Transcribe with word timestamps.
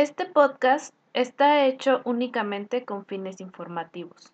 Este 0.00 0.24
podcast 0.24 0.94
está 1.12 1.66
hecho 1.66 2.00
únicamente 2.06 2.86
con 2.86 3.04
fines 3.04 3.38
informativos. 3.38 4.32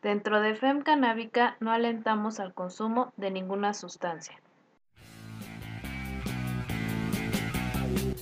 Dentro 0.00 0.40
de 0.40 0.54
FEM 0.54 0.82
Canábica 0.82 1.56
no 1.58 1.72
alentamos 1.72 2.38
al 2.38 2.54
consumo 2.54 3.12
de 3.16 3.32
ninguna 3.32 3.74
sustancia. 3.74 4.40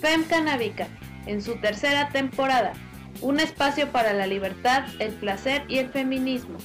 FEM 0.00 0.24
Canábica, 0.24 0.88
en 1.26 1.42
su 1.42 1.60
tercera 1.60 2.08
temporada, 2.08 2.72
un 3.20 3.40
espacio 3.40 3.92
para 3.92 4.14
la 4.14 4.26
libertad, 4.26 4.84
el 5.00 5.12
placer 5.12 5.66
y 5.68 5.76
el 5.76 5.90
feminismo, 5.90 6.56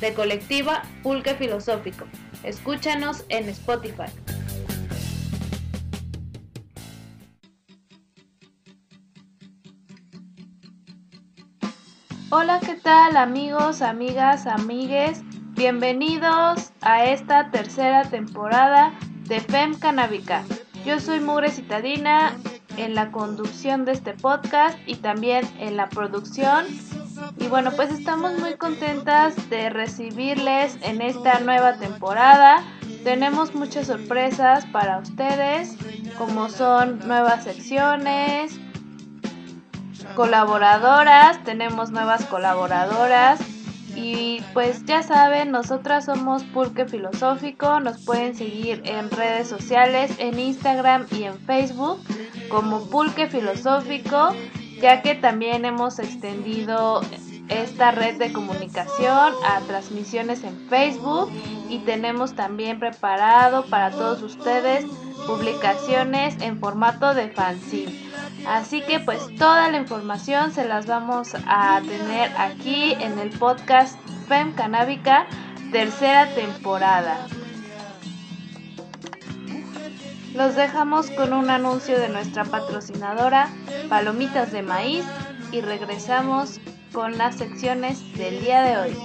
de 0.00 0.14
colectiva 0.14 0.82
Pulque 1.02 1.34
Filosófico. 1.34 2.04
Escúchanos 2.44 3.24
en 3.28 3.48
Spotify. 3.48 4.12
Hola, 12.36 12.58
¿qué 12.58 12.74
tal 12.74 13.16
amigos, 13.16 13.80
amigas, 13.80 14.48
amigues? 14.48 15.22
Bienvenidos 15.54 16.72
a 16.80 17.04
esta 17.04 17.52
tercera 17.52 18.02
temporada 18.10 18.92
de 19.28 19.38
FEM 19.38 19.78
Canábica. 19.78 20.42
Yo 20.84 20.98
soy 20.98 21.20
Mugre 21.20 21.52
Citadina 21.52 22.36
en 22.76 22.96
la 22.96 23.12
conducción 23.12 23.84
de 23.84 23.92
este 23.92 24.14
podcast 24.14 24.76
y 24.84 24.96
también 24.96 25.48
en 25.60 25.76
la 25.76 25.88
producción. 25.88 26.66
Y 27.38 27.46
bueno, 27.46 27.70
pues 27.70 27.92
estamos 27.92 28.36
muy 28.40 28.54
contentas 28.54 29.48
de 29.48 29.70
recibirles 29.70 30.76
en 30.82 31.02
esta 31.02 31.38
nueva 31.38 31.74
temporada. 31.74 32.64
Tenemos 33.04 33.54
muchas 33.54 33.86
sorpresas 33.86 34.66
para 34.72 34.98
ustedes, 34.98 35.76
como 36.18 36.48
son 36.48 36.98
nuevas 37.06 37.44
secciones, 37.44 38.58
colaboradoras, 40.14 41.42
tenemos 41.44 41.90
nuevas 41.90 42.24
colaboradoras 42.26 43.40
y 43.96 44.42
pues 44.52 44.84
ya 44.84 45.02
saben, 45.02 45.50
nosotras 45.50 46.06
somos 46.06 46.42
Pulque 46.44 46.86
Filosófico, 46.86 47.80
nos 47.80 48.04
pueden 48.04 48.34
seguir 48.34 48.82
en 48.84 49.10
redes 49.10 49.48
sociales, 49.48 50.12
en 50.18 50.38
Instagram 50.38 51.06
y 51.10 51.24
en 51.24 51.38
Facebook 51.38 52.00
como 52.48 52.88
Pulque 52.90 53.26
Filosófico, 53.28 54.34
ya 54.80 55.02
que 55.02 55.14
también 55.14 55.64
hemos 55.64 55.98
extendido 55.98 57.00
esta 57.48 57.90
red 57.90 58.16
de 58.18 58.32
comunicación 58.32 59.34
a 59.46 59.60
transmisiones 59.66 60.44
en 60.44 60.68
Facebook 60.68 61.30
y 61.68 61.78
tenemos 61.80 62.34
también 62.34 62.78
preparado 62.78 63.66
para 63.66 63.90
todos 63.90 64.22
ustedes 64.22 64.86
publicaciones 65.26 66.36
en 66.40 66.58
formato 66.58 67.14
de 67.14 67.28
fanzine. 67.28 67.92
Así 68.46 68.82
que 68.82 69.00
pues 69.00 69.20
toda 69.36 69.70
la 69.70 69.78
información 69.78 70.52
se 70.52 70.66
las 70.66 70.86
vamos 70.86 71.34
a 71.46 71.80
tener 71.80 72.30
aquí 72.36 72.92
en 72.92 73.18
el 73.18 73.30
podcast 73.30 73.98
FEM 74.28 74.52
Canábica 74.52 75.26
tercera 75.72 76.28
temporada. 76.34 77.26
Los 80.34 80.56
dejamos 80.56 81.10
con 81.10 81.32
un 81.32 81.48
anuncio 81.48 81.98
de 81.98 82.08
nuestra 82.08 82.44
patrocinadora 82.44 83.48
Palomitas 83.88 84.50
de 84.52 84.62
Maíz 84.62 85.04
y 85.52 85.60
regresamos 85.60 86.60
con 86.94 87.18
las 87.18 87.34
secciones 87.36 88.16
del 88.16 88.40
día 88.40 88.62
de 88.62 88.76
hoy. 88.78 88.96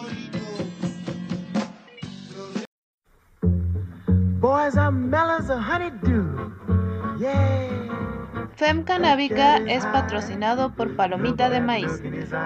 FEM 8.55 8.83
Canábica 8.83 9.57
es 9.57 9.85
patrocinado 9.87 10.75
por 10.75 10.95
Palomita 10.95 11.49
de 11.49 11.61
Maíz, 11.61 12.01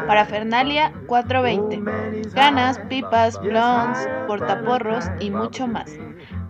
Parafernalia 0.08 0.94
420, 1.08 2.31
ganas, 2.33 2.80
pipas, 2.88 3.39
blondes, 3.41 4.08
portaporros 4.27 5.05
y 5.19 5.30
mucho 5.30 5.67
más. 5.67 5.91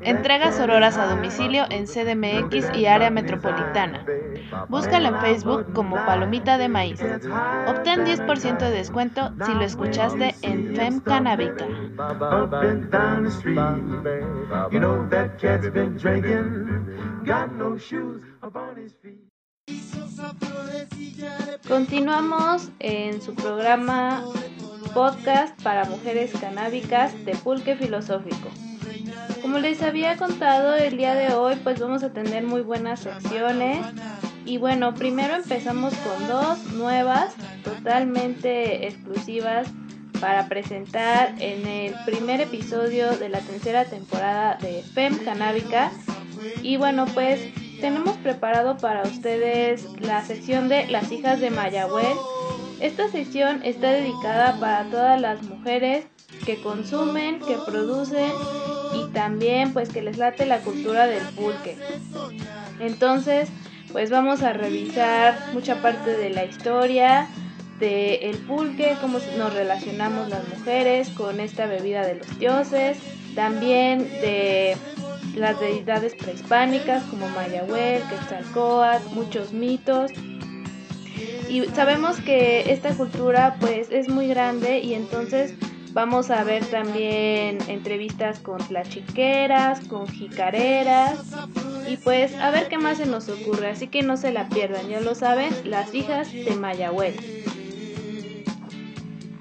Entregas 0.06 0.60
auroras 0.60 0.98
a 0.98 1.08
domicilio 1.08 1.66
en 1.70 1.86
CDMX 1.86 2.76
y 2.76 2.86
área 2.86 3.10
metropolitana. 3.10 4.06
Búscala 4.70 5.10
en 5.10 5.20
Facebook 5.20 5.74
como 5.74 5.96
Palomita 6.06 6.58
de 6.58 6.70
Maíz. 6.70 7.02
Obtén 7.68 8.06
10% 8.06 8.58
de 8.58 8.72
descuento 8.72 9.32
si 9.46 9.54
lo 9.54 9.62
escuchaste 9.62 10.36
en 10.42 10.76
FEM 10.76 11.00
Canábica. 11.02 11.66
Continuamos 21.68 22.72
en 22.80 23.22
su 23.22 23.34
programa 23.34 24.24
podcast 24.94 25.60
para 25.64 25.86
mujeres 25.86 26.32
canábicas 26.40 27.14
de 27.26 27.36
pulque 27.36 27.76
filosófico. 27.76 28.50
Como 29.54 29.62
les 29.62 29.84
había 29.84 30.18
contado 30.18 30.74
el 30.74 30.98
día 30.98 31.14
de 31.14 31.32
hoy, 31.36 31.56
pues 31.64 31.80
vamos 31.80 32.02
a 32.02 32.12
tener 32.12 32.42
muy 32.42 32.62
buenas 32.62 33.02
secciones. 33.02 33.86
Y 34.46 34.58
bueno, 34.58 34.96
primero 34.96 35.36
empezamos 35.36 35.94
con 35.94 36.28
dos 36.28 36.74
nuevas, 36.74 37.36
totalmente 37.64 38.88
exclusivas 38.88 39.68
para 40.20 40.48
presentar 40.48 41.36
en 41.38 41.68
el 41.68 41.94
primer 42.04 42.42
episodio 42.42 43.16
de 43.16 43.30
la 43.30 43.42
tercera 43.42 43.86
temporada 43.86 44.58
de 44.60 44.82
FEM 44.82 45.24
Canábica. 45.24 45.92
Y 46.64 46.78
bueno, 46.78 47.06
pues 47.14 47.40
tenemos 47.80 48.18
preparado 48.18 48.78
para 48.78 49.04
ustedes 49.04 49.86
la 50.02 50.26
sección 50.26 50.68
de 50.68 50.88
las 50.88 51.12
hijas 51.12 51.40
de 51.40 51.52
Mayagüez. 51.52 52.18
Esta 52.80 53.08
sección 53.08 53.62
está 53.64 53.92
dedicada 53.92 54.60
para 54.60 54.86
todas 54.86 55.22
las 55.22 55.44
mujeres 55.44 56.08
que 56.46 56.62
consumen, 56.62 57.40
que 57.40 57.58
producen 57.66 58.32
y 58.94 59.12
también 59.14 59.74
pues 59.74 59.90
que 59.90 60.02
les 60.02 60.18
late 60.18 60.46
la 60.46 60.60
cultura 60.60 61.08
del 61.08 61.24
pulque. 61.36 61.78
Entonces, 62.80 63.50
pues 63.92 64.10
vamos 64.10 64.42
a 64.42 64.54
revisar 64.54 65.38
mucha 65.54 65.82
parte 65.82 66.18
de 66.18 66.30
la 66.30 66.46
historia 66.46 67.28
del 67.80 68.20
el 68.22 68.38
pulque, 68.38 68.96
cómo 69.02 69.20
nos 69.38 69.54
relacionamos 69.54 70.30
las 70.30 70.48
mujeres 70.48 71.10
con 71.10 71.40
esta 71.40 71.66
bebida 71.66 72.06
de 72.06 72.16
los 72.16 72.40
dioses, 72.40 72.98
también 73.36 74.10
de 74.10 74.78
las 75.36 75.60
deidades 75.60 76.16
prehispánicas 76.16 77.04
como 77.04 77.28
Mayahuel, 77.30 78.04
Quetzalcóatl, 78.10 79.14
muchos 79.14 79.54
mitos. 79.54 80.12
Y 81.50 81.66
sabemos 81.76 82.18
que 82.20 82.72
esta 82.72 82.96
cultura 82.96 83.58
pues 83.60 83.90
es 83.92 84.10
muy 84.10 84.28
grande 84.28 84.80
y 84.80 84.94
entonces 84.94 85.54
vamos 85.94 86.32
a 86.32 86.44
ver 86.44 86.66
también 86.66 87.60
entrevistas 87.68 88.40
con 88.40 88.58
tlachiqueras, 88.58 89.82
con 89.82 90.08
jicareras 90.08 91.20
y 91.88 91.98
pues 91.98 92.34
a 92.36 92.50
ver 92.50 92.68
qué 92.68 92.78
más 92.78 92.98
se 92.98 93.06
nos 93.06 93.30
ocurre, 93.30 93.70
así 93.70 93.88
que 93.88 94.02
no 94.02 94.18
se 94.18 94.32
la 94.32 94.50
pierdan, 94.50 94.90
ya 94.90 95.00
lo 95.00 95.16
saben, 95.16 95.54
las 95.66 95.94
hijas 95.94 96.32
de 96.32 96.56
Mayahuel. 96.56 97.16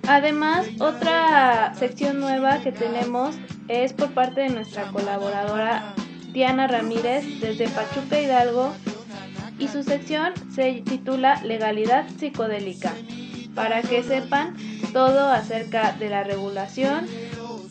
Además, 0.08 0.66
otra 0.80 1.74
sección 1.74 2.20
nueva 2.20 2.60
que 2.60 2.72
tenemos 2.72 3.36
es 3.68 3.92
por 3.92 4.12
parte 4.12 4.42
de 4.42 4.48
nuestra 4.50 4.90
colaboradora 4.90 5.94
Diana 6.32 6.66
Ramírez 6.66 7.40
desde 7.40 7.68
Pachuca 7.68 8.20
Hidalgo 8.20 8.72
y 9.58 9.68
su 9.68 9.82
sección 9.84 10.32
se 10.52 10.82
titula 10.84 11.40
Legalidad 11.44 12.08
psicodélica, 12.18 12.92
para 13.54 13.82
que 13.82 14.02
sepan 14.02 14.56
todo 14.92 15.30
acerca 15.30 15.92
de 15.92 16.08
la 16.08 16.22
regulación 16.24 17.06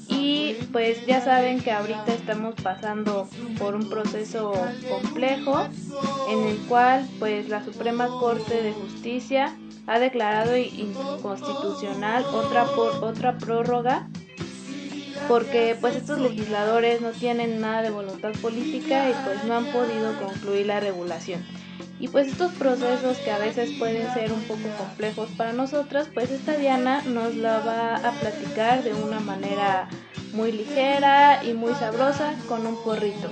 y 0.07 0.55
pues 0.71 1.05
ya 1.05 1.21
saben 1.21 1.61
que 1.61 1.71
ahorita 1.71 2.13
estamos 2.13 2.55
pasando 2.61 3.27
por 3.57 3.75
un 3.75 3.89
proceso 3.89 4.53
complejo 4.89 5.67
en 6.29 6.47
el 6.47 6.57
cual 6.67 7.07
pues 7.19 7.49
la 7.49 7.63
Suprema 7.63 8.07
Corte 8.07 8.61
de 8.61 8.73
Justicia 8.73 9.55
ha 9.87 9.99
declarado 9.99 10.55
inconstitucional 10.57 12.25
otra 12.25 12.65
por 12.65 13.03
otra 13.03 13.37
prórroga 13.37 14.07
porque 15.27 15.77
pues 15.79 15.95
estos 15.95 16.19
legisladores 16.19 17.01
no 17.01 17.11
tienen 17.11 17.61
nada 17.61 17.81
de 17.81 17.89
voluntad 17.89 18.31
política 18.41 19.09
y 19.09 19.13
pues 19.23 19.43
no 19.45 19.55
han 19.55 19.65
podido 19.65 20.17
concluir 20.19 20.65
la 20.65 20.79
regulación. 20.79 21.41
Y 22.01 22.07
pues 22.07 22.29
estos 22.29 22.51
procesos 22.53 23.15
que 23.19 23.29
a 23.29 23.37
veces 23.37 23.77
pueden 23.77 24.11
ser 24.15 24.33
un 24.33 24.41
poco 24.41 24.67
complejos 24.75 25.29
para 25.37 25.53
nosotras, 25.53 26.09
pues 26.11 26.31
esta 26.31 26.57
Diana 26.57 27.03
nos 27.03 27.35
la 27.35 27.59
va 27.59 27.95
a 27.97 28.11
platicar 28.13 28.83
de 28.83 28.91
una 28.91 29.19
manera 29.19 29.87
muy 30.33 30.51
ligera 30.51 31.43
y 31.43 31.53
muy 31.53 31.75
sabrosa 31.75 32.33
con 32.47 32.65
un 32.65 32.75
porrito. 32.83 33.29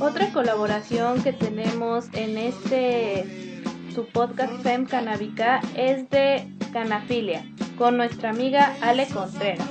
Otra 0.00 0.32
colaboración 0.32 1.22
que 1.22 1.32
tenemos 1.32 2.06
en 2.12 2.38
este 2.38 3.62
su 3.94 4.04
podcast 4.06 4.52
Fem 4.64 4.86
Canábica 4.86 5.60
es 5.76 6.10
de 6.10 6.52
canafilia 6.72 7.44
con 7.78 7.96
nuestra 7.96 8.30
amiga 8.30 8.74
Ale 8.80 9.06
Contreras. 9.06 9.64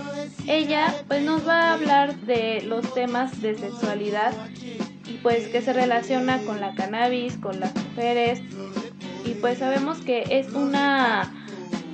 Ella 0.47 0.95
pues 1.09 1.21
nos 1.21 1.45
va 1.45 1.63
a 1.63 1.74
hablar 1.74 2.15
de 2.21 2.62
los 2.62 2.94
temas 2.94 3.42
de 3.42 3.57
sexualidad 3.57 4.31
pues 5.24 5.48
que 5.48 5.62
se 5.62 5.74
relaciona 5.74 6.39
con 6.39 6.60
la 6.60 6.75
cannabis, 6.75 7.38
con 7.38 7.60
las 7.60 7.74
mujeres 7.75 8.42
y 9.25 9.36
pues 9.36 9.60
sabemos 9.60 10.00
que 10.01 10.24
es 10.30 10.54
una 10.54 11.31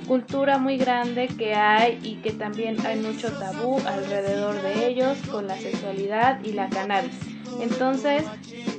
cultura 0.06 0.58
muy 0.58 0.76
grande 0.76 1.26
que 1.26 1.54
hay 1.54 1.98
y 2.02 2.16
que 2.16 2.32
también 2.32 2.76
hay 2.86 2.98
mucho 2.98 3.32
tabú 3.38 3.78
alrededor 3.86 4.62
de 4.62 4.86
ellos 4.86 5.18
con 5.30 5.46
la 5.46 5.56
sexualidad 5.56 6.42
y 6.44 6.52
la 6.52 6.68
cannabis. 6.68 7.18
Entonces, 7.60 8.24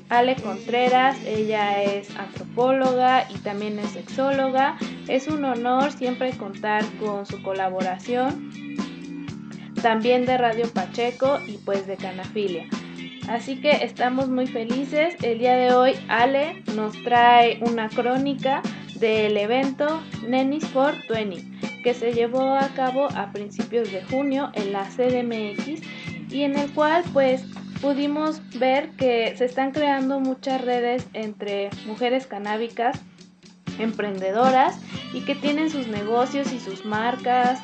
Ale 0.10 0.36
Contreras, 0.36 1.18
ella 1.26 1.84
es 1.84 2.16
antropóloga 2.16 3.28
y 3.30 3.38
también 3.40 3.78
es 3.80 3.92
sexóloga. 3.92 4.78
Es 5.08 5.28
un 5.28 5.44
honor 5.44 5.92
siempre 5.92 6.32
contar 6.32 6.86
con 7.00 7.26
su 7.26 7.42
colaboración, 7.44 8.52
también 9.82 10.26
de 10.26 10.38
Radio 10.38 10.68
Pacheco 10.72 11.40
y 11.46 11.58
pues 11.58 11.88
de 11.88 11.98
Canafilia. 11.98 12.68
Así 13.28 13.60
que 13.60 13.72
estamos 13.84 14.30
muy 14.30 14.48
felices. 14.48 15.16
El 15.22 15.40
día 15.40 15.56
de 15.58 15.74
hoy 15.74 15.94
Ale 16.08 16.64
nos 16.76 16.94
trae 17.04 17.60
una 17.62 17.90
crónica 17.90 18.62
del 19.00 19.36
evento 19.36 20.02
Nenis 20.26 20.66
for 20.68 20.96
20 21.10 21.44
que 21.84 21.94
se 21.94 22.14
llevó 22.14 22.54
a 22.56 22.70
cabo 22.70 23.08
a 23.16 23.32
principios 23.32 23.92
de 23.92 24.02
junio 24.04 24.50
en 24.54 24.74
la 24.74 24.84
CDMX 24.86 25.82
y 26.32 26.44
en 26.44 26.58
el 26.58 26.72
cual 26.74 27.04
pues 27.14 27.44
pudimos 27.82 28.42
ver 28.58 28.90
que 28.92 29.36
se 29.38 29.46
están 29.46 29.72
creando 29.72 30.20
muchas 30.20 30.62
redes 30.62 31.08
entre 31.14 31.70
mujeres 31.86 32.28
canábicas 32.28 33.00
emprendedoras 33.78 34.80
y 35.14 35.22
que 35.22 35.36
tienen 35.36 35.70
sus 35.70 35.88
negocios 35.88 36.52
y 36.52 36.60
sus 36.60 36.86
marcas 36.86 37.60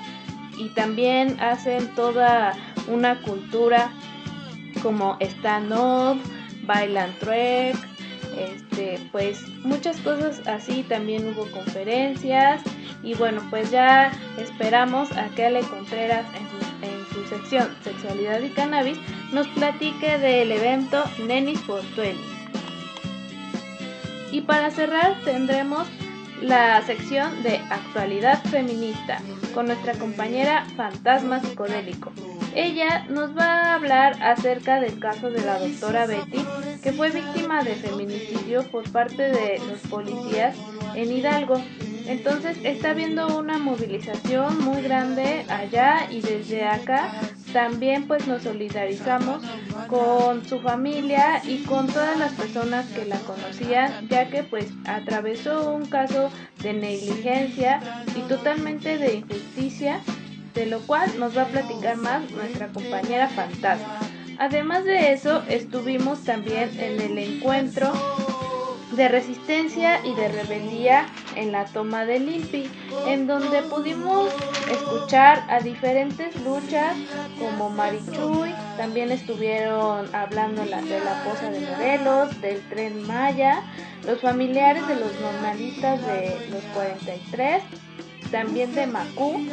y 0.58 0.70
también 0.70 1.40
hacen 1.40 1.88
toda 1.96 2.54
una 2.88 3.22
cultura 3.22 3.92
como 4.84 5.18
stand-up, 5.22 6.22
bailan 6.66 7.18
trek, 7.20 7.76
este, 8.38 9.00
pues 9.12 9.48
muchas 9.60 9.98
cosas 10.02 10.42
así, 10.48 10.84
también 10.84 11.28
hubo 11.28 11.50
conferencias 11.52 12.62
y 13.02 13.16
bueno, 13.16 13.42
pues 13.50 13.72
ya 13.72 14.12
esperamos 14.38 15.12
a 15.14 15.30
que 15.30 15.46
Ale 15.46 15.62
Contreras 15.62 16.26
en 16.36 16.48
su, 16.50 16.86
en 16.86 17.06
su 17.14 17.30
sección 17.30 17.70
Sexualidad 17.84 18.42
y 18.42 18.50
Cannabis 18.50 18.98
nos 19.32 19.48
platique 19.50 20.18
del 20.20 20.52
evento 20.52 21.04
Nenis 21.26 21.60
for 21.62 21.82
20. 21.96 22.18
Y 24.32 24.42
para 24.42 24.72
cerrar 24.72 25.16
tendremos 25.24 25.88
la 26.44 26.82
sección 26.82 27.42
de 27.42 27.58
actualidad 27.70 28.44
feminista 28.44 29.20
con 29.54 29.68
nuestra 29.68 29.94
compañera 29.94 30.66
Fantasma 30.76 31.40
Psicodélico. 31.40 32.12
Ella 32.54 33.06
nos 33.10 33.36
va 33.36 33.46
a 33.46 33.76
hablar 33.76 34.22
acerca 34.22 34.80
del 34.82 35.00
caso 35.00 35.32
de 35.32 35.42
la 35.42 35.58
doctora 35.58 36.06
Betty, 36.06 36.46
que 36.84 36.92
fue 36.92 37.12
víctima 37.12 37.64
de 37.64 37.76
feminicidio 37.76 38.64
por 38.70 38.90
parte 38.92 39.24
de 39.24 39.60
los 39.70 39.80
policías 39.90 40.56
en 40.96 41.12
Hidalgo. 41.12 41.56
Entonces 42.08 42.58
está 42.64 42.92
habiendo 42.92 43.38
una 43.38 43.58
movilización 43.58 44.62
muy 44.66 44.82
grande 44.82 45.46
allá 45.48 46.08
y 46.12 46.20
desde 46.20 46.66
acá 46.66 47.10
también 47.54 48.08
pues 48.08 48.28
nos 48.28 48.44
solidarizamos 48.44 49.44
con 49.88 50.44
su 50.46 50.60
familia 50.60 51.42
y 51.46 51.64
con 51.64 51.88
todas 51.88 52.18
las 52.18 52.34
personas 52.34 52.86
que 52.88 53.06
la 53.06 53.20
conocían 53.20 54.10
ya 54.10 54.30
que 54.30 54.44
pues 54.44 54.66
atravesó 54.86 55.72
un 55.72 55.86
caso 55.86 56.32
de 56.62 56.74
negligencia 56.74 58.04
y 58.16 58.22
totalmente 58.22 58.98
de 58.98 59.16
injusticia 59.16 60.02
de 60.54 60.66
lo 60.66 60.82
cual 60.82 61.10
nos 61.20 61.38
va 61.38 61.44
a 61.44 61.48
platicar 61.48 61.98
más 61.98 62.30
nuestra 62.32 62.68
compañera 62.68 63.28
fantasma. 63.30 64.00
Además 64.40 64.84
de 64.84 65.14
eso, 65.14 65.44
estuvimos 65.48 66.24
también 66.24 66.70
en 66.80 67.02
el 67.02 67.18
encuentro 67.18 67.94
de 68.96 69.08
resistencia 69.08 70.06
y 70.06 70.14
de 70.16 70.28
rebeldía 70.28 71.08
en 71.36 71.52
la 71.52 71.66
toma 71.66 72.06
de 72.06 72.20
Limpi, 72.20 72.70
en 73.08 73.28
donde 73.28 73.62
pudimos 73.64 74.32
escuchar 74.72 75.44
a 75.50 75.60
diferentes 75.60 76.36
luchas 76.42 76.96
como 77.40 77.70
Marichuy, 77.70 78.54
también 78.78 79.12
estuvieron 79.12 80.14
hablando 80.14 80.64
de 80.64 80.70
la 80.70 81.24
posa 81.24 81.50
de 81.50 81.60
Morelos, 81.62 82.42
del 82.42 82.62
tren 82.70 83.06
Maya, 83.08 83.64
los 84.06 84.20
familiares 84.22 84.88
de 84.88 84.96
los 84.96 85.20
normalistas 85.20 86.06
de 86.06 86.50
los 86.52 86.64
43, 86.76 87.64
también 88.32 88.74
de 88.76 88.88
Macú. 88.88 89.46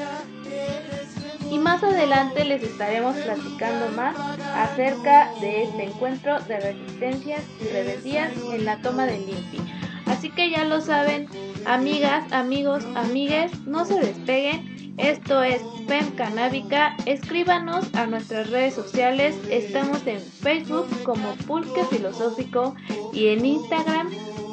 Y 1.51 1.59
más 1.59 1.83
adelante 1.83 2.45
les 2.45 2.63
estaremos 2.63 3.17
platicando 3.17 3.89
más 3.97 4.17
acerca 4.55 5.33
de 5.41 5.65
este 5.65 5.85
encuentro 5.85 6.41
de 6.43 6.61
resistencias 6.61 7.43
y 7.61 7.65
rebeldías 7.73 8.33
en 8.53 8.65
la 8.65 8.81
toma 8.81 9.07
de 9.07 9.19
Limpi. 9.19 9.59
Así 10.07 10.31
que 10.31 10.51
ya 10.51 10.65
lo 10.65 10.81
saben, 10.81 11.29
amigas, 11.67 12.31
amigos, 12.33 12.85
amigues, 12.95 13.59
no 13.67 13.85
se 13.85 13.99
despeguen. 13.99 14.95
Esto 14.99 15.43
es 15.43 15.63
FEM 15.87 16.11
Canábica. 16.13 16.95
Escríbanos 17.07 17.89
a 17.95 18.07
nuestras 18.07 18.51
redes 18.51 18.75
sociales. 18.75 19.35
Estamos 19.51 20.07
en 20.07 20.21
Facebook 20.21 20.89
como 21.05 21.35
Pulque 21.47 21.85
Filosófico 21.85 22.75
y 23.13 23.29
en 23.29 23.47
Instagram 23.47 24.11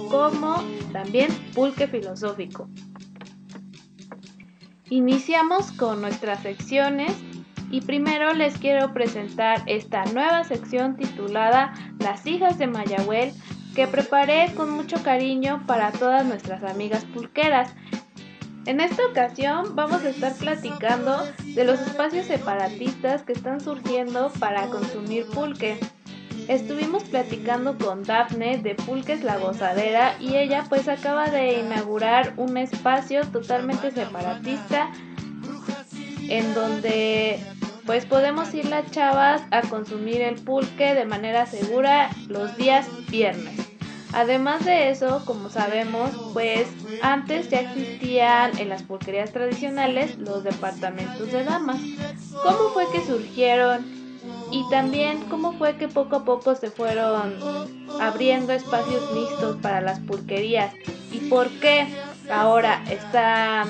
como 0.09 0.63
también 0.93 1.31
Pulque 1.53 1.88
Filosófico. 1.88 2.69
Iniciamos 4.89 5.74
con 5.74 6.00
nuestras 6.00 6.42
secciones 6.44 7.12
y 7.69 7.81
primero 7.81 8.34
les 8.34 8.57
quiero 8.57 8.94
presentar 8.94 9.62
esta 9.66 10.06
nueva 10.06 10.45
sección 10.45 10.95
titulada 10.95 11.74
Las 12.00 12.25
hijas 12.25 12.57
de 12.57 12.68
Mayagüel 12.68 13.34
que 13.75 13.86
preparé 13.86 14.54
con 14.56 14.69
mucho 14.69 15.04
cariño 15.04 15.62
para 15.68 15.92
todas 15.92 16.25
nuestras 16.25 16.63
amigas 16.63 17.04
pulqueras. 17.04 17.75
En 18.66 18.80
esta 18.80 19.06
ocasión 19.06 19.75
vamos 19.75 20.04
a 20.04 20.10
estar 20.10 20.34
platicando 20.34 21.22
de 21.54 21.66
los 21.66 21.81
espacios 21.81 22.25
separatistas 22.25 23.24
que 23.24 23.34
están 23.34 23.60
surgiendo 23.60 24.31
para 24.39 24.68
consumir 24.68 25.25
pulque. 25.28 25.78
Estuvimos 26.47 27.03
platicando 27.03 27.77
con 27.77 28.03
Daphne 28.03 28.59
de 28.59 28.73
Pulques 28.75 29.21
La 29.21 29.38
Gozadera 29.38 30.15
y 30.17 30.38
ella 30.38 30.63
pues 30.69 30.88
acaba 30.88 31.29
de 31.29 31.59
inaugurar 31.59 32.33
un 32.38 32.55
espacio 32.55 33.27
totalmente 33.27 33.91
separatista 33.91 34.89
en 36.29 36.53
donde 36.53 37.38
pues 37.85 38.05
podemos 38.05 38.53
ir 38.53 38.65
las 38.65 38.89
chavas 38.91 39.41
a 39.51 39.61
consumir 39.61 40.21
el 40.21 40.35
pulque 40.35 40.94
de 40.94 41.05
manera 41.05 41.45
segura 41.45 42.09
los 42.29 42.55
días 42.55 42.88
viernes. 43.09 43.67
Además 44.13 44.63
de 44.63 44.89
eso, 44.89 45.23
como 45.25 45.50
sabemos, 45.50 46.11
pues 46.31 46.67
antes 47.01 47.50
ya 47.50 47.59
existían 47.59 48.57
en 48.57 48.69
las 48.69 48.83
pulquerías 48.83 49.33
tradicionales 49.33 50.17
los 50.17 50.45
departamentos 50.45 51.29
de 51.29 51.43
damas. 51.43 51.81
¿Cómo 52.41 52.69
fue 52.74 52.86
que 52.93 53.05
surgieron 53.05 54.06
y 54.51 54.67
también 54.69 55.24
cómo 55.29 55.53
fue 55.53 55.77
que 55.77 55.88
poco 55.88 56.17
a 56.17 56.25
poco 56.25 56.55
se 56.55 56.72
fueron 56.72 57.36
abriendo 58.00 58.53
espacios 58.53 59.12
mixtos 59.13 59.57
para 59.57 59.81
las 59.81 60.00
pulquerías 60.00 60.74
y 61.12 61.29
por 61.29 61.50
qué 61.60 61.88
ahora 62.29 62.84
están 62.89 63.67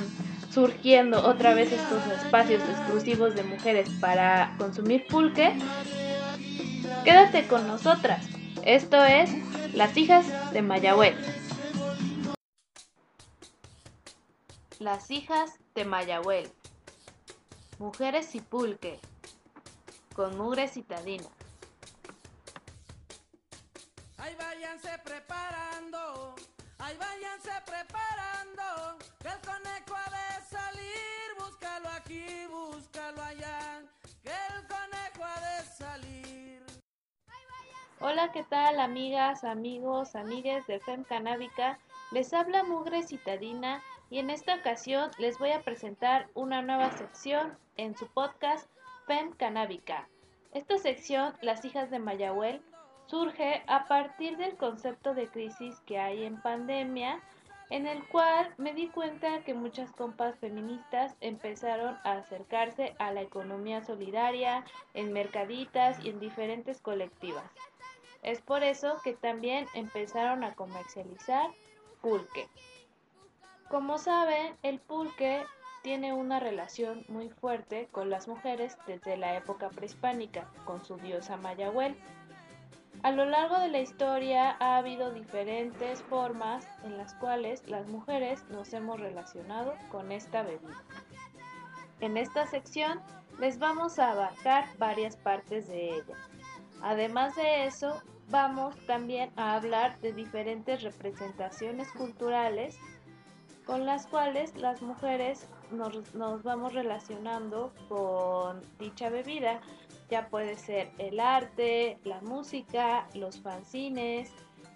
surgiendo 0.51 1.25
otra 1.25 1.53
vez 1.53 1.71
estos 1.71 2.05
espacios 2.07 2.61
exclusivos 2.69 3.35
de 3.35 3.43
mujeres 3.43 3.89
para 4.01 4.55
consumir 4.57 5.05
pulque. 5.07 5.53
Quédate 7.03 7.47
con 7.47 7.67
nosotras. 7.67 8.25
Esto 8.63 9.03
es 9.03 9.29
Las 9.73 9.95
hijas 9.97 10.25
de 10.53 10.61
Mayagüez. 10.61 11.15
Las 14.79 15.11
hijas 15.11 15.59
de 15.75 15.85
Mayagüez. 15.85 16.51
Mujeres 17.77 18.33
y 18.33 18.41
pulque 18.41 18.99
con 20.17 20.35
mugre 20.35 20.67
citadina. 20.67 21.29
Ahí 24.17 24.35
váyanse 24.35 24.89
preparando, 25.03 26.33
ahí 26.79 26.97
váyanse 26.97 27.51
preparando, 27.67 28.97
que 29.21 29.27
el 29.27 29.39
conejo 29.41 29.93
ha 29.95 30.09
de 30.09 30.43
salir, 30.43 31.27
búscalo 31.37 31.89
aquí, 31.89 32.47
búscalo 32.49 33.21
allá, 33.21 33.83
que 34.23 34.31
el 34.31 34.67
conejo 34.67 35.23
ha 35.23 35.39
de 35.39 35.65
salir. 35.77 36.65
Hola, 37.99 38.31
¿qué 38.31 38.43
tal 38.43 38.79
amigas, 38.79 39.43
amigos, 39.43 40.15
amigues 40.15 40.65
de 40.65 40.79
FEM 40.79 41.03
Canábica? 41.03 41.77
Les 42.09 42.33
habla 42.33 42.63
Mugre 42.63 43.03
Citadina 43.03 43.83
y 44.09 44.17
en 44.17 44.31
esta 44.31 44.55
ocasión 44.55 45.11
les 45.19 45.37
voy 45.37 45.51
a 45.51 45.61
presentar 45.61 46.27
una 46.33 46.63
nueva 46.63 46.89
sección 46.97 47.55
en 47.75 47.95
su 47.95 48.07
podcast 48.07 48.67
FEM 49.07 49.31
Canábica. 49.31 50.09
Esta 50.51 50.77
sección, 50.77 51.33
Las 51.41 51.63
hijas 51.63 51.89
de 51.89 51.97
Mayagüel, 51.97 52.61
surge 53.05 53.63
a 53.67 53.85
partir 53.85 54.35
del 54.35 54.57
concepto 54.57 55.13
de 55.13 55.27
crisis 55.27 55.79
que 55.85 55.97
hay 55.97 56.25
en 56.25 56.41
pandemia, 56.41 57.21
en 57.69 57.87
el 57.87 58.05
cual 58.09 58.53
me 58.57 58.73
di 58.73 58.89
cuenta 58.89 59.43
que 59.45 59.53
muchas 59.53 59.91
compas 59.93 60.37
feministas 60.39 61.15
empezaron 61.21 61.97
a 62.03 62.13
acercarse 62.17 62.95
a 62.99 63.13
la 63.13 63.21
economía 63.21 63.81
solidaria 63.81 64.65
en 64.93 65.13
mercaditas 65.13 66.03
y 66.03 66.09
en 66.09 66.19
diferentes 66.19 66.81
colectivas. 66.81 67.49
Es 68.23 68.41
por 68.41 68.61
eso 68.61 68.99
que 69.05 69.13
también 69.13 69.67
empezaron 69.73 70.43
a 70.43 70.53
comercializar 70.53 71.49
pulque. 72.01 72.49
Como 73.69 73.97
saben, 73.97 74.55
el 74.63 74.79
pulque 74.79 75.43
tiene 75.87 76.11
una 76.11 76.41
relación 76.41 77.05
muy 77.07 77.29
fuerte 77.29 77.87
con 77.93 78.09
las 78.09 78.27
mujeres 78.27 78.77
desde 78.87 79.15
la 79.15 79.37
época 79.37 79.69
prehispánica, 79.69 80.51
con 80.65 80.83
su 80.83 80.97
diosa 80.97 81.37
Mayahuel. 81.37 81.95
A 83.03 83.11
lo 83.13 83.23
largo 83.23 83.57
de 83.57 83.69
la 83.69 83.79
historia 83.79 84.57
ha 84.59 84.75
habido 84.75 85.13
diferentes 85.13 86.01
formas 86.03 86.67
en 86.83 86.97
las 86.97 87.13
cuales 87.13 87.65
las 87.69 87.87
mujeres 87.87 88.43
nos 88.49 88.73
hemos 88.73 88.99
relacionado 88.99 89.75
con 89.89 90.11
esta 90.11 90.43
bebida. 90.43 90.83
En 92.01 92.17
esta 92.17 92.45
sección 92.47 92.99
les 93.39 93.57
vamos 93.57 93.97
a 93.97 94.11
abarcar 94.11 94.65
varias 94.77 95.15
partes 95.15 95.69
de 95.69 95.91
ella. 95.91 96.17
Además 96.81 97.33
de 97.37 97.65
eso, 97.65 98.03
vamos 98.27 98.75
también 98.87 99.31
a 99.37 99.55
hablar 99.55 99.97
de 100.01 100.11
diferentes 100.11 100.83
representaciones 100.83 101.89
culturales 101.93 102.77
con 103.65 103.85
las 103.85 104.05
cuales 104.07 104.53
las 104.57 104.81
mujeres 104.81 105.47
nos, 105.71 106.43
vamos 106.43 106.73
relacionando 106.73 107.73
con 107.89 108.61
dicha 108.79 109.09
bebida. 109.09 109.61
Ya 110.09 110.29
puede 110.29 110.55
ser 110.55 110.89
el 110.97 111.19
arte, 111.19 111.99
la 112.03 112.21
música, 112.21 113.07
los 113.13 113.39
fanzines 113.41 114.31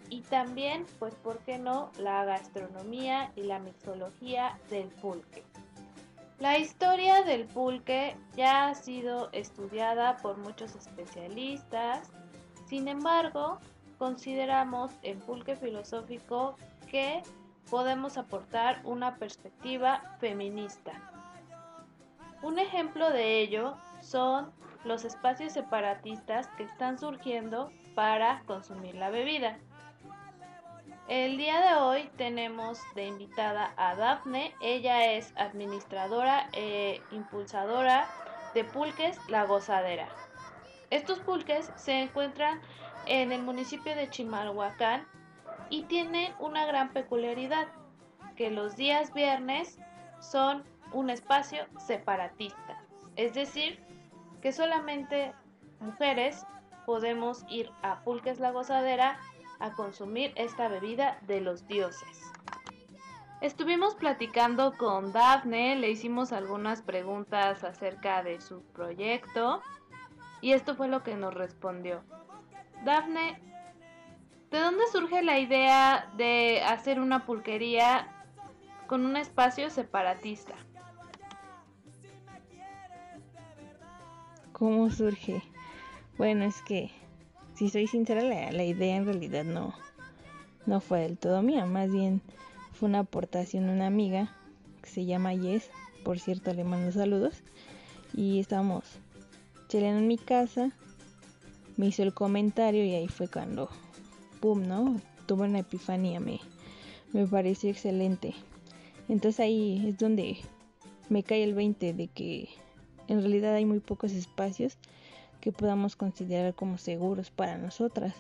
y 0.10 0.22
también, 0.22 0.86
pues, 1.00 1.16
¿por 1.16 1.40
qué 1.40 1.58
no?, 1.58 1.92
la 1.98 2.26
gastronomía 2.26 3.32
y 3.36 3.44
la 3.44 3.60
mixología 3.60 4.60
del 4.70 4.90
pulque. 4.90 5.44
La 6.40 6.58
historia 6.58 7.24
del 7.24 7.46
pulque 7.46 8.18
ya 8.36 8.68
ha 8.68 8.76
sido 8.76 9.30
estudiada 9.32 10.18
por 10.18 10.38
muchos 10.38 10.76
especialistas, 10.76 12.10
sin 12.68 12.88
embargo, 12.88 13.60
consideramos 14.00 14.92
en 15.04 15.20
pulque 15.20 15.56
filosófico 15.56 16.56
que 16.90 17.22
podemos 17.70 18.18
aportar 18.18 18.82
una 18.84 19.16
perspectiva 19.16 20.18
feminista. 20.20 20.92
Un 22.42 22.60
ejemplo 22.60 23.12
de 23.12 23.40
ello 23.40 23.78
son 24.02 24.52
los 24.84 25.06
espacios 25.06 25.54
separatistas 25.54 26.48
que 26.58 26.64
están 26.64 26.98
surgiendo 26.98 27.72
para 27.94 28.42
consumir 28.48 28.96
la 28.96 29.10
bebida. 29.10 29.58
El 31.08 31.38
día 31.38 31.60
de 31.60 31.76
hoy 31.76 32.10
tenemos 32.16 32.80
de 32.96 33.06
invitada 33.06 33.74
a 33.76 33.96
Dafne, 33.96 34.56
ella 34.62 35.12
es 35.14 35.34
administradora 35.36 36.48
e 36.54 37.02
impulsadora 37.12 38.08
de 38.54 38.64
Pulques 38.64 39.20
La 39.28 39.44
Gozadera. 39.44 40.08
Estos 40.90 41.20
pulques 41.20 41.72
se 41.76 42.02
encuentran 42.02 42.62
en 43.06 43.32
el 43.32 43.42
municipio 43.42 43.96
de 43.96 44.10
Chimalhuacán, 44.10 45.06
y 45.72 45.84
tiene 45.84 46.36
una 46.38 46.68
gran 46.68 46.94
peculiaridad, 46.94 47.68
que 48.36 48.52
los 48.52 48.76
días 48.76 49.12
viernes 49.14 49.80
son 50.20 50.64
un 50.94 51.10
espacio 51.10 51.66
separatista, 51.80 52.84
es 53.16 53.34
decir, 53.34 53.84
que 54.42 54.52
solamente 54.52 55.34
mujeres 55.80 56.46
podemos 56.86 57.46
ir 57.48 57.72
a 57.82 58.04
Pulques 58.04 58.40
La 58.40 58.52
Gozadera 58.52 59.20
a 59.60 59.72
consumir 59.72 60.34
esta 60.36 60.68
bebida 60.68 61.18
de 61.28 61.40
los 61.40 61.68
dioses. 61.68 62.32
Estuvimos 63.40 63.96
platicando 63.96 64.74
con 64.78 65.14
Daphne, 65.14 65.76
le 65.78 65.90
hicimos 65.90 66.32
algunas 66.32 66.82
preguntas 66.82 67.64
acerca 67.64 68.24
de 68.24 68.42
su 68.42 68.62
proyecto 68.74 69.62
y 70.42 70.52
esto 70.52 70.76
fue 70.76 70.88
lo 70.88 71.02
que 71.02 71.16
nos 71.16 71.34
respondió. 71.34 72.04
Daphne, 72.84 73.40
¿De 74.52 74.60
dónde 74.60 74.84
surge 74.92 75.24
la 75.24 75.40
idea 75.40 76.12
de 76.18 76.62
hacer 76.62 77.00
una 77.00 77.26
pulquería 77.26 78.10
con 78.86 79.06
un 79.06 79.16
espacio 79.16 79.70
separatista? 79.70 80.54
¿Cómo 84.52 84.92
surge? 84.92 85.42
Bueno, 86.18 86.44
es 86.44 86.62
que, 86.64 86.92
si 87.56 87.70
soy 87.70 87.88
sincera, 87.88 88.22
la, 88.24 88.64
idea 88.66 88.98
en 88.98 89.06
realidad 89.06 89.46
no, 89.46 89.74
no 90.66 90.82
fue 90.82 91.00
del 91.00 91.18
todo 91.18 91.42
mía, 91.42 91.66
más 91.66 91.90
bien 91.90 92.22
fue 92.74 92.90
una 92.90 93.00
aportación 93.00 93.68
de 93.68 93.74
una 93.74 93.88
amiga 93.88 94.36
que 94.82 94.90
se 94.90 95.06
llama 95.06 95.34
Yes, 95.34 95.72
por 96.04 96.20
cierto 96.20 96.54
le 96.54 96.66
mando 96.66 96.92
saludos, 96.92 97.42
y 98.14 98.42
estábamos 98.42 98.84
cheleando 99.70 100.00
en 100.00 100.10
mi 100.10 100.18
casa, 100.18 100.72
me 101.78 101.88
hizo 101.88 102.04
el 102.04 102.14
comentario 102.14 102.84
y 102.84 102.94
ahí 102.96 103.08
fue 103.08 103.30
cuando 103.30 103.70
pum, 104.42 104.68
¿no? 104.68 105.00
Tuve 105.28 105.48
una 105.48 105.60
epifanía, 105.60 106.20
me, 106.20 106.40
me 107.14 107.26
pareció 107.28 107.70
excelente. 107.70 108.34
Entonces 109.08 109.40
ahí 109.40 109.88
es 109.88 109.98
donde 109.98 110.38
me 111.10 111.24
cae 111.24 111.44
el 111.44 111.54
20 111.54 111.94
de 111.94 112.08
que 112.08 112.50
en 113.08 113.20
realidad 113.20 113.54
hay 113.54 113.66
muy 113.66 113.80
pocos 113.80 114.12
espacios 114.12 114.78
que 115.40 115.52
podamos 115.52 115.96
considerar 115.96 116.54
como 116.56 116.78
seguros 116.78 117.30
para 117.32 117.58
nosotras 117.58 118.14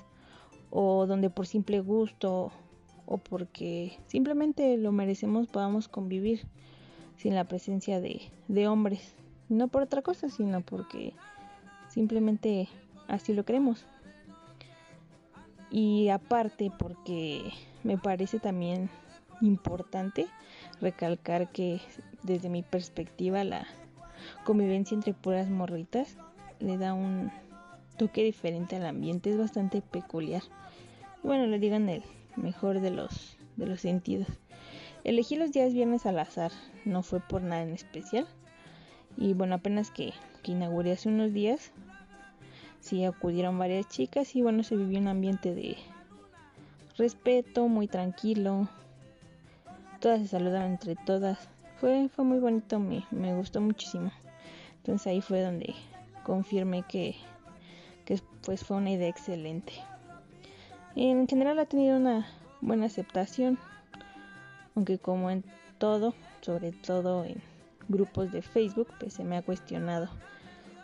o 0.69 1.05
donde 1.05 1.29
por 1.29 1.47
simple 1.47 1.79
gusto 1.81 2.51
o 3.05 3.17
porque 3.17 3.97
simplemente 4.07 4.77
lo 4.77 4.91
merecemos 4.91 5.47
podamos 5.47 5.87
convivir 5.87 6.47
sin 7.17 7.35
la 7.35 7.45
presencia 7.45 7.99
de, 7.99 8.21
de 8.47 8.67
hombres. 8.67 9.13
No 9.49 9.67
por 9.67 9.83
otra 9.83 10.01
cosa, 10.01 10.29
sino 10.29 10.61
porque 10.61 11.13
simplemente 11.89 12.69
así 13.07 13.33
lo 13.33 13.43
creemos 13.43 13.85
y 15.71 16.09
aparte 16.09 16.71
porque 16.77 17.51
me 17.83 17.97
parece 17.97 18.39
también 18.39 18.89
importante 19.41 20.27
recalcar 20.81 21.51
que 21.51 21.81
desde 22.23 22.49
mi 22.49 22.61
perspectiva 22.61 23.43
la 23.43 23.65
convivencia 24.43 24.95
entre 24.95 25.13
puras 25.13 25.49
morritas 25.49 26.17
le 26.59 26.77
da 26.77 26.93
un 26.93 27.31
toque 27.97 28.23
diferente 28.23 28.75
al 28.75 28.85
ambiente, 28.85 29.31
es 29.31 29.37
bastante 29.37 29.81
peculiar. 29.81 30.43
Bueno, 31.23 31.47
le 31.47 31.59
digan 31.59 31.89
el 31.89 32.03
mejor 32.35 32.81
de 32.81 32.91
los 32.91 33.37
de 33.57 33.67
los 33.67 33.81
sentidos. 33.81 34.27
Elegí 35.03 35.35
los 35.35 35.51
días 35.51 35.73
viernes 35.73 36.05
al 36.05 36.19
azar, 36.19 36.51
no 36.85 37.03
fue 37.03 37.19
por 37.19 37.41
nada 37.41 37.63
en 37.63 37.73
especial. 37.73 38.27
Y 39.17 39.33
bueno, 39.33 39.55
apenas 39.55 39.91
que, 39.91 40.13
que 40.43 40.51
inauguré 40.51 40.93
hace 40.93 41.09
unos 41.09 41.33
días, 41.33 41.71
sí 42.81 43.05
acudieron 43.05 43.57
varias 43.57 43.87
chicas 43.87 44.35
y 44.35 44.41
bueno, 44.41 44.63
se 44.63 44.75
vivió 44.75 44.99
un 44.99 45.07
ambiente 45.07 45.55
de 45.55 45.77
respeto, 46.97 47.67
muy 47.67 47.87
tranquilo. 47.87 48.67
Todas 49.99 50.21
se 50.21 50.27
saludaban 50.27 50.71
entre 50.71 50.95
todas. 50.95 51.47
Fue, 51.77 52.09
fue 52.09 52.25
muy 52.25 52.39
bonito, 52.39 52.79
me, 52.79 53.05
me 53.11 53.33
gustó 53.35 53.61
muchísimo. 53.61 54.11
Entonces 54.77 55.07
ahí 55.07 55.21
fue 55.21 55.41
donde 55.41 55.75
confirmé 56.23 56.83
que, 56.83 57.15
que 58.05 58.19
pues 58.43 58.63
fue 58.63 58.77
una 58.77 58.91
idea 58.91 59.07
excelente. 59.07 59.73
En 60.95 61.27
general 61.27 61.59
ha 61.59 61.65
tenido 61.65 61.97
una 61.97 62.27
buena 62.61 62.87
aceptación, 62.87 63.57
aunque 64.75 64.97
como 64.97 65.29
en 65.29 65.43
todo, 65.77 66.13
sobre 66.41 66.71
todo 66.71 67.23
en 67.23 67.41
grupos 67.87 68.31
de 68.31 68.41
Facebook, 68.41 68.87
pues 68.99 69.13
se 69.13 69.23
me 69.23 69.37
ha 69.37 69.41
cuestionado 69.41 70.09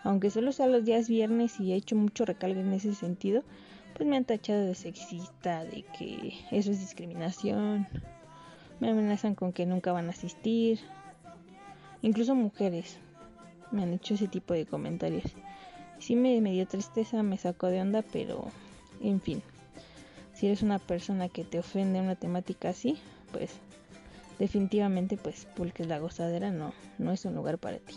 aunque 0.07 0.29
solo 0.29 0.53
sea 0.53 0.67
los 0.67 0.85
días 0.85 1.09
viernes 1.09 1.59
y 1.59 1.73
he 1.73 1.75
hecho 1.75 1.97
mucho 1.97 2.23
recalque 2.23 2.61
en 2.61 2.71
ese 2.71 2.95
sentido, 2.95 3.43
pues 3.93 4.07
me 4.07 4.15
han 4.15 4.23
tachado 4.23 4.65
de 4.65 4.73
sexista, 4.73 5.65
de 5.65 5.83
que 5.83 6.33
eso 6.49 6.71
es 6.71 6.79
discriminación, 6.79 7.85
me 8.79 8.89
amenazan 8.89 9.35
con 9.35 9.51
que 9.51 9.65
nunca 9.65 9.91
van 9.91 10.07
a 10.07 10.11
asistir, 10.11 10.79
incluso 12.01 12.35
mujeres 12.35 12.97
me 13.71 13.83
han 13.83 13.91
hecho 13.91 14.13
ese 14.13 14.29
tipo 14.29 14.53
de 14.53 14.65
comentarios. 14.65 15.25
Sí 15.99 16.15
me, 16.15 16.39
dio 16.39 16.65
tristeza, 16.65 17.21
me 17.21 17.37
sacó 17.37 17.67
de 17.67 17.81
onda, 17.81 18.01
pero 18.01 18.45
en 19.01 19.19
fin, 19.19 19.41
si 20.33 20.45
eres 20.45 20.61
una 20.61 20.79
persona 20.79 21.27
que 21.27 21.43
te 21.43 21.59
ofende 21.59 21.99
una 21.99 22.15
temática 22.15 22.69
así, 22.69 22.97
pues 23.33 23.51
definitivamente 24.39 25.17
pues 25.17 25.47
Pulques 25.53 25.85
la 25.85 25.99
gozadera 25.99 26.49
no, 26.49 26.71
no 26.97 27.11
es 27.11 27.25
un 27.25 27.35
lugar 27.35 27.57
para 27.57 27.79
ti. 27.79 27.95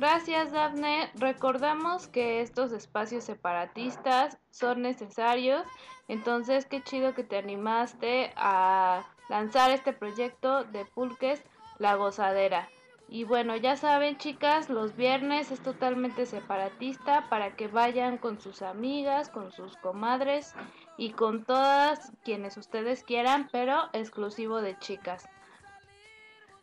Gracias, 0.00 0.50
Daphne. 0.50 1.10
Recordamos 1.16 2.08
que 2.08 2.40
estos 2.40 2.72
espacios 2.72 3.22
separatistas 3.22 4.38
son 4.48 4.80
necesarios. 4.80 5.66
Entonces, 6.08 6.64
qué 6.64 6.82
chido 6.82 7.12
que 7.12 7.22
te 7.22 7.36
animaste 7.36 8.32
a 8.34 9.04
lanzar 9.28 9.70
este 9.72 9.92
proyecto 9.92 10.64
de 10.64 10.86
Pulques 10.86 11.44
La 11.76 11.96
Gozadera. 11.96 12.70
Y 13.10 13.24
bueno, 13.24 13.56
ya 13.56 13.76
saben, 13.76 14.16
chicas, 14.16 14.70
los 14.70 14.96
viernes 14.96 15.50
es 15.50 15.60
totalmente 15.60 16.24
separatista 16.24 17.28
para 17.28 17.54
que 17.54 17.68
vayan 17.68 18.16
con 18.16 18.40
sus 18.40 18.62
amigas, 18.62 19.28
con 19.28 19.52
sus 19.52 19.76
comadres 19.76 20.54
y 20.96 21.10
con 21.10 21.44
todas 21.44 22.10
quienes 22.24 22.56
ustedes 22.56 23.04
quieran, 23.04 23.50
pero 23.52 23.90
exclusivo 23.92 24.62
de 24.62 24.78
chicas. 24.78 25.28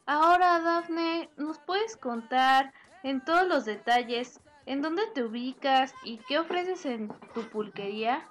Ahora, 0.08 0.60
Daphne, 0.60 1.30
¿nos 1.38 1.60
puedes 1.60 1.98
contar 1.98 2.74
en 3.10 3.22
todos 3.22 3.48
los 3.48 3.64
detalles 3.64 4.42
en 4.66 4.82
dónde 4.82 5.04
te 5.14 5.24
ubicas 5.24 5.94
y 6.04 6.18
qué 6.28 6.40
ofreces 6.40 6.86
en 6.86 7.08
tu 7.34 7.42
pulquería. 7.50 8.28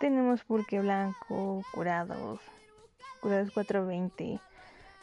tenemos 0.00 0.44
pulque 0.44 0.80
blanco, 0.80 1.62
curados, 1.72 2.40
curados 3.20 3.50
420. 3.50 4.40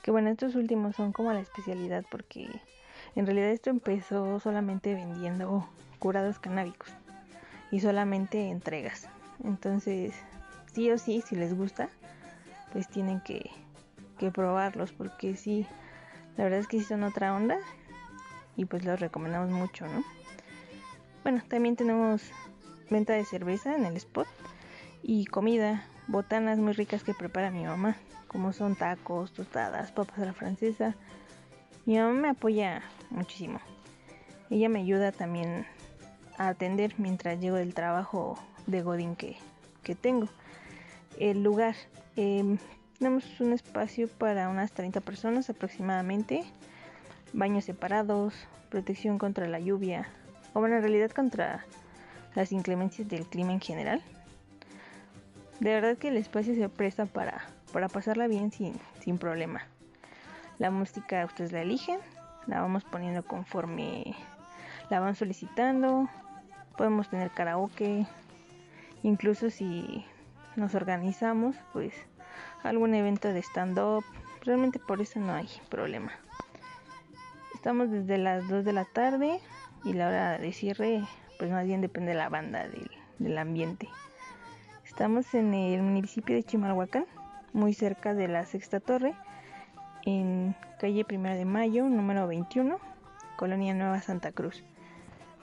Que 0.01 0.11
bueno, 0.11 0.29
estos 0.29 0.55
últimos 0.55 0.95
son 0.95 1.11
como 1.11 1.33
la 1.33 1.41
especialidad 1.41 2.03
porque 2.09 2.47
en 3.15 3.25
realidad 3.27 3.49
esto 3.49 3.69
empezó 3.69 4.39
solamente 4.39 4.95
vendiendo 4.95 5.69
curados 5.99 6.39
canábicos 6.39 6.89
y 7.69 7.79
solamente 7.79 8.49
entregas. 8.49 9.07
Entonces, 9.43 10.15
sí 10.73 10.89
o 10.89 10.97
sí, 10.97 11.21
si 11.21 11.35
les 11.35 11.55
gusta, 11.55 11.89
pues 12.71 12.87
tienen 12.87 13.21
que, 13.21 13.51
que 14.17 14.31
probarlos 14.31 14.93
porque 14.93 15.35
sí, 15.35 15.67
la 16.37 16.43
verdad 16.43 16.59
es 16.59 16.67
que 16.67 16.79
sí 16.79 16.85
son 16.85 17.03
otra 17.03 17.35
onda 17.35 17.57
y 18.55 18.65
pues 18.65 18.85
los 18.85 18.99
recomendamos 18.99 19.49
mucho, 19.49 19.85
¿no? 19.87 20.03
Bueno, 21.23 21.41
también 21.47 21.75
tenemos 21.75 22.21
venta 22.89 23.13
de 23.13 23.25
cerveza 23.25 23.75
en 23.75 23.85
el 23.85 23.97
spot 23.97 24.27
y 25.01 25.25
comida, 25.25 25.87
botanas 26.07 26.59
muy 26.59 26.73
ricas 26.73 27.03
que 27.03 27.13
prepara 27.13 27.51
mi 27.51 27.65
mamá, 27.65 27.95
como 28.27 28.53
son 28.53 28.75
tacos, 28.75 29.31
tostadas, 29.33 29.91
papas 29.91 30.19
a 30.19 30.25
la 30.25 30.33
francesa. 30.33 30.95
Mi 31.85 31.97
mamá 31.97 32.13
me 32.13 32.29
apoya 32.29 32.83
muchísimo. 33.09 33.59
Ella 34.49 34.69
me 34.69 34.81
ayuda 34.81 35.11
también 35.11 35.65
a 36.37 36.49
atender 36.49 36.93
mientras 36.97 37.39
llego 37.39 37.55
del 37.55 37.73
trabajo 37.73 38.37
de 38.67 38.81
Godín 38.81 39.15
que, 39.15 39.37
que 39.83 39.95
tengo. 39.95 40.27
El 41.17 41.43
lugar, 41.43 41.75
em, 42.15 42.57
tenemos 42.97 43.39
un 43.39 43.53
espacio 43.53 44.07
para 44.07 44.49
unas 44.49 44.71
30 44.71 45.01
personas 45.01 45.49
aproximadamente, 45.49 46.43
baños 47.33 47.65
separados, 47.65 48.33
protección 48.69 49.17
contra 49.17 49.47
la 49.47 49.59
lluvia, 49.59 50.07
o 50.53 50.59
bueno, 50.59 50.77
en 50.77 50.81
realidad 50.81 51.11
contra 51.11 51.65
las 52.35 52.51
inclemencias 52.51 53.07
del 53.07 53.25
clima 53.25 53.51
en 53.51 53.61
general. 53.61 54.01
De 55.59 55.73
verdad 55.73 55.97
que 55.97 56.09
el 56.09 56.17
espacio 56.17 56.55
se 56.55 56.69
presta 56.69 57.05
para, 57.05 57.45
para 57.71 57.89
pasarla 57.89 58.27
bien 58.27 58.51
sin, 58.51 58.73
sin 58.99 59.17
problema. 59.17 59.61
La 60.57 60.71
música 60.71 61.25
ustedes 61.25 61.51
la 61.51 61.61
eligen, 61.61 61.99
la 62.47 62.61
vamos 62.61 62.83
poniendo 62.85 63.23
conforme 63.23 64.15
la 64.89 64.99
van 64.99 65.15
solicitando. 65.15 66.09
Podemos 66.77 67.09
tener 67.09 67.31
karaoke, 67.31 68.05
incluso 69.03 69.49
si 69.49 70.05
nos 70.55 70.75
organizamos, 70.75 71.55
pues 71.73 71.93
algún 72.65 72.93
evento 72.93 73.31
de 73.31 73.39
stand-up. 73.41 74.03
Realmente 74.43 74.79
por 74.79 75.01
eso 75.01 75.19
no 75.19 75.33
hay 75.33 75.49
problema. 75.69 76.11
Estamos 77.53 77.89
desde 77.89 78.17
las 78.17 78.47
2 78.47 78.63
de 78.63 78.73
la 78.73 78.85
tarde 78.85 79.39
y 79.83 79.93
la 79.93 80.07
hora 80.07 80.37
de 80.37 80.51
cierre, 80.53 81.03
pues 81.39 81.51
más 81.51 81.65
bien 81.65 81.81
depende 81.81 82.11
de 82.11 82.17
la 82.17 82.29
banda, 82.29 82.67
del, 82.67 82.89
del 83.19 83.37
ambiente. 83.37 83.87
Estamos 84.85 85.33
en 85.33 85.53
el 85.53 85.81
municipio 85.81 86.35
de 86.35 86.43
Chimalhuacán, 86.43 87.05
muy 87.53 87.73
cerca 87.73 88.13
de 88.13 88.27
la 88.27 88.45
Sexta 88.45 88.79
Torre, 88.79 89.15
en 90.05 90.55
calle 90.79 91.05
Primera 91.05 91.35
de 91.35 91.45
Mayo, 91.45 91.85
número 91.85 92.27
21, 92.27 92.77
Colonia 93.35 93.73
Nueva 93.73 94.01
Santa 94.01 94.31
Cruz. 94.31 94.63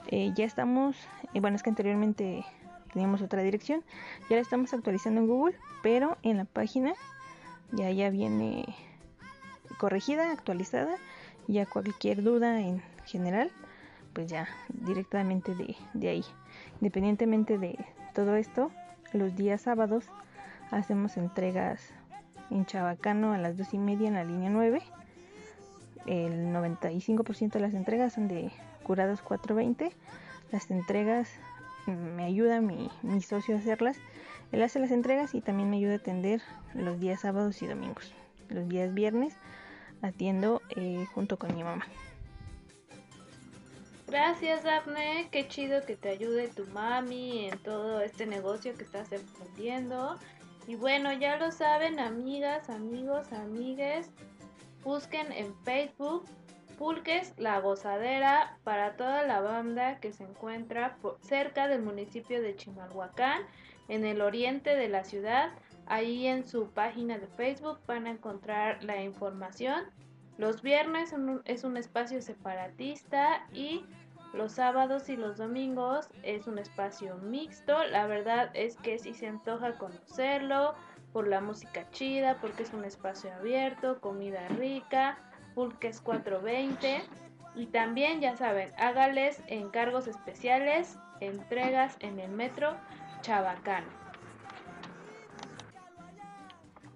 Eh, 0.07 0.31
ya 0.35 0.45
estamos, 0.45 0.95
eh, 1.33 1.39
bueno, 1.39 1.55
es 1.55 1.63
que 1.63 1.69
anteriormente 1.69 2.45
teníamos 2.93 3.21
otra 3.21 3.41
dirección, 3.41 3.83
ya 4.29 4.35
la 4.35 4.41
estamos 4.41 4.73
actualizando 4.73 5.21
en 5.21 5.27
Google, 5.27 5.55
pero 5.81 6.17
en 6.23 6.37
la 6.37 6.45
página 6.45 6.93
ya, 7.71 7.89
ya 7.91 8.09
viene 8.09 8.75
corregida, 9.77 10.31
actualizada, 10.31 10.95
ya 11.47 11.65
cualquier 11.65 12.23
duda 12.23 12.61
en 12.61 12.81
general, 13.05 13.51
pues 14.13 14.27
ya 14.27 14.47
directamente 14.69 15.55
de, 15.55 15.75
de 15.93 16.09
ahí. 16.09 16.25
Independientemente 16.79 17.57
de 17.57 17.77
todo 18.13 18.35
esto, 18.35 18.71
los 19.11 19.35
días 19.35 19.61
sábados 19.61 20.05
hacemos 20.71 21.17
entregas 21.17 21.81
en 22.49 22.65
Chabacano 22.65 23.33
a 23.33 23.37
las 23.37 23.57
dos 23.57 23.73
y 23.73 23.77
media 23.77 24.07
en 24.07 24.13
la 24.13 24.23
línea 24.23 24.49
9. 24.49 24.81
El 26.05 26.53
95% 26.53 27.51
de 27.51 27.59
las 27.59 27.73
entregas 27.73 28.13
son 28.13 28.27
de 28.27 28.51
curados 28.83 29.21
420. 29.21 29.91
Las 30.51 30.69
entregas 30.69 31.29
me 31.85 32.23
ayuda 32.23 32.61
mi, 32.61 32.89
mi 33.01 33.21
socio 33.21 33.55
a 33.55 33.59
hacerlas. 33.59 33.97
Él 34.51 34.61
hace 34.61 34.79
las 34.79 34.91
entregas 34.91 35.33
y 35.33 35.41
también 35.41 35.69
me 35.69 35.77
ayuda 35.77 35.93
a 35.93 35.97
atender 35.97 36.41
los 36.73 36.99
días 36.99 37.21
sábados 37.21 37.61
y 37.61 37.67
domingos. 37.67 38.13
Los 38.49 38.67
días 38.69 38.93
viernes 38.93 39.35
atiendo 40.01 40.61
eh, 40.75 41.05
junto 41.13 41.37
con 41.37 41.55
mi 41.55 41.63
mamá. 41.63 41.85
Gracias, 44.07 44.63
Daphne. 44.63 45.27
Qué 45.31 45.47
chido 45.47 45.83
que 45.85 45.95
te 45.95 46.09
ayude 46.09 46.47
tu 46.49 46.67
mami 46.67 47.47
en 47.47 47.57
todo 47.59 48.01
este 48.01 48.27
negocio 48.27 48.75
que 48.75 48.83
estás 48.83 49.11
emprendiendo. 49.11 50.19
Y 50.67 50.75
bueno, 50.75 51.11
ya 51.13 51.37
lo 51.37 51.51
saben, 51.51 51.99
amigas, 51.99 52.69
amigos, 52.69 53.33
amigues. 53.33 54.11
Busquen 54.83 55.31
en 55.31 55.55
Facebook 55.63 56.25
Pulques 56.77 57.33
La 57.37 57.59
Gozadera 57.59 58.57
para 58.63 58.95
toda 58.97 59.23
la 59.23 59.41
banda 59.41 59.99
que 59.99 60.11
se 60.11 60.23
encuentra 60.23 60.97
cerca 61.21 61.67
del 61.67 61.81
municipio 61.81 62.41
de 62.41 62.55
Chimalhuacán, 62.55 63.41
en 63.87 64.05
el 64.05 64.21
oriente 64.21 64.75
de 64.75 64.89
la 64.89 65.03
ciudad. 65.03 65.51
Ahí 65.85 66.27
en 66.27 66.47
su 66.47 66.69
página 66.69 67.17
de 67.17 67.27
Facebook 67.27 67.79
van 67.85 68.07
a 68.07 68.11
encontrar 68.11 68.83
la 68.83 69.01
información. 69.01 69.83
Los 70.37 70.61
viernes 70.61 71.13
es 71.45 71.63
un 71.63 71.77
espacio 71.77 72.21
separatista 72.21 73.45
y 73.53 73.85
los 74.33 74.53
sábados 74.53 75.09
y 75.09 75.15
los 75.15 75.37
domingos 75.37 76.09
es 76.23 76.47
un 76.47 76.57
espacio 76.57 77.17
mixto. 77.17 77.83
La 77.85 78.07
verdad 78.07 78.49
es 78.53 78.77
que 78.77 78.97
si 78.97 79.13
se 79.13 79.27
antoja 79.27 79.77
conocerlo 79.77 80.73
por 81.11 81.27
la 81.27 81.39
música 81.39 81.87
chida, 81.91 82.37
porque 82.41 82.63
es 82.63 82.73
un 82.73 82.83
espacio 82.83 83.31
abierto, 83.33 84.01
comida 84.01 84.47
rica, 84.47 85.19
pulques 85.53 86.01
420. 86.01 87.01
Y 87.55 87.67
también, 87.67 88.19
ya 88.19 88.35
saben, 88.35 88.71
hágales 88.77 89.41
encargos 89.47 90.07
especiales, 90.07 90.97
entregas 91.19 91.97
en 91.99 92.19
el 92.19 92.31
metro 92.31 92.75
Chabacano. 93.21 93.87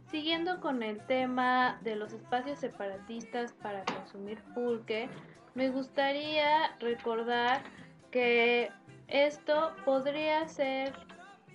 Siguiendo 0.10 0.62
con 0.62 0.84
el 0.84 1.00
tema 1.06 1.80
de 1.84 1.96
los 1.96 2.14
espacios 2.14 2.60
separatistas 2.60 3.54
para 3.54 3.84
consumir 3.84 4.42
pulque, 4.56 5.10
me 5.54 5.70
gustaría 5.70 6.76
recordar 6.80 7.62
que 8.10 8.72
esto 9.08 9.74
podría 9.86 10.48
ser 10.48 10.94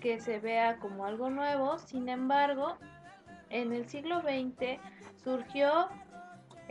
que 0.00 0.20
se 0.20 0.38
vea 0.38 0.78
como 0.78 1.06
algo 1.06 1.30
nuevo, 1.30 1.78
sin 1.78 2.08
embargo, 2.08 2.76
en 3.48 3.72
el 3.72 3.88
siglo 3.88 4.20
XX 4.20 4.80
surgió 5.22 5.88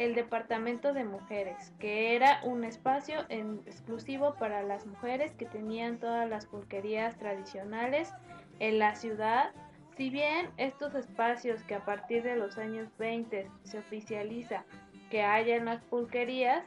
el 0.01 0.15
Departamento 0.15 0.93
de 0.93 1.03
Mujeres, 1.03 1.71
que 1.77 2.15
era 2.15 2.41
un 2.43 2.63
espacio 2.63 3.19
exclusivo 3.29 4.33
para 4.39 4.63
las 4.63 4.87
mujeres 4.87 5.31
que 5.33 5.45
tenían 5.45 5.99
todas 5.99 6.27
las 6.27 6.47
pulquerías 6.47 7.19
tradicionales 7.19 8.11
en 8.57 8.79
la 8.79 8.95
ciudad. 8.95 9.51
Si 9.97 10.09
bien 10.09 10.49
estos 10.57 10.95
espacios 10.95 11.61
que 11.63 11.75
a 11.75 11.85
partir 11.85 12.23
de 12.23 12.35
los 12.35 12.57
años 12.57 12.89
20 12.97 13.47
se 13.63 13.77
oficializa 13.77 14.63
que 15.11 15.21
haya 15.21 15.55
en 15.55 15.65
las 15.65 15.83
pulquerías, 15.83 16.63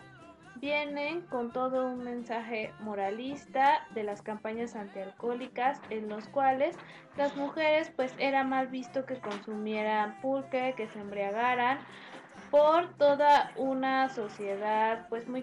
vienen 0.60 1.22
con 1.22 1.52
todo 1.52 1.88
un 1.88 2.04
mensaje 2.04 2.72
moralista 2.78 3.84
de 3.96 4.04
las 4.04 4.22
campañas 4.22 4.76
antialcohólicas 4.76 5.80
en 5.90 6.08
los 6.08 6.28
cuales 6.28 6.76
las 7.16 7.36
mujeres 7.36 7.92
pues 7.96 8.14
era 8.18 8.44
mal 8.44 8.68
visto 8.68 9.04
que 9.06 9.18
consumieran 9.18 10.20
pulque, 10.20 10.74
que 10.76 10.86
se 10.86 11.00
embriagaran 11.00 11.80
por 12.54 12.94
toda 12.98 13.50
una 13.56 14.08
sociedad 14.10 15.08
pues 15.08 15.26
muy 15.26 15.42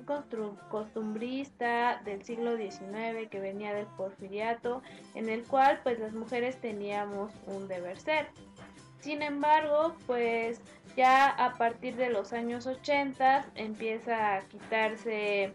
costumbrista 0.70 2.02
del 2.06 2.24
siglo 2.24 2.56
XIX 2.56 3.28
que 3.30 3.42
venía 3.42 3.74
del 3.74 3.86
porfiriato 3.98 4.82
en 5.14 5.28
el 5.28 5.44
cual 5.44 5.82
pues 5.84 6.00
las 6.00 6.14
mujeres 6.14 6.62
teníamos 6.62 7.34
un 7.48 7.68
deber 7.68 8.00
ser. 8.00 8.28
Sin 9.02 9.24
embargo, 9.24 9.94
pues 10.08 10.62
ya 10.96 11.28
a 11.28 11.56
partir 11.56 11.98
de 11.98 12.12
los 12.12 12.32
años 12.32 12.66
80 12.66 13.46
empieza 13.56 14.38
a 14.38 14.42
quitarse 14.48 15.54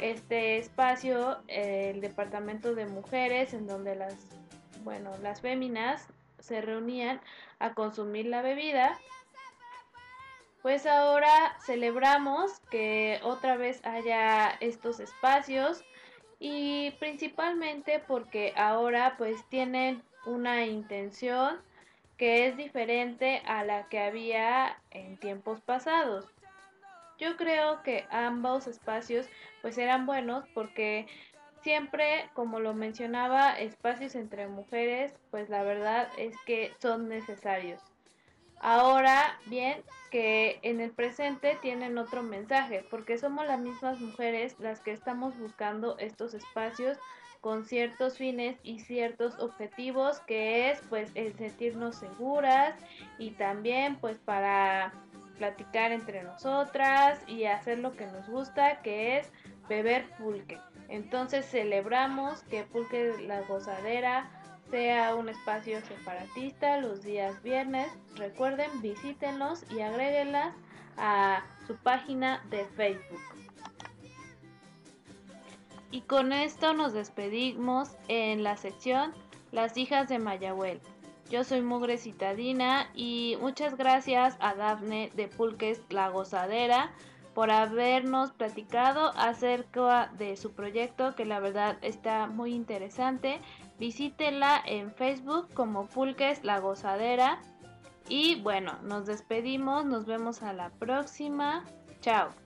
este 0.00 0.58
espacio, 0.58 1.38
el 1.48 2.00
departamento 2.00 2.76
de 2.76 2.86
mujeres, 2.86 3.54
en 3.54 3.66
donde 3.66 3.96
las, 3.96 4.14
bueno, 4.84 5.10
las 5.20 5.40
féminas 5.40 6.06
se 6.38 6.60
reunían 6.60 7.20
a 7.58 7.74
consumir 7.74 8.26
la 8.26 8.40
bebida. 8.40 8.96
Pues 10.62 10.86
ahora 10.86 11.56
celebramos 11.58 12.60
que 12.70 13.18
otra 13.24 13.56
vez 13.56 13.84
haya 13.84 14.48
estos 14.60 15.00
espacios 15.00 15.84
y 16.38 16.92
principalmente 17.00 17.98
porque 18.06 18.54
ahora 18.56 19.16
pues 19.18 19.44
tienen 19.48 20.04
una 20.24 20.64
intención 20.64 21.60
que 22.16 22.46
es 22.46 22.56
diferente 22.56 23.42
a 23.44 23.64
la 23.64 23.88
que 23.88 23.98
había 23.98 24.80
en 24.92 25.16
tiempos 25.18 25.60
pasados. 25.62 26.28
Yo 27.18 27.36
creo 27.36 27.82
que 27.82 28.06
ambos 28.10 28.68
espacios 28.68 29.28
pues 29.62 29.78
eran 29.78 30.06
buenos 30.06 30.44
porque 30.54 31.08
siempre, 31.62 32.30
como 32.34 32.60
lo 32.60 32.72
mencionaba, 32.72 33.58
espacios 33.58 34.14
entre 34.14 34.46
mujeres, 34.46 35.12
pues 35.32 35.48
la 35.48 35.64
verdad 35.64 36.08
es 36.18 36.36
que 36.46 36.72
son 36.80 37.08
necesarios. 37.08 37.91
Ahora 38.62 39.38
bien, 39.46 39.82
que 40.12 40.60
en 40.62 40.80
el 40.80 40.92
presente 40.92 41.58
tienen 41.60 41.98
otro 41.98 42.22
mensaje, 42.22 42.86
porque 42.90 43.18
somos 43.18 43.44
las 43.44 43.58
mismas 43.58 44.00
mujeres 44.00 44.54
las 44.60 44.78
que 44.78 44.92
estamos 44.92 45.36
buscando 45.36 45.98
estos 45.98 46.32
espacios 46.32 46.96
con 47.40 47.64
ciertos 47.64 48.18
fines 48.18 48.56
y 48.62 48.78
ciertos 48.78 49.36
objetivos, 49.40 50.20
que 50.20 50.70
es 50.70 50.80
pues 50.88 51.10
el 51.16 51.34
sentirnos 51.34 51.96
seguras 51.96 52.76
y 53.18 53.32
también 53.32 53.96
pues 53.96 54.18
para 54.18 54.92
platicar 55.38 55.90
entre 55.90 56.22
nosotras 56.22 57.18
y 57.26 57.46
hacer 57.46 57.80
lo 57.80 57.96
que 57.96 58.06
nos 58.06 58.28
gusta, 58.28 58.80
que 58.82 59.18
es 59.18 59.32
beber 59.68 60.04
pulque. 60.18 60.60
Entonces 60.88 61.46
celebramos 61.46 62.42
que 62.44 62.62
Pulque 62.62 63.14
la 63.26 63.40
Gozadera 63.42 64.30
sea 64.72 65.14
un 65.14 65.28
espacio 65.28 65.82
separatista 65.82 66.78
los 66.78 67.02
días 67.02 67.42
viernes. 67.42 67.88
Recuerden, 68.16 68.70
visítenlos 68.80 69.70
y 69.70 69.82
agréguenlas 69.82 70.54
a 70.96 71.44
su 71.66 71.76
página 71.76 72.42
de 72.48 72.64
Facebook. 72.64 73.20
Y 75.90 76.00
con 76.00 76.32
esto 76.32 76.72
nos 76.72 76.94
despedimos 76.94 77.90
en 78.08 78.42
la 78.42 78.56
sección 78.56 79.12
Las 79.50 79.76
hijas 79.76 80.08
de 80.08 80.18
Mayahuel. 80.18 80.80
Yo 81.28 81.44
soy 81.44 81.60
Mugre 81.60 81.98
Citadina 81.98 82.90
y 82.94 83.36
muchas 83.42 83.76
gracias 83.76 84.38
a 84.40 84.54
Dafne 84.54 85.10
de 85.14 85.28
Pulques 85.28 85.82
La 85.90 86.08
Gozadera 86.08 86.90
por 87.34 87.50
habernos 87.50 88.32
platicado 88.32 89.12
acerca 89.16 90.10
de 90.18 90.36
su 90.36 90.52
proyecto 90.52 91.14
que 91.14 91.24
la 91.24 91.40
verdad 91.40 91.78
está 91.82 92.26
muy 92.26 92.54
interesante. 92.54 93.40
Visítela 93.78 94.62
en 94.66 94.92
Facebook 94.92 95.52
como 95.54 95.86
Pulques 95.86 96.44
La 96.44 96.60
Gozadera. 96.60 97.40
Y 98.08 98.40
bueno, 98.42 98.78
nos 98.82 99.06
despedimos, 99.06 99.84
nos 99.84 100.06
vemos 100.06 100.42
a 100.42 100.52
la 100.52 100.70
próxima. 100.70 101.64
Chao. 102.00 102.41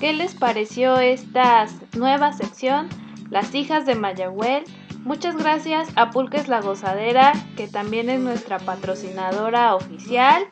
¿Qué 0.00 0.12
les 0.12 0.34
pareció 0.34 0.98
esta 1.00 1.66
nueva 1.96 2.32
sección? 2.32 2.88
Las 3.30 3.52
hijas 3.56 3.84
de 3.84 3.96
Mayagüel. 3.96 4.62
Muchas 5.00 5.36
gracias 5.36 5.88
a 5.96 6.10
Pulques 6.10 6.46
La 6.46 6.60
Gozadera, 6.60 7.32
que 7.56 7.66
también 7.66 8.08
es 8.08 8.20
nuestra 8.20 8.60
patrocinadora 8.60 9.74
oficial. 9.74 10.44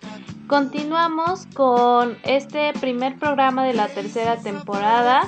Continuamos 0.49 1.47
con 1.55 2.19
este 2.25 2.73
primer 2.81 3.19
programa 3.19 3.65
de 3.65 3.75
la 3.75 3.87
tercera 3.87 4.37
temporada 4.37 5.23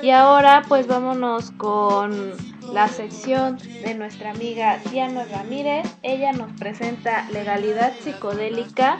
y 0.00 0.10
ahora 0.10 0.62
pues 0.68 0.86
vámonos 0.86 1.50
con 1.52 2.34
la 2.72 2.86
sección 2.86 3.58
de 3.82 3.94
nuestra 3.94 4.30
amiga 4.30 4.78
Diana 4.92 5.24
Ramírez. 5.24 5.88
Ella 6.04 6.32
nos 6.32 6.52
presenta 6.52 7.28
legalidad 7.30 7.92
psicodélica 8.00 8.98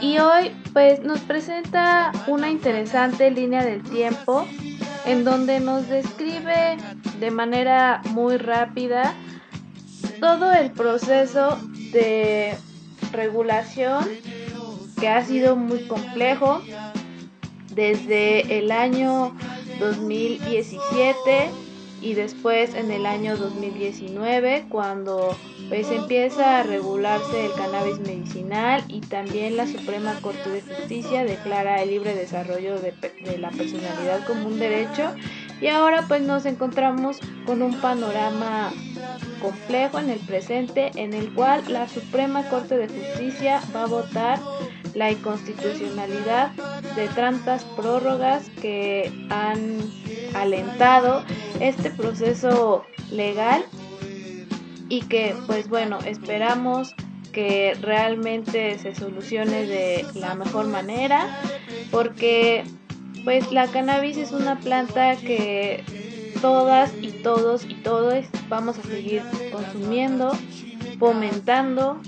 y 0.00 0.18
hoy 0.18 0.50
pues 0.72 1.02
nos 1.02 1.20
presenta 1.20 2.12
una 2.26 2.50
interesante 2.50 3.30
línea 3.30 3.64
del 3.64 3.82
tiempo 3.82 4.46
en 5.06 5.24
donde 5.24 5.60
nos 5.60 5.88
describe 5.88 6.76
de 7.20 7.30
manera 7.30 8.02
muy 8.10 8.36
rápida 8.36 9.14
todo 10.20 10.52
el 10.52 10.70
proceso 10.70 11.58
de 11.92 12.54
regulación 13.12 14.04
que 14.98 15.08
ha 15.08 15.24
sido 15.24 15.56
muy 15.56 15.86
complejo 15.86 16.60
desde 17.74 18.58
el 18.58 18.70
año 18.70 19.36
2017 19.78 21.50
y 22.00 22.14
después 22.14 22.74
en 22.74 22.90
el 22.90 23.06
año 23.06 23.36
2019 23.36 24.66
cuando 24.68 25.36
pues 25.68 25.90
empieza 25.90 26.58
a 26.58 26.62
regularse 26.62 27.46
el 27.46 27.52
cannabis 27.52 27.98
medicinal 28.00 28.84
y 28.88 29.00
también 29.00 29.56
la 29.56 29.66
Suprema 29.66 30.14
Corte 30.20 30.50
de 30.50 30.62
Justicia 30.62 31.24
declara 31.24 31.82
el 31.82 31.90
libre 31.90 32.14
desarrollo 32.14 32.78
de, 32.78 32.92
de 33.24 33.38
la 33.38 33.50
personalidad 33.50 34.26
como 34.26 34.46
un 34.46 34.58
derecho. 34.58 35.14
Y 35.60 35.68
ahora 35.68 36.04
pues 36.06 36.22
nos 36.22 36.44
encontramos 36.46 37.18
con 37.46 37.62
un 37.62 37.80
panorama 37.80 38.72
complejo 39.40 39.98
en 39.98 40.10
el 40.10 40.18
presente 40.20 40.90
en 40.96 41.14
el 41.14 41.32
cual 41.32 41.62
la 41.68 41.88
Suprema 41.88 42.48
Corte 42.48 42.76
de 42.76 42.88
Justicia 42.88 43.60
va 43.74 43.84
a 43.84 43.86
votar 43.86 44.40
la 44.94 45.10
inconstitucionalidad 45.10 46.52
de 46.94 47.08
tantas 47.08 47.64
prórrogas 47.76 48.48
que 48.60 49.12
han 49.30 49.78
alentado 50.34 51.24
este 51.60 51.90
proceso 51.90 52.84
legal 53.10 53.64
y 54.88 55.02
que 55.02 55.34
pues 55.46 55.68
bueno 55.68 55.98
esperamos 56.04 56.94
que 57.32 57.76
realmente 57.80 58.78
se 58.78 58.94
solucione 58.94 59.66
de 59.66 60.06
la 60.14 60.34
mejor 60.34 60.66
manera 60.66 61.40
porque 61.90 62.64
pues 63.24 63.50
la 63.50 63.66
cannabis 63.68 64.16
es 64.16 64.32
una 64.32 64.58
planta 64.60 65.16
que 65.16 65.82
todas 66.40 66.92
y 67.00 67.10
todos 67.10 67.64
y 67.64 67.74
todos 67.76 68.26
vamos 68.48 68.78
a 68.78 68.82
seguir 68.82 69.22
consumiendo, 69.50 70.32
fomentando 70.98 72.00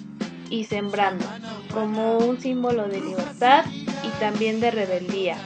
y 0.51 0.65
sembrando 0.65 1.25
como 1.73 2.19
un 2.19 2.39
símbolo 2.39 2.87
de 2.87 3.01
libertad 3.01 3.65
y 4.03 4.09
también 4.21 4.61
de 4.61 4.71
rebeldía. 4.71 5.37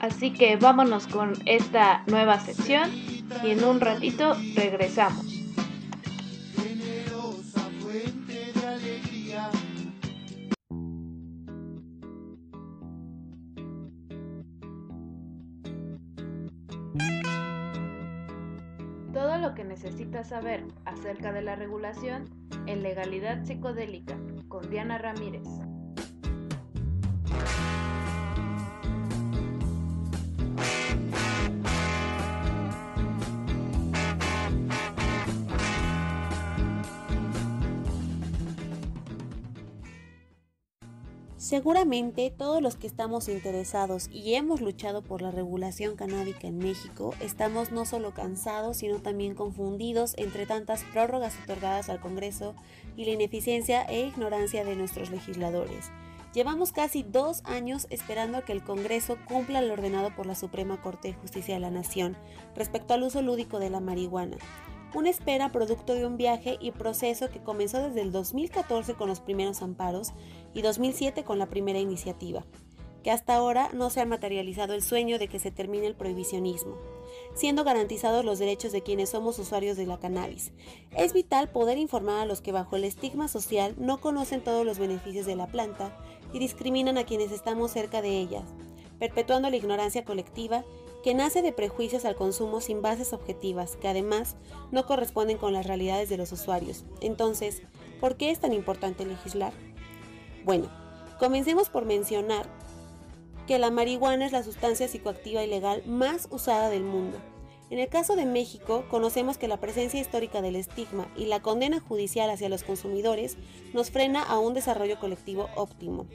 Así 0.00 0.32
que 0.32 0.56
vámonos 0.56 1.06
con 1.06 1.32
esta 1.46 2.02
nueva 2.06 2.38
sección 2.40 2.90
y 3.42 3.50
en 3.50 3.64
un 3.64 3.80
ratito 3.80 4.36
regresamos. 4.54 5.37
Lo 19.48 19.54
que 19.54 19.64
necesitas 19.64 20.28
saber 20.28 20.62
acerca 20.84 21.32
de 21.32 21.40
la 21.40 21.56
regulación 21.56 22.28
en 22.66 22.82
legalidad 22.82 23.44
psicodélica 23.44 24.18
con 24.48 24.68
Diana 24.68 24.98
Ramírez. 24.98 25.48
Seguramente 41.48 42.30
todos 42.30 42.60
los 42.60 42.76
que 42.76 42.86
estamos 42.86 43.26
interesados 43.26 44.10
y 44.12 44.34
hemos 44.34 44.60
luchado 44.60 45.00
por 45.00 45.22
la 45.22 45.30
regulación 45.30 45.96
canábica 45.96 46.46
en 46.46 46.58
México 46.58 47.14
estamos 47.20 47.72
no 47.72 47.86
solo 47.86 48.12
cansados, 48.12 48.76
sino 48.76 48.98
también 48.98 49.34
confundidos 49.34 50.12
entre 50.18 50.44
tantas 50.44 50.84
prórrogas 50.92 51.34
otorgadas 51.42 51.88
al 51.88 52.00
Congreso 52.00 52.54
y 52.98 53.06
la 53.06 53.12
ineficiencia 53.12 53.82
e 53.84 54.08
ignorancia 54.08 54.62
de 54.62 54.76
nuestros 54.76 55.08
legisladores. 55.08 55.90
Llevamos 56.34 56.70
casi 56.70 57.02
dos 57.02 57.40
años 57.46 57.86
esperando 57.88 58.36
a 58.36 58.42
que 58.42 58.52
el 58.52 58.62
Congreso 58.62 59.16
cumpla 59.26 59.62
lo 59.62 59.72
ordenado 59.72 60.14
por 60.14 60.26
la 60.26 60.34
Suprema 60.34 60.82
Corte 60.82 61.08
de 61.08 61.14
Justicia 61.14 61.54
de 61.54 61.60
la 61.60 61.70
Nación 61.70 62.14
respecto 62.56 62.92
al 62.92 63.04
uso 63.04 63.22
lúdico 63.22 63.58
de 63.58 63.70
la 63.70 63.80
marihuana 63.80 64.36
una 64.94 65.10
espera 65.10 65.52
producto 65.52 65.94
de 65.94 66.06
un 66.06 66.16
viaje 66.16 66.56
y 66.60 66.70
proceso 66.70 67.28
que 67.28 67.42
comenzó 67.42 67.82
desde 67.82 68.00
el 68.00 68.12
2014 68.12 68.94
con 68.94 69.08
los 69.08 69.20
primeros 69.20 69.62
amparos 69.62 70.12
y 70.54 70.62
2007 70.62 71.24
con 71.24 71.38
la 71.38 71.46
primera 71.46 71.78
iniciativa, 71.78 72.44
que 73.02 73.10
hasta 73.10 73.34
ahora 73.34 73.70
no 73.74 73.90
se 73.90 74.00
ha 74.00 74.06
materializado 74.06 74.72
el 74.72 74.82
sueño 74.82 75.18
de 75.18 75.28
que 75.28 75.38
se 75.38 75.50
termine 75.50 75.86
el 75.86 75.94
prohibicionismo, 75.94 76.76
siendo 77.34 77.64
garantizados 77.64 78.24
los 78.24 78.38
derechos 78.38 78.72
de 78.72 78.82
quienes 78.82 79.10
somos 79.10 79.38
usuarios 79.38 79.76
de 79.76 79.86
la 79.86 79.98
cannabis. 79.98 80.52
Es 80.96 81.12
vital 81.12 81.50
poder 81.50 81.76
informar 81.76 82.20
a 82.20 82.26
los 82.26 82.40
que 82.40 82.52
bajo 82.52 82.76
el 82.76 82.84
estigma 82.84 83.28
social 83.28 83.74
no 83.78 84.00
conocen 84.00 84.42
todos 84.42 84.64
los 84.64 84.78
beneficios 84.78 85.26
de 85.26 85.36
la 85.36 85.48
planta 85.48 85.96
y 86.32 86.38
discriminan 86.38 86.96
a 86.96 87.04
quienes 87.04 87.30
estamos 87.30 87.72
cerca 87.72 88.00
de 88.00 88.18
ellas, 88.18 88.44
perpetuando 88.98 89.50
la 89.50 89.56
ignorancia 89.56 90.04
colectiva 90.04 90.64
que 91.08 91.14
nace 91.14 91.40
de 91.40 91.52
prejuicios 91.52 92.04
al 92.04 92.16
consumo 92.16 92.60
sin 92.60 92.82
bases 92.82 93.14
objetivas, 93.14 93.76
que 93.76 93.88
además 93.88 94.36
no 94.70 94.84
corresponden 94.84 95.38
con 95.38 95.54
las 95.54 95.66
realidades 95.66 96.10
de 96.10 96.18
los 96.18 96.32
usuarios. 96.32 96.84
Entonces, 97.00 97.62
¿por 97.98 98.18
qué 98.18 98.30
es 98.30 98.40
tan 98.40 98.52
importante 98.52 99.06
legislar? 99.06 99.54
Bueno, 100.44 100.68
comencemos 101.18 101.70
por 101.70 101.86
mencionar 101.86 102.44
que 103.46 103.58
la 103.58 103.70
marihuana 103.70 104.26
es 104.26 104.32
la 104.32 104.42
sustancia 104.42 104.86
psicoactiva 104.86 105.42
ilegal 105.42 105.82
más 105.86 106.28
usada 106.30 106.68
del 106.68 106.82
mundo. 106.82 107.16
En 107.70 107.78
el 107.78 107.88
caso 107.88 108.14
de 108.14 108.26
México, 108.26 108.84
conocemos 108.90 109.38
que 109.38 109.48
la 109.48 109.60
presencia 109.60 109.98
histórica 109.98 110.42
del 110.42 110.56
estigma 110.56 111.10
y 111.16 111.24
la 111.24 111.40
condena 111.40 111.80
judicial 111.80 112.28
hacia 112.28 112.50
los 112.50 112.64
consumidores 112.64 113.38
nos 113.72 113.90
frena 113.90 114.22
a 114.22 114.38
un 114.38 114.52
desarrollo 114.52 115.00
colectivo 115.00 115.48
óptimo. 115.56 116.06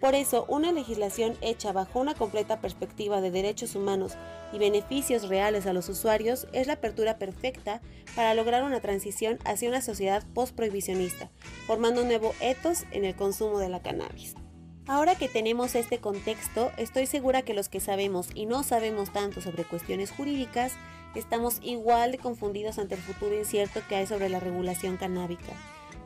Por 0.00 0.14
eso, 0.14 0.46
una 0.48 0.72
legislación 0.72 1.36
hecha 1.42 1.72
bajo 1.72 2.00
una 2.00 2.14
completa 2.14 2.60
perspectiva 2.62 3.20
de 3.20 3.30
derechos 3.30 3.74
humanos 3.74 4.16
y 4.50 4.58
beneficios 4.58 5.28
reales 5.28 5.66
a 5.66 5.74
los 5.74 5.90
usuarios 5.90 6.46
es 6.54 6.66
la 6.66 6.74
apertura 6.74 7.18
perfecta 7.18 7.82
para 8.16 8.32
lograr 8.32 8.64
una 8.64 8.80
transición 8.80 9.38
hacia 9.44 9.68
una 9.68 9.82
sociedad 9.82 10.24
post-prohibicionista, 10.32 11.30
formando 11.66 12.00
un 12.00 12.08
nuevo 12.08 12.34
ethos 12.40 12.84
en 12.92 13.04
el 13.04 13.14
consumo 13.14 13.58
de 13.58 13.68
la 13.68 13.82
cannabis. 13.82 14.34
Ahora 14.86 15.16
que 15.16 15.28
tenemos 15.28 15.74
este 15.74 15.98
contexto, 15.98 16.72
estoy 16.78 17.04
segura 17.04 17.42
que 17.42 17.54
los 17.54 17.68
que 17.68 17.78
sabemos 17.78 18.30
y 18.34 18.46
no 18.46 18.62
sabemos 18.62 19.12
tanto 19.12 19.42
sobre 19.42 19.64
cuestiones 19.64 20.10
jurídicas, 20.10 20.72
estamos 21.14 21.58
igual 21.62 22.12
de 22.12 22.18
confundidos 22.18 22.78
ante 22.78 22.94
el 22.94 23.02
futuro 23.02 23.36
incierto 23.36 23.82
que 23.86 23.96
hay 23.96 24.06
sobre 24.06 24.30
la 24.30 24.40
regulación 24.40 24.96
canábica. 24.96 25.52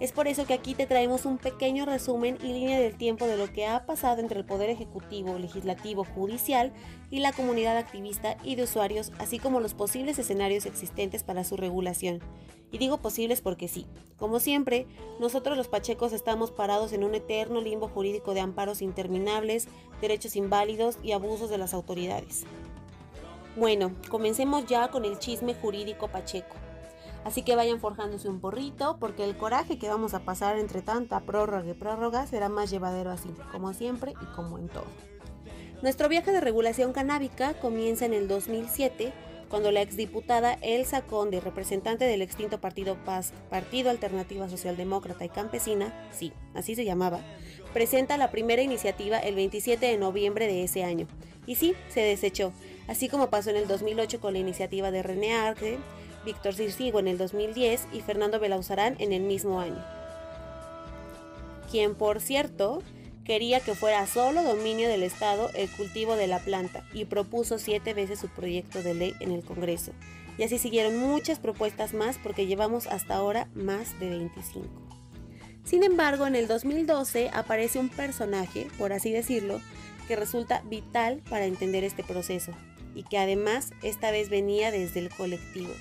Es 0.00 0.10
por 0.10 0.26
eso 0.26 0.44
que 0.44 0.54
aquí 0.54 0.74
te 0.74 0.86
traemos 0.86 1.24
un 1.24 1.38
pequeño 1.38 1.86
resumen 1.86 2.36
y 2.42 2.48
línea 2.48 2.80
del 2.80 2.96
tiempo 2.96 3.26
de 3.26 3.36
lo 3.36 3.52
que 3.52 3.66
ha 3.66 3.86
pasado 3.86 4.20
entre 4.20 4.40
el 4.40 4.44
Poder 4.44 4.68
Ejecutivo, 4.68 5.38
Legislativo, 5.38 6.04
Judicial 6.04 6.72
y 7.10 7.20
la 7.20 7.32
comunidad 7.32 7.76
activista 7.76 8.36
y 8.42 8.56
de 8.56 8.64
usuarios, 8.64 9.12
así 9.18 9.38
como 9.38 9.60
los 9.60 9.74
posibles 9.74 10.18
escenarios 10.18 10.66
existentes 10.66 11.22
para 11.22 11.44
su 11.44 11.56
regulación. 11.56 12.20
Y 12.72 12.78
digo 12.78 12.98
posibles 12.98 13.40
porque 13.40 13.68
sí. 13.68 13.86
Como 14.16 14.40
siempre, 14.40 14.88
nosotros 15.20 15.56
los 15.56 15.68
pachecos 15.68 16.12
estamos 16.12 16.50
parados 16.50 16.92
en 16.92 17.04
un 17.04 17.14
eterno 17.14 17.60
limbo 17.60 17.86
jurídico 17.86 18.34
de 18.34 18.40
amparos 18.40 18.82
interminables, 18.82 19.68
derechos 20.00 20.34
inválidos 20.34 20.98
y 21.04 21.12
abusos 21.12 21.50
de 21.50 21.58
las 21.58 21.72
autoridades. 21.72 22.44
Bueno, 23.56 23.92
comencemos 24.10 24.66
ya 24.66 24.88
con 24.88 25.04
el 25.04 25.20
chisme 25.20 25.54
jurídico 25.54 26.08
pacheco. 26.08 26.56
Así 27.24 27.42
que 27.42 27.56
vayan 27.56 27.80
forjándose 27.80 28.28
un 28.28 28.40
porrito, 28.40 28.98
porque 29.00 29.24
el 29.24 29.36
coraje 29.36 29.78
que 29.78 29.88
vamos 29.88 30.12
a 30.12 30.20
pasar 30.20 30.58
entre 30.58 30.82
tanta 30.82 31.20
prórroga 31.20 31.70
y 31.70 31.74
prórroga 31.74 32.26
será 32.26 32.48
más 32.48 32.70
llevadero 32.70 33.10
así, 33.10 33.30
como 33.50 33.72
siempre 33.72 34.12
y 34.12 34.26
como 34.36 34.58
en 34.58 34.68
todo. 34.68 34.86
Nuestro 35.82 36.08
viaje 36.08 36.32
de 36.32 36.40
regulación 36.40 36.92
canábica 36.92 37.54
comienza 37.54 38.04
en 38.04 38.12
el 38.12 38.28
2007, 38.28 39.12
cuando 39.48 39.70
la 39.70 39.82
exdiputada 39.82 40.58
Elsa 40.62 41.02
Conde, 41.02 41.40
representante 41.40 42.04
del 42.04 42.22
extinto 42.22 42.60
Partido 42.60 42.96
Paz, 43.04 43.32
Partido 43.50 43.90
Alternativa 43.90 44.48
Socialdemócrata 44.48 45.24
y 45.24 45.28
Campesina, 45.28 45.92
sí, 46.10 46.32
así 46.54 46.74
se 46.74 46.84
llamaba, 46.84 47.20
presenta 47.72 48.16
la 48.16 48.30
primera 48.30 48.62
iniciativa 48.62 49.18
el 49.18 49.34
27 49.34 49.86
de 49.86 49.96
noviembre 49.96 50.46
de 50.46 50.64
ese 50.64 50.84
año. 50.84 51.06
Y 51.46 51.56
sí, 51.56 51.74
se 51.88 52.00
desechó, 52.00 52.52
así 52.88 53.08
como 53.08 53.30
pasó 53.30 53.50
en 53.50 53.56
el 53.56 53.68
2008 53.68 54.20
con 54.20 54.32
la 54.32 54.38
iniciativa 54.38 54.90
de 54.90 55.02
René 55.02 55.34
Arce, 55.34 55.78
Víctor 56.24 56.54
Circigo 56.54 56.98
en 56.98 57.08
el 57.08 57.18
2010 57.18 57.88
y 57.92 58.00
Fernando 58.00 58.40
Belauzarán 58.40 58.96
en 58.98 59.12
el 59.12 59.22
mismo 59.22 59.60
año. 59.60 59.82
Quien, 61.70 61.94
por 61.94 62.20
cierto, 62.20 62.82
quería 63.24 63.60
que 63.60 63.74
fuera 63.74 64.06
solo 64.06 64.42
dominio 64.42 64.88
del 64.88 65.02
Estado 65.02 65.50
el 65.54 65.68
cultivo 65.70 66.14
de 66.16 66.26
la 66.26 66.38
planta 66.38 66.84
y 66.92 67.06
propuso 67.06 67.58
siete 67.58 67.94
veces 67.94 68.20
su 68.20 68.28
proyecto 68.28 68.82
de 68.82 68.94
ley 68.94 69.14
en 69.20 69.30
el 69.30 69.42
Congreso. 69.42 69.92
Y 70.36 70.42
así 70.42 70.58
siguieron 70.58 70.96
muchas 70.96 71.38
propuestas 71.38 71.94
más 71.94 72.18
porque 72.18 72.46
llevamos 72.46 72.86
hasta 72.86 73.14
ahora 73.14 73.48
más 73.54 73.98
de 74.00 74.10
25. 74.10 74.66
Sin 75.64 75.82
embargo, 75.82 76.26
en 76.26 76.36
el 76.36 76.46
2012 76.46 77.30
aparece 77.32 77.78
un 77.78 77.88
personaje, 77.88 78.66
por 78.78 78.92
así 78.92 79.12
decirlo, 79.12 79.60
que 80.06 80.16
resulta 80.16 80.62
vital 80.66 81.22
para 81.30 81.46
entender 81.46 81.84
este 81.84 82.04
proceso 82.04 82.52
y 82.94 83.04
que 83.04 83.18
además 83.18 83.72
esta 83.82 84.10
vez 84.10 84.28
venía 84.28 84.70
desde 84.70 85.00
el 85.00 85.08
colectivo 85.08 85.72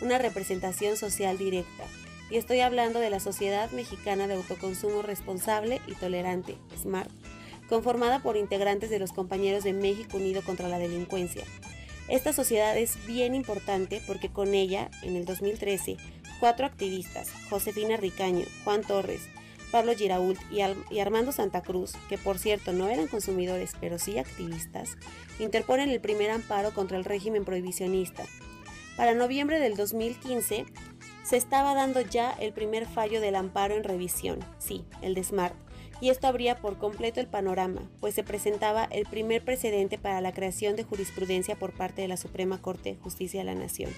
una 0.00 0.18
representación 0.18 0.96
social 0.96 1.38
directa. 1.38 1.84
Y 2.30 2.36
estoy 2.36 2.60
hablando 2.60 3.00
de 3.00 3.10
la 3.10 3.20
Sociedad 3.20 3.70
Mexicana 3.70 4.26
de 4.26 4.34
Autoconsumo 4.34 5.02
Responsable 5.02 5.80
y 5.86 5.94
Tolerante, 5.94 6.56
SMART, 6.80 7.10
conformada 7.68 8.20
por 8.22 8.36
integrantes 8.36 8.90
de 8.90 8.98
los 8.98 9.12
compañeros 9.12 9.64
de 9.64 9.72
México 9.72 10.16
Unido 10.16 10.42
contra 10.42 10.68
la 10.68 10.78
Delincuencia. 10.78 11.44
Esta 12.08 12.32
sociedad 12.32 12.76
es 12.76 13.04
bien 13.06 13.34
importante 13.34 14.02
porque 14.06 14.28
con 14.28 14.54
ella, 14.54 14.90
en 15.02 15.16
el 15.16 15.24
2013, 15.24 15.96
cuatro 16.38 16.66
activistas, 16.66 17.30
Josefina 17.48 17.96
Ricaño, 17.96 18.44
Juan 18.64 18.82
Torres, 18.82 19.22
Pablo 19.70 19.94
Girault 19.96 20.38
y, 20.52 20.60
y, 20.94 21.00
Armando 21.00 21.32
Santa 21.32 21.62
Cruz, 21.62 21.94
que 22.08 22.18
por 22.18 22.38
cierto 22.38 22.72
no 22.72 22.88
eran 22.88 23.08
consumidores 23.08 23.72
pero 23.80 23.98
sí 23.98 24.18
activistas, 24.18 24.96
interponen 25.38 25.88
el 25.88 26.00
primer 26.00 26.30
amparo 26.30 26.72
contra 26.72 26.96
el 26.96 27.04
régimen 27.04 27.44
prohibicionista, 27.44 28.24
para 28.96 29.14
noviembre 29.14 29.58
del 29.58 29.76
2015 29.76 30.66
se 31.24 31.36
estaba 31.36 31.74
dando 31.74 32.00
ya 32.00 32.32
el 32.32 32.52
primer 32.52 32.86
fallo 32.86 33.20
del 33.20 33.34
amparo 33.34 33.74
en 33.74 33.84
revisión, 33.84 34.38
sí, 34.58 34.84
el 35.02 35.14
de 35.14 35.24
SMART, 35.24 35.54
y 36.00 36.10
esto 36.10 36.26
abría 36.26 36.58
por 36.58 36.78
completo 36.78 37.20
el 37.20 37.26
panorama, 37.26 37.88
pues 38.00 38.14
se 38.14 38.22
presentaba 38.22 38.84
el 38.84 39.06
primer 39.06 39.44
precedente 39.44 39.98
para 39.98 40.20
la 40.20 40.32
creación 40.32 40.76
de 40.76 40.84
jurisprudencia 40.84 41.56
por 41.56 41.72
parte 41.72 42.02
de 42.02 42.08
la 42.08 42.16
Suprema 42.16 42.60
Corte 42.60 42.90
de 42.94 43.00
Justicia 43.00 43.40
de 43.40 43.44
la 43.44 43.54
Nación. 43.54 43.90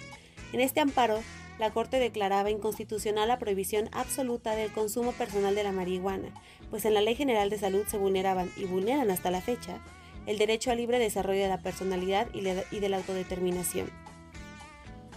En 0.52 0.60
este 0.60 0.80
amparo, 0.80 1.20
la 1.58 1.72
Corte 1.72 1.98
declaraba 1.98 2.50
inconstitucional 2.50 3.28
la 3.28 3.38
prohibición 3.38 3.88
absoluta 3.92 4.54
del 4.54 4.72
consumo 4.72 5.12
personal 5.12 5.54
de 5.54 5.64
la 5.64 5.72
marihuana, 5.72 6.28
pues 6.70 6.84
en 6.84 6.94
la 6.94 7.00
Ley 7.00 7.16
General 7.16 7.50
de 7.50 7.58
Salud 7.58 7.84
se 7.86 7.98
vulneraban 7.98 8.50
y 8.56 8.64
vulneran 8.64 9.10
hasta 9.10 9.30
la 9.30 9.40
fecha 9.40 9.80
el 10.26 10.38
derecho 10.38 10.70
al 10.70 10.78
libre 10.78 10.98
desarrollo 10.98 11.42
de 11.42 11.48
la 11.48 11.62
personalidad 11.62 12.28
y 12.34 12.40
de 12.80 12.88
la 12.88 12.96
autodeterminación. 12.96 13.90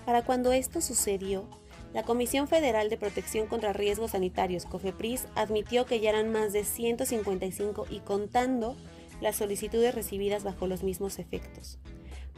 Para 0.10 0.24
cuando 0.24 0.52
esto 0.54 0.82
sucedió, 0.82 1.48
la 1.93 2.02
Comisión 2.02 2.48
Federal 2.48 2.89
de 2.89 2.98
Protección 2.98 3.45
contra 3.45 3.74
Riesgos 3.74 4.10
Sanitarios, 4.10 4.65
COFEPRIS, 4.65 5.28
admitió 5.36 5.86
que 5.86 6.00
ya 6.00 6.10
eran 6.10 6.32
más 6.32 6.52
de 6.52 6.63
155 6.63 7.86
y 7.91 8.00
contando 8.00 8.76
las 9.22 9.36
solicitudes 9.36 9.93
recibidas 9.93 10.43
bajo 10.43 10.65
los 10.65 10.82
mismos 10.82 11.19
efectos. 11.19 11.78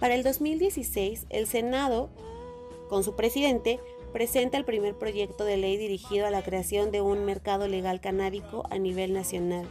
Para 0.02 0.16
el 0.16 0.24
2016, 0.24 1.28
el 1.30 1.48
Senado, 1.48 2.10
con 2.90 3.06
su 3.06 3.16
presidente, 3.16 3.80
presenta 4.12 4.58
el 4.58 4.66
primer 4.66 4.98
proyecto 4.98 5.46
de 5.46 5.56
ley 5.56 5.78
dirigido 5.78 6.28
a 6.28 6.30
la 6.30 6.44
creación 6.44 6.92
de 6.92 7.00
un 7.00 7.24
mercado 7.24 7.70
legal 7.70 8.02
canábico 8.02 8.68
a 8.70 8.80
nivel 8.80 9.14
nacional 9.14 9.66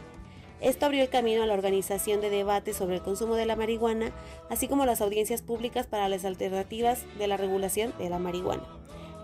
esto 0.61 0.85
abrió 0.85 1.01
el 1.01 1.09
camino 1.09 1.41
a 1.41 1.47
la 1.47 1.55
organización 1.55 2.21
de 2.21 2.29
debates 2.29 2.77
sobre 2.77 2.97
el 2.97 3.01
consumo 3.01 3.35
de 3.35 3.47
la 3.47 3.55
marihuana, 3.55 4.11
así 4.49 4.67
como 4.67 4.85
las 4.85 5.01
audiencias 5.01 5.41
públicas 5.41 5.87
para 5.87 6.07
las 6.07 6.23
alternativas 6.23 7.03
de 7.17 7.27
la 7.27 7.35
regulación 7.35 7.93
de 7.97 8.09
la 8.09 8.19
marihuana, 8.19 8.63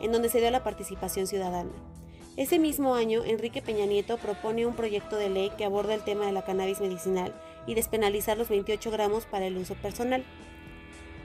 en 0.02 0.12
donde 0.12 0.30
se 0.30 0.40
dio 0.40 0.50
la 0.50 0.64
participación 0.64 1.28
ciudadana. 1.28 1.72
Ese 2.38 2.58
mismo 2.58 2.96
año, 2.96 3.24
Enrique 3.24 3.62
Peña 3.62 3.86
Nieto 3.86 4.18
propone 4.18 4.66
un 4.66 4.76
proyecto 4.76 5.16
de 5.16 5.30
ley 5.30 5.52
que 5.58 5.66
aborda 5.66 5.94
el 5.94 6.04
tema 6.04 6.26
de 6.26 6.32
la 6.32 6.44
cannabis 6.44 6.82
medicinal 6.82 7.34
y 7.68 7.76
despenalizar 7.76 8.38
los 8.38 8.50
28 8.50 8.90
gramos 8.90 9.26
para 9.26 9.46
el 9.46 9.58
uso 9.58 9.76
personal. 9.76 10.24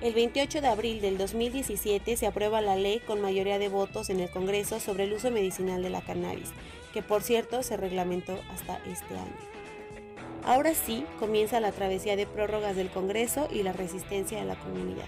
El 0.02 0.14
28 0.14 0.60
de 0.60 0.68
abril 0.68 1.00
del 1.00 1.16
2017 1.16 2.16
se 2.16 2.26
aprueba 2.26 2.60
la 2.60 2.76
ley 2.76 3.00
con 3.00 3.20
mayoría 3.20 3.58
de 3.58 3.68
votos 3.68 4.10
en 4.10 4.20
el 4.20 4.30
Congreso 4.30 4.80
sobre 4.80 5.04
el 5.04 5.12
uso 5.12 5.30
medicinal 5.30 5.82
de 5.82 5.90
la 5.90 6.00
cannabis, 6.02 6.50
que 6.92 7.02
por 7.02 7.22
cierto 7.22 7.62
se 7.62 7.76
reglamentó 7.76 8.38
hasta 8.50 8.78
este 8.86 9.14
año. 9.14 9.52
Ahora 10.44 10.74
sí 10.74 11.04
comienza 11.20 11.60
la 11.60 11.70
travesía 11.70 12.16
de 12.16 12.26
prórrogas 12.26 12.74
del 12.74 12.90
Congreso 12.90 13.48
y 13.52 13.62
la 13.62 13.72
resistencia 13.72 14.40
de 14.40 14.44
la 14.44 14.56
comunidad. 14.56 15.04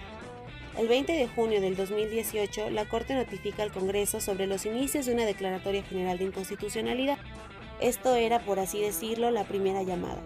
El 0.77 0.87
20 0.87 1.11
de 1.11 1.27
junio 1.27 1.59
del 1.59 1.75
2018, 1.75 2.69
la 2.69 2.85
Corte 2.85 3.15
notifica 3.15 3.63
al 3.63 3.71
Congreso 3.71 4.21
sobre 4.21 4.47
los 4.47 4.65
inicios 4.65 5.05
de 5.05 5.13
una 5.13 5.25
declaratoria 5.25 5.83
general 5.83 6.17
de 6.17 6.25
inconstitucionalidad. 6.25 7.17
Esto 7.81 8.15
era, 8.15 8.39
por 8.39 8.59
así 8.59 8.79
decirlo, 8.79 9.29
la 9.29 9.43
primera 9.43 9.83
llamada. 9.83 10.21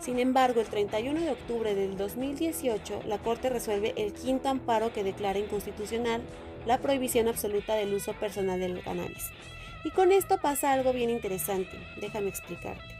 Sin 0.00 0.18
embargo, 0.18 0.60
el 0.60 0.66
31 0.66 1.20
de 1.20 1.30
octubre 1.30 1.74
del 1.76 1.96
2018, 1.96 3.02
la 3.06 3.18
Corte 3.18 3.50
resuelve 3.50 3.94
el 3.96 4.12
quinto 4.12 4.48
amparo 4.48 4.92
que 4.92 5.04
declara 5.04 5.38
inconstitucional 5.38 6.20
la 6.66 6.78
prohibición 6.78 7.28
absoluta 7.28 7.76
del 7.76 7.94
uso 7.94 8.12
personal 8.14 8.58
del 8.58 8.82
cannabis. 8.82 9.30
Y 9.84 9.90
con 9.90 10.10
esto 10.10 10.38
pasa 10.38 10.72
algo 10.72 10.92
bien 10.92 11.10
interesante, 11.10 11.78
déjame 12.00 12.28
explicarte. 12.28 12.97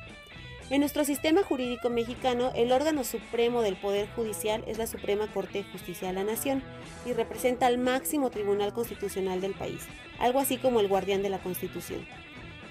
En 0.71 0.81
nuestro 0.81 1.07
sistema 1.07 1.43
jurídico 1.43 1.89
mexicano, 1.89 2.53
el 2.55 2.73
órgano 2.73 3.03
supremo 3.03 3.63
del 3.63 3.77
Poder 3.77 4.07
Judicial 4.15 4.63
es 4.67 4.77
la 4.77 4.87
Suprema 4.87 5.27
Corte 5.27 5.63
de 5.63 5.65
Justicia 5.65 6.09
de 6.09 6.15
la 6.15 6.25
Nación 6.25 6.63
y 7.07 7.15
representa 7.15 7.67
al 7.67 7.79
máximo 7.79 8.29
tribunal 8.29 8.75
constitucional 8.75 9.41
del 9.41 9.55
país, 9.55 9.87
algo 10.19 10.41
así 10.41 10.59
como 10.59 10.81
el 10.81 10.89
guardián 10.89 11.23
de 11.23 11.31
la 11.31 11.39
Constitución. 11.39 12.07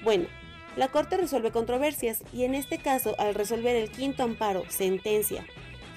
Bueno, 0.03 0.27
la 0.75 0.89
Corte 0.89 1.17
resuelve 1.17 1.49
controversias 1.49 2.21
y 2.31 2.43
en 2.43 2.53
este 2.53 2.77
caso, 2.77 3.15
al 3.17 3.33
resolver 3.33 3.75
el 3.75 3.89
quinto 3.89 4.21
amparo, 4.21 4.63
sentencia, 4.69 5.43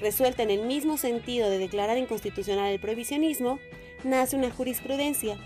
resuelta 0.01 0.43
en 0.43 0.51
el 0.51 0.63
mismo 0.63 0.97
sentido 0.97 1.51
de 1.51 1.59
declarar 1.59 1.99
inconstitucional 1.99 2.73
el 2.73 2.81
prohibicionismo, 2.81 3.59
nace 4.05 4.37
una 4.37 4.51
jurisprudencia 4.51 5.37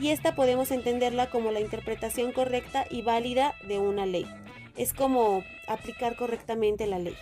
y 0.00 0.08
esta 0.08 0.34
podemos 0.34 0.72
entenderla 0.72 1.30
como 1.30 1.52
la 1.52 1.60
interpretación 1.60 2.32
correcta 2.32 2.84
y 2.90 3.02
válida 3.02 3.54
de 3.68 3.78
una 3.78 4.06
ley 4.06 4.26
es 4.80 4.94
como 4.94 5.44
aplicar 5.66 6.16
correctamente 6.16 6.86
la 6.86 6.98
ley. 6.98 7.14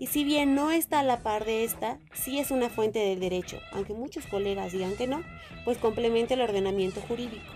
y 0.00 0.06
si 0.06 0.24
bien 0.24 0.54
no 0.54 0.70
está 0.70 1.00
a 1.00 1.02
la 1.02 1.22
par 1.22 1.44
de 1.44 1.62
esta, 1.62 1.98
sí 2.14 2.38
es 2.38 2.50
una 2.50 2.70
fuente 2.70 2.98
del 2.98 3.20
derecho, 3.20 3.60
aunque 3.72 3.92
muchos 3.92 4.26
colegas 4.26 4.72
digan 4.72 4.96
que 4.96 5.06
no, 5.06 5.22
pues 5.66 5.76
complementa 5.76 6.32
el 6.32 6.40
ordenamiento 6.40 7.02
jurídico. 7.02 7.52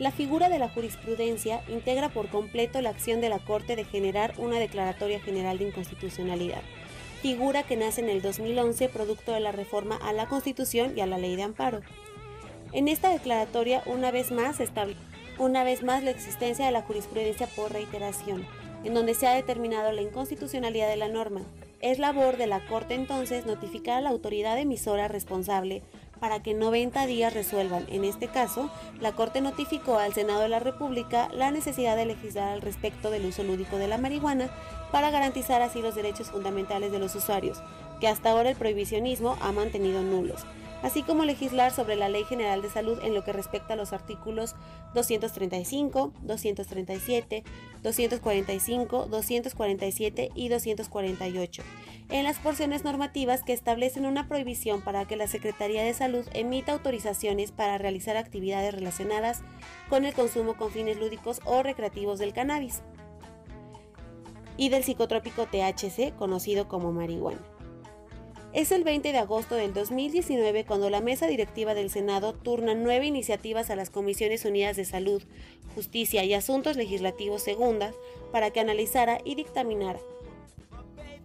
La 0.00 0.10
figura 0.10 0.48
de 0.48 0.58
la 0.58 0.68
jurisprudencia 0.68 1.62
integra 1.68 2.08
por 2.08 2.28
completo 2.28 2.82
la 2.82 2.90
acción 2.90 3.20
de 3.20 3.28
la 3.28 3.38
Corte 3.38 3.76
de 3.76 3.84
generar 3.84 4.34
una 4.36 4.58
declaratoria 4.58 5.20
general 5.20 5.58
de 5.58 5.68
inconstitucionalidad, 5.68 6.62
figura 7.22 7.62
que 7.62 7.76
nace 7.76 8.00
en 8.00 8.08
el 8.08 8.20
2011 8.20 8.88
producto 8.88 9.30
de 9.32 9.40
la 9.40 9.52
reforma 9.52 9.96
a 9.96 10.12
la 10.12 10.26
Constitución 10.26 10.92
y 10.96 11.02
a 11.02 11.06
la 11.06 11.18
Ley 11.18 11.36
de 11.36 11.44
Amparo. 11.44 11.82
En 12.72 12.88
esta 12.88 13.10
declaratoria, 13.10 13.82
una 13.86 14.10
vez 14.10 14.32
más, 14.32 14.58
establece 14.58 15.15
una 15.38 15.64
vez 15.64 15.82
más 15.82 16.02
la 16.02 16.10
existencia 16.10 16.66
de 16.66 16.72
la 16.72 16.82
jurisprudencia 16.82 17.46
por 17.46 17.72
reiteración, 17.72 18.46
en 18.84 18.94
donde 18.94 19.14
se 19.14 19.26
ha 19.26 19.34
determinado 19.34 19.92
la 19.92 20.02
inconstitucionalidad 20.02 20.88
de 20.88 20.96
la 20.96 21.08
norma. 21.08 21.42
Es 21.80 21.98
labor 21.98 22.36
de 22.36 22.46
la 22.46 22.66
Corte 22.66 22.94
entonces 22.94 23.44
notificar 23.44 23.98
a 23.98 24.00
la 24.00 24.10
autoridad 24.10 24.58
emisora 24.58 25.08
responsable 25.08 25.82
para 26.20 26.42
que 26.42 26.52
en 26.52 26.58
90 26.58 27.06
días 27.06 27.34
resuelvan. 27.34 27.84
En 27.90 28.04
este 28.04 28.28
caso, 28.28 28.70
la 29.00 29.12
Corte 29.12 29.42
notificó 29.42 29.98
al 29.98 30.14
Senado 30.14 30.40
de 30.40 30.48
la 30.48 30.60
República 30.60 31.28
la 31.34 31.50
necesidad 31.50 31.96
de 31.96 32.06
legislar 32.06 32.48
al 32.48 32.62
respecto 32.62 33.10
del 33.10 33.26
uso 33.26 33.42
lúdico 33.42 33.76
de 33.76 33.88
la 33.88 33.98
marihuana 33.98 34.48
para 34.90 35.10
garantizar 35.10 35.60
así 35.60 35.82
los 35.82 35.94
derechos 35.94 36.30
fundamentales 36.30 36.92
de 36.92 36.98
los 36.98 37.14
usuarios, 37.14 37.62
que 38.00 38.08
hasta 38.08 38.30
ahora 38.30 38.50
el 38.50 38.56
prohibicionismo 38.56 39.36
ha 39.42 39.52
mantenido 39.52 40.02
nulos 40.02 40.46
así 40.82 41.02
como 41.02 41.24
legislar 41.24 41.72
sobre 41.72 41.96
la 41.96 42.08
Ley 42.08 42.24
General 42.24 42.62
de 42.62 42.70
Salud 42.70 42.98
en 43.02 43.14
lo 43.14 43.24
que 43.24 43.32
respecta 43.32 43.74
a 43.74 43.76
los 43.76 43.92
artículos 43.92 44.54
235, 44.94 46.12
237, 46.22 47.44
245, 47.82 49.06
247 49.06 50.30
y 50.34 50.48
248, 50.48 51.62
en 52.10 52.24
las 52.24 52.38
porciones 52.38 52.84
normativas 52.84 53.42
que 53.42 53.52
establecen 53.52 54.06
una 54.06 54.28
prohibición 54.28 54.82
para 54.82 55.06
que 55.06 55.16
la 55.16 55.26
Secretaría 55.26 55.82
de 55.82 55.94
Salud 55.94 56.26
emita 56.32 56.72
autorizaciones 56.72 57.52
para 57.52 57.78
realizar 57.78 58.16
actividades 58.16 58.74
relacionadas 58.74 59.42
con 59.88 60.04
el 60.04 60.14
consumo 60.14 60.56
con 60.56 60.70
fines 60.70 60.98
lúdicos 60.98 61.40
o 61.44 61.62
recreativos 61.62 62.18
del 62.18 62.32
cannabis 62.32 62.82
y 64.56 64.70
del 64.70 64.84
psicotrópico 64.84 65.46
THC, 65.46 66.14
conocido 66.16 66.68
como 66.68 66.92
marihuana. 66.92 67.55
Es 68.56 68.72
el 68.72 68.84
20 68.84 69.12
de 69.12 69.18
agosto 69.18 69.54
del 69.54 69.74
2019 69.74 70.64
cuando 70.64 70.88
la 70.88 71.02
mesa 71.02 71.26
directiva 71.26 71.74
del 71.74 71.90
Senado 71.90 72.32
turna 72.32 72.74
nueve 72.74 73.04
iniciativas 73.04 73.68
a 73.68 73.76
las 73.76 73.90
Comisiones 73.90 74.46
Unidas 74.46 74.78
de 74.78 74.86
Salud, 74.86 75.22
Justicia 75.74 76.24
y 76.24 76.32
Asuntos 76.32 76.74
Legislativos 76.74 77.42
Segundas 77.42 77.94
para 78.32 78.50
que 78.50 78.60
analizara 78.60 79.20
y 79.26 79.34
dictaminara. 79.34 79.98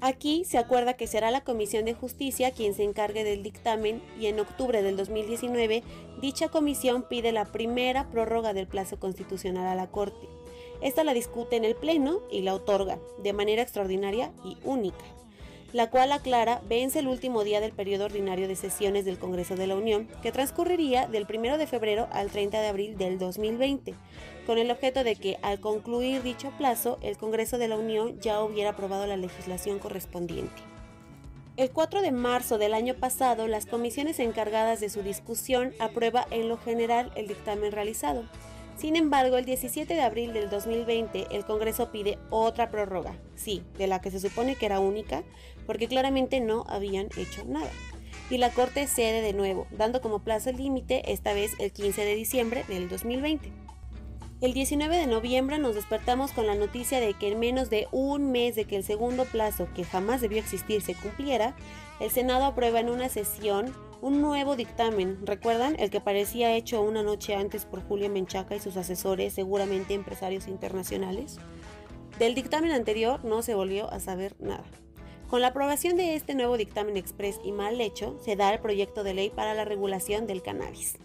Aquí 0.02 0.44
se 0.44 0.58
acuerda 0.58 0.98
que 0.98 1.08
será 1.08 1.32
la 1.32 1.46
Comisión 1.46 1.86
de 1.86 1.94
Justicia 1.94 2.52
quien 2.52 2.74
se 2.74 2.84
encargue 2.84 3.24
del 3.24 3.44
dictamen 3.44 4.02
y 4.20 4.26
en 4.26 4.38
octubre 4.42 4.82
del 4.82 4.98
2019 4.98 5.84
dicha 6.20 6.50
comisión 6.50 7.08
pide 7.08 7.32
la 7.32 7.46
primera 7.46 8.10
prórroga 8.10 8.54
del 8.54 8.68
plazo 8.68 9.00
constitucional 9.00 9.68
a 9.68 9.76
la 9.76 9.90
Corte. 9.90 10.28
Esta 10.82 11.06
la 11.06 11.14
discute 11.14 11.56
en 11.56 11.64
el 11.64 11.78
Pleno 11.78 12.20
y 12.30 12.42
la 12.42 12.54
otorga 12.54 13.00
de 13.24 13.32
manera 13.32 13.62
extraordinaria 13.62 14.34
y 14.44 14.58
única 14.66 15.06
la 15.74 15.90
cual 15.90 16.12
aclara 16.12 16.62
vence 16.68 17.00
el 17.00 17.08
último 17.08 17.44
día 17.44 17.62
del 17.62 17.72
periodo 17.72 18.06
ordinario 18.06 18.48
de 18.48 18.56
sesiones 18.56 19.06
del 19.06 19.20
Congreso 19.20 19.56
de 19.56 19.68
la 19.68 19.76
Unión, 19.76 20.08
que 20.22 20.32
transcurriría 20.32 21.08
del 21.08 21.26
1 21.30 21.58
de 21.58 21.68
febrero 21.68 22.08
al 22.12 22.30
30 22.30 22.60
de 22.60 22.68
abril 22.68 22.98
del 22.98 23.18
2020, 23.18 23.94
con 24.46 24.58
el 24.58 24.70
objeto 24.70 25.04
de 25.04 25.16
que, 25.16 25.38
al 25.42 25.60
concluir 25.60 26.24
dicho 26.24 26.52
plazo, 26.58 27.00
el 27.02 27.18
Congreso 27.18 27.58
de 27.58 27.68
la 27.68 27.78
Unión 27.78 28.20
ya 28.20 28.44
hubiera 28.44 28.72
aprobado 28.72 29.08
la 29.08 29.18
legislación 29.18 29.80
correspondiente. 29.80 30.62
El 31.58 31.72
4 31.72 32.02
de 32.02 32.12
marzo 32.12 32.58
del 32.58 32.74
año 32.74 32.96
pasado, 32.96 33.48
las 33.48 33.66
comisiones 33.66 34.20
encargadas 34.20 34.80
de 34.80 34.90
su 34.90 35.04
discusión 35.04 35.74
aprueba 35.80 36.26
en 36.32 36.50
lo 36.50 36.58
general 36.58 37.12
el 37.16 37.28
dictamen 37.28 37.72
realizado. 37.72 38.24
Sin 38.78 38.96
embargo, 38.96 39.38
el 39.38 39.46
17 39.46 39.94
de 39.94 40.02
abril 40.02 40.34
del 40.34 40.50
2020 40.50 41.28
el 41.30 41.46
Congreso 41.46 41.92
pide 41.92 42.18
otra 42.32 42.72
prórroga, 42.72 43.16
sí, 43.36 43.64
de 43.78 43.86
la 43.86 44.02
que 44.02 44.10
se 44.10 44.20
supone 44.20 44.56
que 44.56 44.66
era 44.66 44.80
única, 44.80 45.24
porque 45.72 45.88
claramente 45.88 46.42
no 46.42 46.66
habían 46.68 47.08
hecho 47.16 47.46
nada. 47.46 47.72
Y 48.30 48.40
la 48.40 48.50
Corte 48.50 48.88
cede 48.88 49.22
de 49.22 49.32
nuevo, 49.32 49.68
dando 49.72 50.02
como 50.02 50.20
plazo 50.20 50.52
límite 50.52 51.14
esta 51.14 51.34
vez 51.34 51.54
el 51.60 51.72
15 51.72 52.04
de 52.04 52.14
diciembre 52.14 52.66
del 52.68 52.90
2020. 52.90 53.54
El 54.42 54.54
19 54.54 54.98
de 54.98 55.08
noviembre 55.08 55.60
nos 55.60 55.76
despertamos 55.76 56.34
con 56.34 56.46
la 56.46 56.56
noticia 56.56 57.00
de 57.00 57.14
que 57.14 57.32
en 57.32 57.40
menos 57.40 57.70
de 57.70 57.88
un 57.94 58.34
mes 58.34 58.56
de 58.56 58.66
que 58.66 58.76
el 58.76 58.84
segundo 58.84 59.24
plazo, 59.24 59.70
que 59.74 59.86
jamás 59.86 60.20
debió 60.20 60.40
existir, 60.40 60.82
se 60.82 60.94
cumpliera, 60.94 61.56
el 62.02 62.12
Senado 62.12 62.44
aprueba 62.44 62.82
en 62.82 62.90
una 62.90 63.08
sesión 63.08 63.74
un 64.02 64.20
nuevo 64.20 64.58
dictamen. 64.58 65.26
¿Recuerdan? 65.26 65.80
El 65.80 65.90
que 65.90 66.02
parecía 66.02 66.54
hecho 66.54 66.82
una 66.82 67.02
noche 67.02 67.34
antes 67.34 67.64
por 67.64 67.82
Julio 67.82 68.10
Menchaca 68.10 68.58
y 68.58 68.60
sus 68.60 68.76
asesores, 68.76 69.32
seguramente 69.32 69.94
empresarios 69.94 70.50
internacionales. 70.50 71.38
Del 72.20 72.36
dictamen 72.36 72.72
anterior 72.72 73.24
no 73.24 73.42
se 73.42 73.56
volvió 73.56 73.90
a 73.90 74.02
saber 74.02 74.36
nada. 74.42 74.66
Con 75.32 75.40
la 75.40 75.48
aprobación 75.48 75.96
de 75.96 76.16
este 76.16 76.36
nuevo 76.36 76.58
dictamen 76.58 76.98
express 76.98 77.40
y 77.42 77.54
mal 77.54 77.80
hecho, 77.80 78.20
se 78.22 78.36
da 78.36 78.54
el 78.54 78.60
proyecto 78.60 79.02
de 79.06 79.14
ley 79.14 79.30
para 79.30 79.54
la 79.54 79.64
regulación 79.64 80.28
del 80.28 80.42
cannabis. 80.42 80.98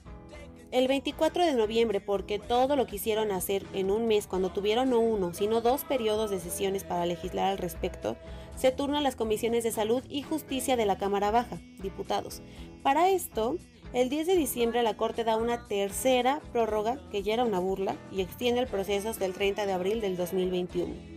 El 0.73 0.89
24 0.89 1.47
de 1.47 1.55
noviembre, 1.55 2.01
porque 2.01 2.41
todo 2.41 2.75
lo 2.75 2.89
quisieron 2.89 3.31
hacer 3.31 3.65
en 3.73 3.89
un 3.89 4.09
mes 4.09 4.27
cuando 4.27 4.51
tuvieron 4.51 4.91
no 4.91 4.99
uno, 4.99 5.33
sino 5.33 5.61
dos 5.61 5.85
periodos 5.85 6.33
de 6.33 6.41
sesiones 6.41 6.83
para 6.83 7.07
legislar 7.07 7.53
al 7.53 7.59
respecto, 7.59 8.17
se 8.57 8.73
turnan 8.73 9.05
las 9.05 9.15
comisiones 9.15 9.63
de 9.63 9.71
salud 9.71 10.03
y 10.09 10.23
justicia 10.23 10.77
de 10.77 10.87
la 10.87 10.99
Cámara 10.99 11.31
Baja, 11.31 11.61
diputados. 11.79 12.43
Para 12.83 13.09
esto, 13.11 13.59
el 13.93 14.09
10 14.09 14.27
de 14.27 14.35
diciembre 14.35 14.83
la 14.83 14.97
Corte 14.97 15.23
da 15.23 15.37
una 15.37 15.69
tercera 15.69 16.41
prórroga, 16.53 16.99
que 17.13 17.23
ya 17.23 17.35
era 17.35 17.45
una 17.45 17.61
burla, 17.61 17.95
y 18.11 18.23
extiende 18.23 18.61
el 18.61 18.67
proceso 18.67 19.09
hasta 19.09 19.25
el 19.25 19.35
30 19.35 19.67
de 19.67 19.73
abril 19.73 20.01
del 20.01 20.17
2021. 20.17 21.16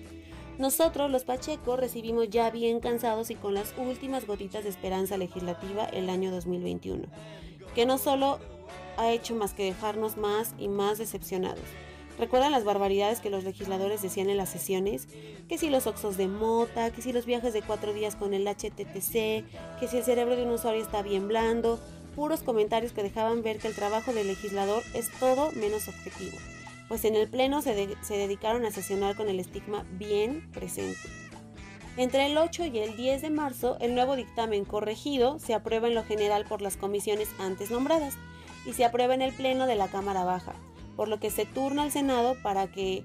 Nosotros, 0.59 1.09
los 1.09 1.23
Pacheco, 1.23 1.77
recibimos 1.77 2.29
ya 2.29 2.51
bien 2.51 2.81
cansados 2.81 3.31
y 3.31 3.35
con 3.35 3.53
las 3.53 3.73
últimas 3.77 4.27
gotitas 4.27 4.65
de 4.65 4.69
esperanza 4.69 5.17
legislativa 5.17 5.85
el 5.85 6.09
año 6.09 6.31
2021, 6.31 7.05
que 7.73 7.85
no 7.85 7.97
solo 7.97 8.39
ha 8.97 9.09
hecho 9.11 9.33
más 9.35 9.53
que 9.53 9.63
dejarnos 9.63 10.17
más 10.17 10.53
y 10.59 10.67
más 10.67 10.97
decepcionados, 10.97 11.63
¿Recuerdan 12.19 12.51
las 12.51 12.65
barbaridades 12.65 13.21
que 13.21 13.29
los 13.29 13.45
legisladores 13.45 14.01
decían 14.01 14.29
en 14.29 14.35
las 14.35 14.49
sesiones? 14.49 15.07
Que 15.47 15.57
si 15.57 15.69
los 15.69 15.87
oxos 15.87 16.17
de 16.17 16.27
mota, 16.27 16.91
que 16.91 17.01
si 17.01 17.13
los 17.13 17.25
viajes 17.25 17.53
de 17.53 17.61
cuatro 17.61 17.93
días 17.93 18.17
con 18.17 18.33
el 18.33 18.45
HTTC, 18.45 19.45
que 19.79 19.87
si 19.89 19.97
el 19.99 20.03
cerebro 20.03 20.35
de 20.35 20.43
un 20.43 20.49
usuario 20.49 20.81
está 20.81 21.01
bien 21.01 21.29
blando, 21.29 21.79
puros 22.17 22.43
comentarios 22.43 22.91
que 22.91 23.03
dejaban 23.03 23.41
ver 23.41 23.59
que 23.59 23.69
el 23.69 23.73
trabajo 23.73 24.11
del 24.11 24.27
legislador 24.27 24.83
es 24.93 25.09
todo 25.17 25.53
menos 25.53 25.87
objetivo, 25.87 26.37
pues 26.89 27.05
en 27.05 27.15
el 27.15 27.29
Pleno 27.29 27.61
se, 27.61 27.75
dedicaron 28.09 28.65
a 28.65 28.71
sesionar 28.71 29.15
con 29.15 29.29
el 29.29 29.39
estigma 29.39 29.85
bien 29.91 30.51
presente. 30.51 31.07
Entre 31.97 32.25
el 32.25 32.37
8 32.37 32.65
y 32.65 32.79
el 32.79 32.97
10 32.97 33.21
de 33.21 33.29
marzo, 33.29 33.77
el 33.79 33.93
nuevo 33.93 34.15
dictamen 34.15 34.65
corregido 34.65 35.37
se 35.37 35.53
aprueba 35.53 35.87
en 35.87 35.95
lo 35.95 36.03
general 36.03 36.45
por 36.45 36.61
las 36.61 36.77
comisiones 36.77 37.29
antes 37.39 37.69
nombradas 37.69 38.15
y 38.65 38.73
se 38.73 38.85
aprueba 38.85 39.13
en 39.13 39.21
el 39.21 39.33
Pleno 39.33 39.67
de 39.67 39.75
la 39.75 39.87
Cámara 39.87 40.23
Baja, 40.23 40.55
por 40.95 41.07
lo 41.07 41.19
que 41.19 41.29
se 41.29 41.45
turna 41.45 41.83
al 41.83 41.91
Senado 41.91 42.35
para 42.41 42.71
que, 42.71 43.03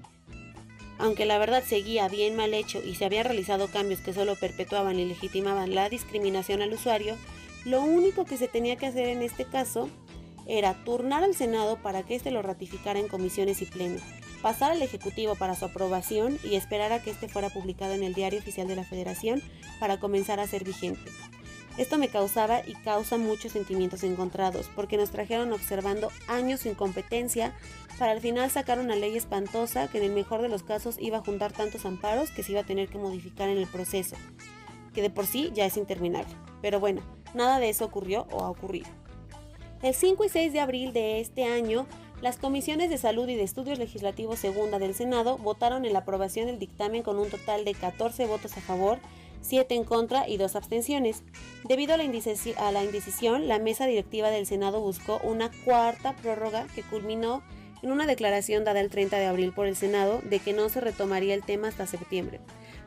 aunque 0.97 1.25
la 1.25 1.37
verdad 1.37 1.63
seguía 1.63 2.07
bien 2.07 2.35
mal 2.35 2.53
hecho 2.55 2.81
y 2.83 2.95
se 2.95 3.05
había 3.05 3.23
realizado 3.23 3.67
cambios 3.67 4.01
que 4.01 4.13
solo 4.13 4.35
perpetuaban 4.35 4.99
y 4.99 5.05
legitimaban 5.05 5.75
la 5.75 5.89
discriminación 5.89 6.63
al 6.63 6.73
usuario, 6.73 7.15
lo 7.65 7.83
único 7.83 8.25
que 8.25 8.37
se 8.37 8.47
tenía 8.47 8.77
que 8.77 8.87
hacer 8.87 9.09
en 9.09 9.21
este 9.21 9.45
caso 9.45 9.89
era 10.47 10.73
turnar 10.83 11.23
al 11.23 11.35
Senado 11.35 11.77
para 11.81 12.03
que 12.03 12.15
éste 12.15 12.31
lo 12.31 12.41
ratificara 12.41 12.99
en 12.99 13.07
comisiones 13.07 13.61
y 13.61 13.65
pleno, 13.65 13.99
pasar 14.41 14.71
al 14.71 14.81
Ejecutivo 14.81 15.35
para 15.35 15.55
su 15.55 15.65
aprobación 15.65 16.37
y 16.43 16.55
esperar 16.55 16.91
a 16.91 17.01
que 17.01 17.11
éste 17.11 17.27
fuera 17.27 17.49
publicado 17.49 17.93
en 17.93 18.03
el 18.03 18.13
Diario 18.13 18.39
Oficial 18.39 18.67
de 18.67 18.75
la 18.75 18.83
Federación 18.83 19.41
para 19.79 19.99
comenzar 19.99 20.39
a 20.39 20.47
ser 20.47 20.63
vigente. 20.63 21.11
Esto 21.77 21.97
me 21.97 22.07
causaba 22.07 22.61
y 22.65 22.73
causa 22.73 23.17
muchos 23.17 23.51
sentimientos 23.51 24.03
encontrados, 24.03 24.69
porque 24.75 24.95
nos 24.95 25.11
trajeron 25.11 25.51
observando 25.51 26.09
años 26.27 26.61
sin 26.61 26.73
competencia 26.73 27.53
para 27.99 28.13
al 28.13 28.21
final 28.21 28.49
sacar 28.49 28.79
una 28.79 28.95
ley 28.95 29.17
espantosa 29.17 29.89
que 29.89 29.97
en 29.97 30.05
el 30.05 30.11
mejor 30.11 30.41
de 30.41 30.47
los 30.47 30.63
casos 30.63 30.95
iba 30.99 31.17
a 31.17 31.23
juntar 31.23 31.51
tantos 31.51 31.85
amparos 31.85 32.31
que 32.31 32.43
se 32.43 32.53
iba 32.53 32.61
a 32.61 32.65
tener 32.65 32.87
que 32.87 32.97
modificar 32.97 33.49
en 33.49 33.57
el 33.57 33.67
proceso, 33.67 34.15
que 34.93 35.01
de 35.01 35.09
por 35.09 35.25
sí 35.25 35.51
ya 35.53 35.65
es 35.65 35.75
interminable. 35.75 36.33
Pero 36.61 36.79
bueno, 36.79 37.01
nada 37.33 37.59
de 37.59 37.69
eso 37.69 37.83
ocurrió 37.83 38.25
o 38.31 38.43
ha 38.43 38.49
ocurrido. 38.49 38.87
El 39.85 39.93
5 39.93 40.25
y 40.25 40.29
6 40.29 40.51
de 40.51 40.59
abril 40.61 40.93
de 40.93 41.19
este 41.19 41.43
año, 41.43 41.85
las 42.19 42.37
comisiones 42.37 42.89
de 42.89 42.97
salud 42.97 43.29
y 43.29 43.35
de 43.35 43.43
estudios 43.43 43.77
legislativos 43.77 44.39
segunda 44.39 44.79
del 44.79 44.95
Senado 44.95 45.37
votaron 45.37 45.85
en 45.85 45.93
la 45.93 45.99
aprobación 45.99 46.47
del 46.47 46.57
dictamen 46.57 47.03
con 47.03 47.19
un 47.19 47.29
total 47.29 47.65
de 47.65 47.75
14 47.75 48.25
votos 48.25 48.57
a 48.57 48.61
favor 48.61 48.97
7 49.41 49.75
en 49.75 49.83
contra 49.83 50.27
y 50.27 50.37
2 50.37 50.55
abstenciones. 50.55 51.21
Debido 51.65 51.93
a 51.93 51.97
la, 51.97 52.03
indecisión, 52.03 53.47
la 53.47 53.59
mesa 53.59 53.85
directiva 53.85 54.31
del 54.31 54.47
Senado 54.47 54.81
buscó 54.81 55.19
una 55.23 55.51
cuarta 55.65 56.15
prórroga 56.15 56.65
que 56.73 56.81
culminó 56.81 57.43
en 57.83 57.91
una 57.91 58.07
declaración 58.07 58.63
dada 58.63 58.79
el 58.79 58.89
30 58.89 59.19
de 59.19 59.27
abril 59.27 59.53
por 59.53 59.67
el 59.67 59.75
Senado 59.75 60.19
de 60.23 60.39
que 60.39 60.53
no 60.53 60.67
se 60.69 60.81
retomaría 60.81 61.35
el 61.35 61.43
tema 61.43 61.67
hasta 61.67 61.85
septiembre. 61.85 62.39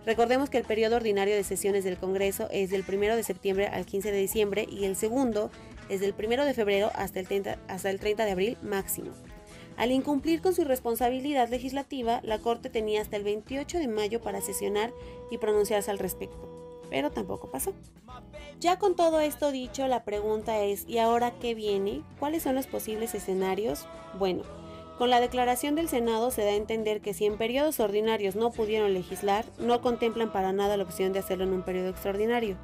Recordemos 0.09 0.48
que 0.48 0.56
el 0.56 0.64
periodo 0.64 0.96
ordinario 0.96 1.34
de 1.34 1.44
sesiones 1.44 1.84
del 1.84 1.98
Congreso 1.98 2.48
es 2.50 2.70
del 2.70 2.82
1 2.82 3.14
de 3.14 3.22
septiembre 3.22 3.66
al 3.66 3.84
15 3.84 4.11
de 4.11 4.16
diciembre 4.16 4.66
y 4.66 4.86
el 4.86 4.96
segundo 4.96 5.50
es 5.90 6.00
del 6.00 6.14
1 6.18 6.46
de 6.46 6.54
febrero 6.54 6.90
hasta 6.94 7.20
el 7.20 7.28
30, 7.28 7.59
hasta 7.68 7.90
el 7.90 8.00
30 8.00 8.24
de 8.24 8.30
abril 8.30 8.56
máximo. 8.62 9.11
Al 9.76 9.92
incumplir 9.92 10.40
con 10.40 10.54
su 10.54 10.64
responsabilidad 10.64 11.50
legislativa, 11.50 12.22
la 12.24 12.38
Corte 12.38 12.70
tenía 12.70 13.02
hasta 13.02 13.18
el 13.18 13.22
28 13.22 13.80
de 13.80 13.88
mayo 13.88 14.22
para 14.22 14.40
sesionar 14.40 14.94
y 15.30 15.36
pronunciarse 15.36 15.90
al 15.90 15.98
respecto, 15.98 16.80
pero 16.88 17.11
tampoco 17.11 17.50
pasó. 17.50 17.74
Ya 18.61 18.78
con 18.78 18.96
todo 18.96 19.20
esto 19.20 19.52
dicho, 19.52 19.88
la 19.88 20.04
pregunta 20.04 20.62
es, 20.62 20.88
¿y 20.88 20.96
ahora 20.96 21.34
qué 21.38 21.54
viene? 21.54 22.02
¿Cuáles 22.18 22.44
son 22.44 22.54
los 22.54 22.66
posibles 22.66 23.14
escenarios? 23.14 23.86
Bueno, 24.18 24.44
con 24.99 25.11
la 25.11 25.20
declaración 25.20 25.76
del 25.76 25.88
Senado 25.88 26.32
se 26.32 26.42
da 26.42 26.51
a 26.51 26.57
entender 26.57 27.01
que 27.01 27.14
si 27.14 27.24
en 27.24 27.38
periodos 27.38 27.78
ordinarios 27.78 28.34
no 28.34 28.51
pudieron 28.51 28.92
legislar, 28.92 29.44
no 29.57 29.80
contemplan 29.80 30.32
para 30.32 30.53
nada 30.53 30.76
la 30.76 30.82
opción 30.82 31.12
de 31.12 31.20
hacerlo 31.20 31.44
en 31.44 31.53
un 31.53 31.62
periodo 31.62 31.90
extraordinario, 31.90 32.57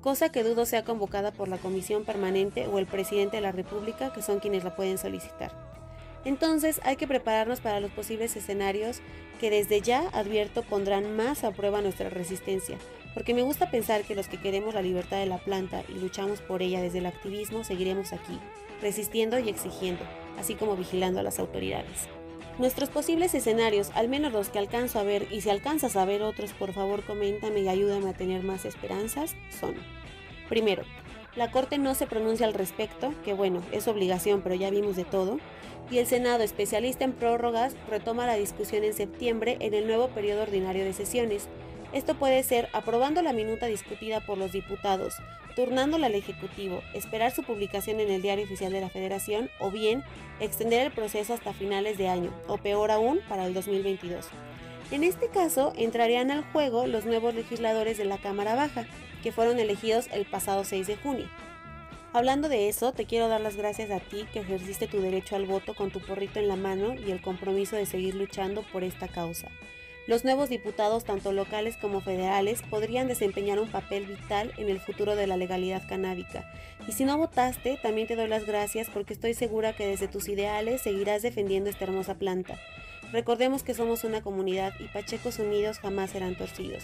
cosa 0.00 0.30
que 0.30 0.44
dudo 0.44 0.66
sea 0.66 0.84
convocada 0.84 1.32
por 1.32 1.48
la 1.48 1.58
Comisión 1.58 2.04
Permanente 2.04 2.68
o 2.68 2.78
el 2.78 2.86
Presidente 2.86 3.38
de 3.38 3.40
la 3.40 3.50
República, 3.50 4.12
que 4.12 4.22
son 4.22 4.38
quienes 4.38 4.62
la 4.62 4.76
pueden 4.76 4.98
solicitar. 4.98 5.50
Entonces 6.24 6.80
hay 6.84 6.94
que 6.94 7.08
prepararnos 7.08 7.60
para 7.60 7.80
los 7.80 7.90
posibles 7.90 8.36
escenarios 8.36 9.00
que 9.40 9.50
desde 9.50 9.80
ya 9.80 10.08
advierto 10.12 10.62
pondrán 10.62 11.16
más 11.16 11.42
a 11.42 11.50
prueba 11.50 11.80
nuestra 11.80 12.08
resistencia, 12.08 12.78
porque 13.14 13.34
me 13.34 13.42
gusta 13.42 13.68
pensar 13.68 14.02
que 14.04 14.14
los 14.14 14.28
que 14.28 14.40
queremos 14.40 14.74
la 14.74 14.82
libertad 14.82 15.18
de 15.18 15.26
la 15.26 15.38
planta 15.38 15.82
y 15.88 15.98
luchamos 15.98 16.40
por 16.40 16.62
ella 16.62 16.80
desde 16.80 16.98
el 16.98 17.06
activismo 17.06 17.64
seguiremos 17.64 18.12
aquí, 18.12 18.38
resistiendo 18.80 19.38
y 19.38 19.48
exigiendo 19.48 20.04
así 20.40 20.54
como 20.54 20.76
vigilando 20.76 21.20
a 21.20 21.22
las 21.22 21.38
autoridades. 21.38 22.08
Nuestros 22.58 22.90
posibles 22.90 23.34
escenarios, 23.34 23.90
al 23.94 24.08
menos 24.08 24.32
los 24.32 24.48
que 24.48 24.58
alcanzo 24.58 24.98
a 24.98 25.02
ver, 25.02 25.26
y 25.30 25.40
si 25.40 25.50
alcanzas 25.50 25.96
a 25.96 26.04
ver 26.04 26.22
otros, 26.22 26.52
por 26.52 26.72
favor 26.72 27.04
coméntame 27.04 27.60
y 27.60 27.68
ayúdame 27.68 28.10
a 28.10 28.14
tener 28.14 28.42
más 28.42 28.64
esperanzas, 28.64 29.34
son. 29.58 29.74
Primero, 30.48 30.82
la 31.36 31.50
Corte 31.50 31.78
no 31.78 31.94
se 31.94 32.06
pronuncia 32.06 32.46
al 32.46 32.54
respecto, 32.54 33.14
que 33.24 33.34
bueno, 33.34 33.62
es 33.72 33.86
obligación, 33.86 34.42
pero 34.42 34.56
ya 34.56 34.68
vimos 34.70 34.96
de 34.96 35.04
todo, 35.04 35.38
y 35.90 35.98
el 35.98 36.06
Senado, 36.06 36.42
especialista 36.42 37.04
en 37.04 37.12
prórrogas, 37.12 37.74
retoma 37.88 38.26
la 38.26 38.34
discusión 38.34 38.84
en 38.84 38.94
septiembre 38.94 39.56
en 39.60 39.74
el 39.74 39.86
nuevo 39.86 40.08
periodo 40.08 40.42
ordinario 40.42 40.84
de 40.84 40.92
sesiones, 40.92 41.48
esto 41.92 42.14
puede 42.14 42.42
ser 42.42 42.68
aprobando 42.72 43.22
la 43.22 43.32
minuta 43.32 43.66
discutida 43.66 44.20
por 44.20 44.38
los 44.38 44.52
diputados, 44.52 45.16
turnándola 45.56 46.06
al 46.06 46.14
Ejecutivo, 46.14 46.82
esperar 46.94 47.32
su 47.32 47.42
publicación 47.42 48.00
en 48.00 48.10
el 48.10 48.22
Diario 48.22 48.44
Oficial 48.44 48.72
de 48.72 48.80
la 48.80 48.88
Federación 48.88 49.50
o 49.58 49.70
bien 49.70 50.04
extender 50.38 50.86
el 50.86 50.92
proceso 50.92 51.34
hasta 51.34 51.52
finales 51.52 51.98
de 51.98 52.08
año, 52.08 52.32
o 52.46 52.58
peor 52.58 52.90
aún, 52.90 53.20
para 53.28 53.46
el 53.46 53.54
2022. 53.54 54.26
En 54.90 55.04
este 55.04 55.28
caso, 55.28 55.72
entrarían 55.76 56.30
al 56.30 56.44
juego 56.52 56.86
los 56.86 57.06
nuevos 57.06 57.34
legisladores 57.34 57.98
de 57.98 58.04
la 58.04 58.18
Cámara 58.18 58.54
Baja, 58.54 58.86
que 59.22 59.32
fueron 59.32 59.58
elegidos 59.58 60.08
el 60.12 60.24
pasado 60.24 60.64
6 60.64 60.86
de 60.86 60.96
junio. 60.96 61.28
Hablando 62.12 62.48
de 62.48 62.68
eso, 62.68 62.92
te 62.92 63.04
quiero 63.04 63.28
dar 63.28 63.40
las 63.40 63.56
gracias 63.56 63.90
a 63.92 64.00
ti 64.00 64.26
que 64.32 64.40
ejerciste 64.40 64.88
tu 64.88 65.00
derecho 65.00 65.36
al 65.36 65.46
voto 65.46 65.74
con 65.74 65.92
tu 65.92 66.00
porrito 66.00 66.40
en 66.40 66.48
la 66.48 66.56
mano 66.56 66.94
y 66.94 67.12
el 67.12 67.22
compromiso 67.22 67.76
de 67.76 67.86
seguir 67.86 68.16
luchando 68.16 68.62
por 68.62 68.82
esta 68.82 69.06
causa. 69.06 69.48
Los 70.10 70.24
nuevos 70.24 70.48
diputados, 70.48 71.04
tanto 71.04 71.30
locales 71.30 71.76
como 71.76 72.00
federales, 72.00 72.62
podrían 72.68 73.06
desempeñar 73.06 73.60
un 73.60 73.70
papel 73.70 74.06
vital 74.06 74.52
en 74.56 74.68
el 74.68 74.80
futuro 74.80 75.14
de 75.14 75.28
la 75.28 75.36
legalidad 75.36 75.86
canábica. 75.88 76.52
Y 76.88 76.90
si 76.90 77.04
no 77.04 77.16
votaste, 77.16 77.78
también 77.80 78.08
te 78.08 78.16
doy 78.16 78.26
las 78.26 78.44
gracias 78.44 78.88
porque 78.92 79.12
estoy 79.12 79.34
segura 79.34 79.72
que 79.72 79.86
desde 79.86 80.08
tus 80.08 80.28
ideales 80.28 80.80
seguirás 80.80 81.22
defendiendo 81.22 81.70
esta 81.70 81.84
hermosa 81.84 82.16
planta. 82.16 82.58
Recordemos 83.12 83.62
que 83.62 83.72
somos 83.72 84.02
una 84.02 84.20
comunidad 84.20 84.74
y 84.80 84.88
Pachecos 84.88 85.38
unidos 85.38 85.78
jamás 85.78 86.10
serán 86.10 86.34
torcidos. 86.34 86.82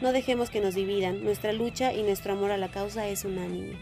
No 0.00 0.12
dejemos 0.12 0.48
que 0.48 0.62
nos 0.62 0.74
dividan, 0.74 1.24
nuestra 1.24 1.52
lucha 1.52 1.92
y 1.92 2.04
nuestro 2.04 2.32
amor 2.32 2.52
a 2.52 2.56
la 2.56 2.70
causa 2.70 3.06
es 3.06 3.26
unánime. 3.26 3.76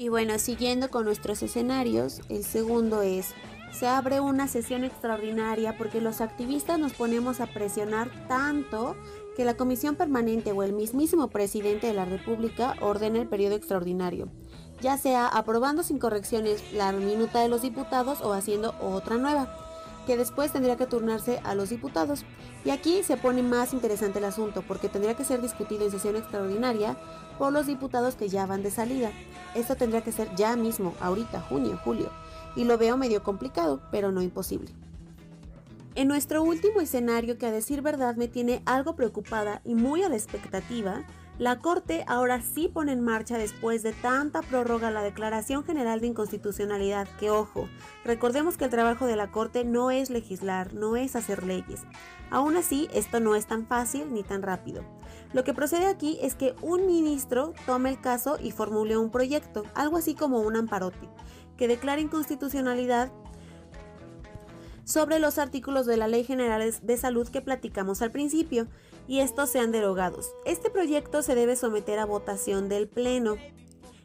Y 0.00 0.08
bueno, 0.08 0.38
siguiendo 0.38 0.88
con 0.90 1.04
nuestros 1.04 1.42
escenarios, 1.42 2.22
el 2.30 2.42
segundo 2.42 3.02
es, 3.02 3.34
se 3.70 3.86
abre 3.86 4.18
una 4.20 4.48
sesión 4.48 4.82
extraordinaria 4.82 5.76
porque 5.76 6.00
los 6.00 6.22
activistas 6.22 6.78
nos 6.78 6.94
ponemos 6.94 7.38
a 7.42 7.46
presionar 7.48 8.08
tanto 8.26 8.96
que 9.36 9.44
la 9.44 9.58
comisión 9.58 9.96
permanente 9.96 10.52
o 10.52 10.62
el 10.62 10.72
mismísimo 10.72 11.28
presidente 11.28 11.88
de 11.88 11.92
la 11.92 12.06
República 12.06 12.76
ordene 12.80 13.20
el 13.20 13.28
periodo 13.28 13.56
extraordinario, 13.56 14.30
ya 14.80 14.96
sea 14.96 15.26
aprobando 15.26 15.82
sin 15.82 15.98
correcciones 15.98 16.72
la 16.72 16.92
minuta 16.92 17.40
de 17.40 17.50
los 17.50 17.60
diputados 17.60 18.22
o 18.22 18.32
haciendo 18.32 18.74
otra 18.80 19.18
nueva 19.18 19.54
que 20.06 20.16
después 20.16 20.50
tendría 20.50 20.78
que 20.78 20.86
turnarse 20.86 21.40
a 21.44 21.54
los 21.54 21.68
diputados. 21.68 22.24
Y 22.64 22.70
aquí 22.70 23.02
se 23.02 23.18
pone 23.18 23.42
más 23.42 23.74
interesante 23.74 24.18
el 24.18 24.24
asunto, 24.24 24.64
porque 24.66 24.88
tendría 24.88 25.14
que 25.14 25.24
ser 25.24 25.42
discutido 25.42 25.84
en 25.84 25.90
sesión 25.90 26.16
extraordinaria 26.16 26.96
por 27.40 27.54
los 27.54 27.66
diputados 27.66 28.16
que 28.16 28.28
ya 28.28 28.44
van 28.44 28.62
de 28.62 28.70
salida. 28.70 29.12
Esto 29.54 29.74
tendría 29.74 30.04
que 30.04 30.12
ser 30.12 30.28
ya 30.36 30.56
mismo, 30.56 30.92
ahorita, 31.00 31.40
junio, 31.40 31.80
julio. 31.82 32.10
Y 32.54 32.64
lo 32.64 32.76
veo 32.76 32.98
medio 32.98 33.22
complicado, 33.22 33.80
pero 33.90 34.12
no 34.12 34.20
imposible. 34.20 34.68
En 35.94 36.06
nuestro 36.06 36.42
último 36.42 36.82
escenario, 36.82 37.38
que 37.38 37.46
a 37.46 37.50
decir 37.50 37.80
verdad 37.80 38.14
me 38.16 38.28
tiene 38.28 38.60
algo 38.66 38.94
preocupada 38.94 39.62
y 39.64 39.74
muy 39.74 40.02
a 40.02 40.10
la 40.10 40.16
expectativa, 40.16 41.06
la 41.38 41.60
Corte 41.60 42.04
ahora 42.06 42.42
sí 42.42 42.68
pone 42.68 42.92
en 42.92 43.00
marcha 43.00 43.38
después 43.38 43.82
de 43.82 43.94
tanta 43.94 44.42
prórroga 44.42 44.90
la 44.90 45.02
Declaración 45.02 45.64
General 45.64 45.98
de 46.02 46.08
Inconstitucionalidad, 46.08 47.08
que 47.18 47.30
ojo, 47.30 47.70
recordemos 48.04 48.58
que 48.58 48.66
el 48.66 48.70
trabajo 48.70 49.06
de 49.06 49.16
la 49.16 49.30
Corte 49.30 49.64
no 49.64 49.90
es 49.90 50.10
legislar, 50.10 50.74
no 50.74 50.94
es 50.96 51.16
hacer 51.16 51.42
leyes. 51.44 51.84
Aún 52.30 52.58
así, 52.58 52.90
esto 52.92 53.18
no 53.18 53.34
es 53.34 53.46
tan 53.46 53.64
fácil 53.66 54.12
ni 54.12 54.22
tan 54.24 54.42
rápido. 54.42 54.99
Lo 55.32 55.44
que 55.44 55.54
procede 55.54 55.86
aquí 55.86 56.18
es 56.22 56.34
que 56.34 56.54
un 56.60 56.86
ministro 56.86 57.54
tome 57.66 57.88
el 57.88 58.00
caso 58.00 58.36
y 58.42 58.50
formule 58.50 58.96
un 58.96 59.10
proyecto, 59.10 59.64
algo 59.74 59.96
así 59.96 60.14
como 60.14 60.40
un 60.40 60.56
amparote, 60.56 61.08
que 61.56 61.68
declare 61.68 62.02
inconstitucionalidad 62.02 63.12
sobre 64.84 65.20
los 65.20 65.38
artículos 65.38 65.86
de 65.86 65.96
la 65.96 66.08
Ley 66.08 66.24
General 66.24 66.74
de 66.82 66.96
Salud 66.96 67.28
que 67.28 67.42
platicamos 67.42 68.02
al 68.02 68.10
principio 68.10 68.66
y 69.06 69.20
estos 69.20 69.50
sean 69.50 69.70
derogados. 69.70 70.32
Este 70.44 70.68
proyecto 70.68 71.22
se 71.22 71.36
debe 71.36 71.54
someter 71.54 72.00
a 72.00 72.06
votación 72.06 72.68
del 72.68 72.88
Pleno 72.88 73.36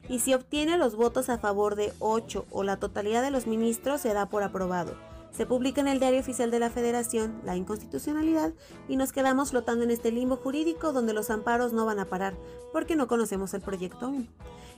y 0.07 0.19
si 0.19 0.35
obtiene 0.35 0.77
los 0.77 0.95
votos 0.95 1.29
a 1.29 1.39
favor 1.39 1.75
de 1.75 1.91
8 1.97 2.45
o 2.51 2.63
la 2.63 2.77
totalidad 2.77 3.23
de 3.23 3.31
los 3.31 3.47
ministros 3.47 4.01
se 4.01 4.13
da 4.13 4.29
por 4.29 4.43
aprobado. 4.43 4.95
Se 5.35 5.45
publica 5.45 5.81
en 5.81 5.89
el 5.89 5.99
Diario 5.99 6.21
Oficial 6.21 6.49
de 6.49 6.59
la 6.59 6.69
Federación 6.69 7.41
la 7.43 7.57
inconstitucionalidad 7.57 8.53
y 8.87 8.95
nos 8.95 9.11
quedamos 9.11 9.49
flotando 9.49 9.83
en 9.83 9.91
este 9.91 10.09
limbo 10.09 10.37
jurídico 10.37 10.93
donde 10.93 11.11
los 11.11 11.29
amparos 11.29 11.73
no 11.73 11.85
van 11.85 11.99
a 11.99 12.05
parar 12.05 12.37
porque 12.71 12.95
no 12.95 13.09
conocemos 13.09 13.53
el 13.53 13.59
proyecto 13.59 14.05
aún. 14.05 14.29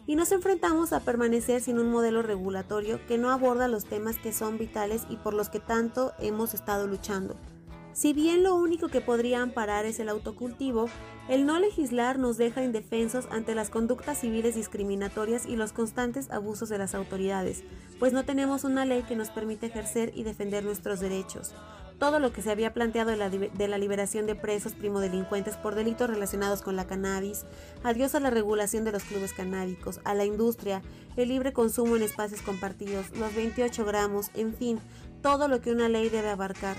Y 0.08 0.16
nos 0.16 0.32
enfrentamos 0.32 0.94
a 0.94 1.02
permanecer 1.02 1.62
sin 1.62 1.78
un 1.78 1.92
modelo 1.92 2.24
regulatorio 2.24 3.00
que 3.06 3.20
no 3.20 3.30
aborda 3.30 3.68
los 3.68 3.86
temas 3.86 4.18
que 4.18 4.34
son 4.34 4.58
vitales 4.58 5.04
y 5.10 5.18
por 5.18 5.36
los 5.36 5.50
que 5.50 5.60
tanto 5.60 6.14
hemos 6.18 6.56
estado 6.56 6.88
luchando. 6.88 7.36
Si 7.98 8.14
bien 8.14 8.44
lo 8.44 8.54
único 8.54 8.90
que 8.90 9.02
podría 9.02 9.42
amparar 9.42 9.86
es 9.86 10.00
el 10.00 10.10
autocultivo, 10.10 10.88
el 11.30 11.48
no 11.48 11.58
legislar 11.58 12.20
nos 12.20 12.38
deja 12.38 12.64
indefensos 12.64 13.28
ante 13.32 13.56
las 13.56 13.72
conductas 13.72 14.20
civiles 14.20 14.54
discriminatorias 14.54 15.48
y 15.48 15.56
los 15.56 15.74
constantes 15.74 16.30
abusos 16.30 16.70
de 16.70 16.78
las 16.78 16.94
autoridades, 16.94 17.64
pues 17.98 18.14
no 18.14 18.24
tenemos 18.24 18.66
una 18.66 18.86
ley 18.86 19.02
que 19.02 19.16
nos 19.16 19.32
permita 19.32 19.66
ejercer 19.66 20.12
y 20.14 20.22
defender 20.22 20.64
nuestros 20.64 21.00
derechos. 21.00 21.56
Todo 21.98 22.20
lo 22.20 22.32
que 22.32 22.44
se 22.44 22.52
había 22.52 22.72
planteado 22.72 23.10
de 23.10 23.18
la, 23.18 23.32
de 23.32 23.68
la 23.68 23.80
liberación 23.80 24.28
de 24.28 24.36
presos 24.36 24.74
primodelincuentes 24.74 25.58
por 25.58 25.74
delitos 25.74 26.08
relacionados 26.08 26.62
con 26.62 26.76
la 26.76 26.86
cannabis, 26.86 27.48
adiós 27.84 28.14
a 28.14 28.20
la 28.20 28.30
regulación 28.30 28.84
de 28.84 28.92
los 28.92 29.06
clubes 29.06 29.34
canábicos, 29.34 30.02
a 30.04 30.14
la 30.14 30.24
industria, 30.24 30.84
el 31.16 31.30
libre 31.30 31.52
consumo 31.52 31.96
en 31.96 32.04
espacios 32.04 32.44
compartidos, 32.44 33.10
los 33.18 33.34
28 33.34 33.86
gramos, 33.86 34.30
en 34.36 34.54
fin, 34.54 34.80
todo 35.24 35.48
lo 35.48 35.62
que 35.62 35.72
una 35.72 35.90
ley 35.90 36.10
debe 36.10 36.30
abarcar. 36.30 36.78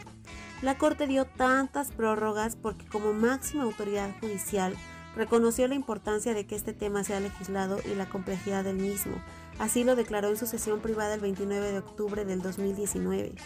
La 0.61 0.77
Corte 0.77 1.07
dio 1.07 1.25
tantas 1.25 1.93
prórrogas 1.93 2.57
porque 2.57 2.85
como 2.87 3.13
máxima 3.13 3.63
autoridad 3.63 4.11
judicial 4.21 4.75
reconoció 5.15 5.69
la 5.69 5.77
importancia 5.77 6.35
de 6.35 6.47
que 6.47 6.57
este 6.57 6.73
tema 6.73 7.05
sea 7.05 7.21
legislado 7.21 7.79
y 7.85 7.95
la 7.95 8.09
complejidad 8.09 8.65
del 8.65 8.77
mismo. 8.77 9.15
Así 9.61 9.85
lo 9.85 9.95
declaró 9.95 10.29
en 10.29 10.37
su 10.37 10.47
sesión 10.47 10.81
privada 10.81 11.15
el 11.15 11.21
29 11.21 11.71
de 11.71 11.79
octubre 11.79 12.25
del 12.25 12.43
2019. 12.43 13.37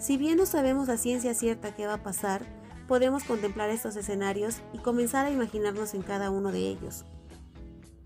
Si 0.00 0.16
bien 0.16 0.36
no 0.36 0.46
sabemos 0.46 0.88
a 0.88 0.96
ciencia 0.96 1.32
cierta 1.32 1.76
qué 1.76 1.86
va 1.86 1.94
a 1.94 2.02
pasar, 2.02 2.44
podemos 2.88 3.22
contemplar 3.22 3.70
estos 3.70 3.94
escenarios 3.94 4.56
y 4.72 4.78
comenzar 4.78 5.26
a 5.26 5.30
imaginarnos 5.30 5.94
en 5.94 6.02
cada 6.02 6.30
uno 6.30 6.50
de 6.50 6.58
ellos. 6.58 7.04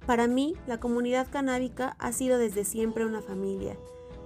Para 0.05 0.27
mí, 0.27 0.57
la 0.67 0.79
comunidad 0.79 1.27
canábica 1.31 1.97
ha 1.99 2.13
sido 2.13 2.37
desde 2.37 2.65
siempre 2.67 3.07
una 3.07 3.23
familia 3.23 3.77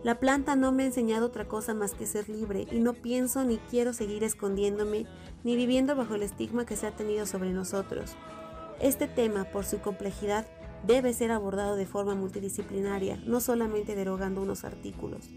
la 0.05 0.21
planta 0.21 0.55
no 0.55 0.71
me 0.71 0.83
ha 0.83 0.87
enseñado 0.87 1.27
otra 1.27 1.49
cosa 1.49 1.73
más 1.73 1.95
que 1.95 2.05
ser 2.05 2.29
libre 2.29 2.67
y 2.71 2.79
no 2.79 2.93
pienso 2.93 3.43
ni 3.43 3.57
quiero 3.57 3.95
seguir 3.95 4.23
escondiéndome 4.23 5.07
ni 5.45 5.57
viviendo 5.57 5.97
bajo 5.97 6.15
el 6.15 6.23
estigma 6.23 6.67
que 6.67 6.77
se 6.77 6.87
ha 6.87 6.91
tenido 6.91 7.25
sobre 7.25 7.51
nosotros. 7.53 8.15
Este 8.81 9.09
tema, 9.09 9.45
por 9.45 9.65
su 9.65 9.81
complejidad, 9.81 10.47
debe 10.87 11.15
ser 11.15 11.33
abordado 11.33 11.75
de 11.75 11.87
forma 11.87 12.15
multidisciplinaria, 12.15 13.17
no 13.25 13.41
solamente 13.41 13.97
derogando 13.97 14.43
unos 14.43 14.65
artículos. 14.65 15.31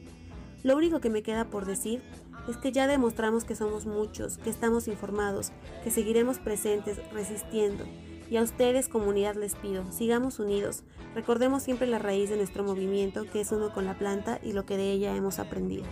Lo 0.63 0.75
único 0.75 0.99
que 0.99 1.09
me 1.09 1.23
queda 1.23 1.45
por 1.45 1.65
decir 1.65 2.01
es 2.49 2.57
que 2.57 2.73
ya 2.73 2.87
demostramos 2.87 3.45
que 3.45 3.55
somos 3.55 3.85
muchos, 3.85 4.37
que 4.37 4.49
estamos 4.49 4.89
informados, 4.89 5.53
que 5.85 5.91
seguiremos 5.91 6.39
presentes, 6.39 6.99
resistiendo. 7.13 7.85
Y 8.29 8.37
a 8.37 8.43
ustedes, 8.43 8.89
comunidad, 8.89 9.35
les 9.35 9.55
pido, 9.55 9.89
sigamos 9.91 10.39
unidos, 10.39 10.83
recordemos 11.15 11.63
siempre 11.63 11.87
la 11.87 11.99
raíz 11.99 12.29
de 12.29 12.37
nuestro 12.37 12.63
movimiento, 12.63 13.25
que 13.31 13.41
es 13.41 13.51
uno 13.51 13.73
con 13.73 13.85
la 13.85 13.97
planta 13.97 14.39
y 14.43 14.51
lo 14.51 14.65
que 14.65 14.77
de 14.77 14.91
ella 14.91 15.15
hemos 15.15 15.39
aprendido. 15.39 15.85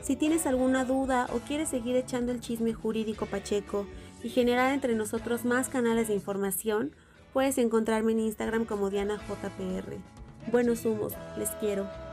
Si 0.00 0.16
tienes 0.16 0.46
alguna 0.46 0.84
duda 0.84 1.28
o 1.34 1.40
quieres 1.40 1.68
seguir 1.68 1.96
echando 1.96 2.32
el 2.32 2.40
chisme 2.40 2.72
jurídico 2.72 3.26
pacheco 3.26 3.86
y 4.22 4.30
generar 4.30 4.72
entre 4.72 4.94
nosotros 4.94 5.44
más 5.44 5.68
canales 5.68 6.08
de 6.08 6.14
información, 6.14 6.92
puedes 7.32 7.58
encontrarme 7.58 8.12
en 8.12 8.20
Instagram 8.20 8.64
como 8.64 8.88
DianaJPR. 8.88 9.98
Buenos 10.50 10.86
humos, 10.86 11.12
les 11.36 11.50
quiero. 11.50 12.07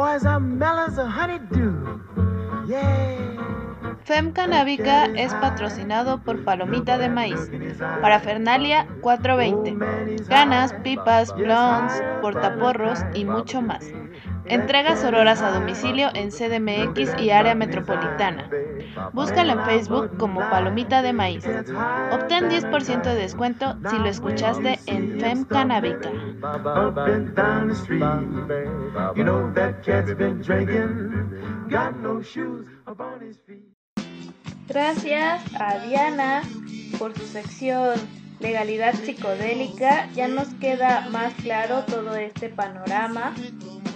Boys 0.00 0.24
are 0.24 0.40
mellow 0.40 0.86
as 0.86 0.96
a 0.96 1.06
honeydew. 1.06 2.00
Yeah. 2.66 3.20
FEM 4.04 4.32
Canábica 4.32 5.04
es 5.04 5.34
patrocinado 5.34 6.24
por 6.24 6.42
Palomita 6.42 6.96
de 6.96 7.10
Maíz, 7.10 7.50
Parafernalia 8.00 8.88
420, 9.02 10.24
ganas, 10.26 10.72
pipas, 10.82 11.34
blondes, 11.34 12.02
portaporros 12.22 13.00
y 13.12 13.26
mucho 13.26 13.60
más. 13.60 13.84
Entregas 14.50 15.04
auroras 15.04 15.42
a 15.42 15.52
domicilio 15.52 16.08
en 16.12 16.30
CDMX 16.30 17.20
y 17.20 17.30
área 17.30 17.54
metropolitana. 17.54 18.50
Búscala 19.12 19.52
en 19.52 19.64
Facebook 19.64 20.16
como 20.18 20.40
Palomita 20.40 21.02
de 21.02 21.12
Maíz. 21.12 21.46
Obtén 22.10 22.50
10% 22.50 23.02
de 23.02 23.14
descuento 23.14 23.76
si 23.88 23.96
lo 23.96 24.06
escuchaste 24.06 24.80
en 24.86 25.20
FEM 25.20 25.44
Canábica. 25.44 26.10
Gracias 34.68 35.54
a 35.60 35.78
Diana 35.78 36.42
por 36.98 37.16
su 37.16 37.26
sección 37.26 38.19
Legalidad 38.40 38.94
Psicodélica. 38.94 40.08
Ya 40.14 40.28
nos 40.28 40.48
queda 40.54 41.08
más 41.10 41.32
claro 41.34 41.84
todo 41.84 42.16
este 42.16 42.48
panorama 42.48 43.34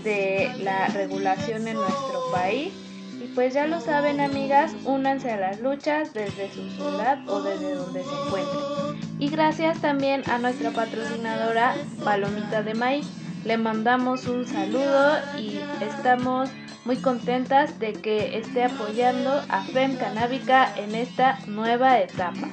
de 0.04 0.52
la 0.62 0.86
regulación 0.88 1.66
en 1.66 1.76
nuestro 1.76 2.30
país. 2.32 2.72
Y 3.20 3.26
pues 3.34 3.54
ya 3.54 3.66
lo 3.66 3.80
saben 3.80 4.20
amigas, 4.20 4.74
únanse 4.84 5.32
a 5.32 5.38
las 5.38 5.60
luchas 5.60 6.12
desde 6.12 6.52
su 6.52 6.68
ciudad 6.70 7.26
o 7.28 7.42
desde 7.42 7.74
donde 7.74 8.02
se 8.02 8.10
encuentren. 8.10 9.14
Y 9.18 9.30
gracias 9.30 9.80
también 9.80 10.22
a 10.28 10.38
nuestra 10.38 10.70
patrocinadora 10.72 11.74
Palomita 12.04 12.62
de 12.62 12.74
Maíz. 12.74 13.06
Le 13.44 13.56
mandamos 13.56 14.26
un 14.26 14.46
saludo 14.46 15.16
y 15.38 15.58
estamos 15.82 16.50
muy 16.84 16.96
contentas 16.96 17.78
de 17.78 17.94
que 17.94 18.36
esté 18.36 18.64
apoyando 18.64 19.42
a 19.48 19.64
FEM 19.64 19.96
Canábica 19.96 20.74
en 20.76 20.94
esta 20.94 21.38
nueva 21.46 21.98
etapa. 22.00 22.48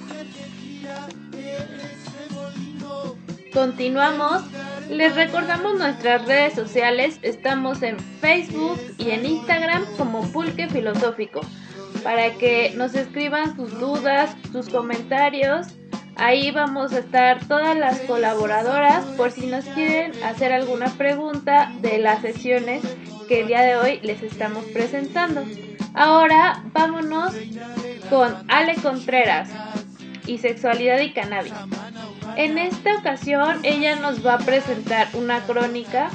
Continuamos. 3.53 4.43
Les 4.89 5.13
recordamos 5.15 5.77
nuestras 5.77 6.25
redes 6.25 6.53
sociales. 6.53 7.19
Estamos 7.21 7.81
en 7.81 7.99
Facebook 7.99 8.79
y 8.97 9.11
en 9.11 9.25
Instagram 9.25 9.85
como 9.97 10.23
Pulque 10.31 10.69
Filosófico. 10.69 11.41
Para 12.03 12.31
que 12.35 12.73
nos 12.75 12.95
escriban 12.95 13.55
sus 13.55 13.77
dudas, 13.79 14.35
sus 14.51 14.69
comentarios. 14.69 15.67
Ahí 16.15 16.51
vamos 16.51 16.93
a 16.93 16.99
estar 16.99 17.45
todas 17.47 17.77
las 17.77 17.99
colaboradoras 18.01 19.03
por 19.17 19.31
si 19.31 19.47
nos 19.47 19.65
quieren 19.65 20.11
hacer 20.23 20.53
alguna 20.53 20.87
pregunta 20.97 21.73
de 21.81 21.97
las 21.99 22.21
sesiones 22.21 22.83
que 23.27 23.41
el 23.41 23.47
día 23.47 23.61
de 23.61 23.75
hoy 23.75 23.99
les 24.01 24.21
estamos 24.23 24.63
presentando. 24.65 25.43
Ahora 25.93 26.63
vámonos 26.73 27.33
con 28.09 28.33
Ale 28.49 28.75
Contreras 28.75 29.49
y 30.25 30.37
Sexualidad 30.37 30.99
y 30.99 31.11
Cannabis. 31.11 31.53
En 32.35 32.57
esta 32.57 32.95
ocasión 32.95 33.59
ella 33.63 33.95
nos 33.95 34.25
va 34.25 34.35
a 34.35 34.37
presentar 34.39 35.07
una 35.13 35.41
crónica 35.41 36.09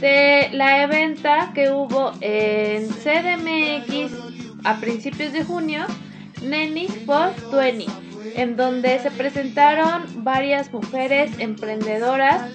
de 0.00 0.48
la 0.52 0.82
eventa 0.82 1.52
que 1.54 1.70
hubo 1.70 2.12
en 2.20 2.88
CDMX 2.88 4.12
a 4.64 4.76
principios 4.76 5.32
de 5.32 5.44
junio, 5.44 5.84
Nenis 6.42 6.92
for 7.06 7.32
20, 7.50 7.86
en 8.36 8.56
donde 8.56 8.98
se 8.98 9.10
presentaron 9.10 10.24
varias 10.24 10.72
mujeres 10.72 11.30
emprendedoras 11.38 12.50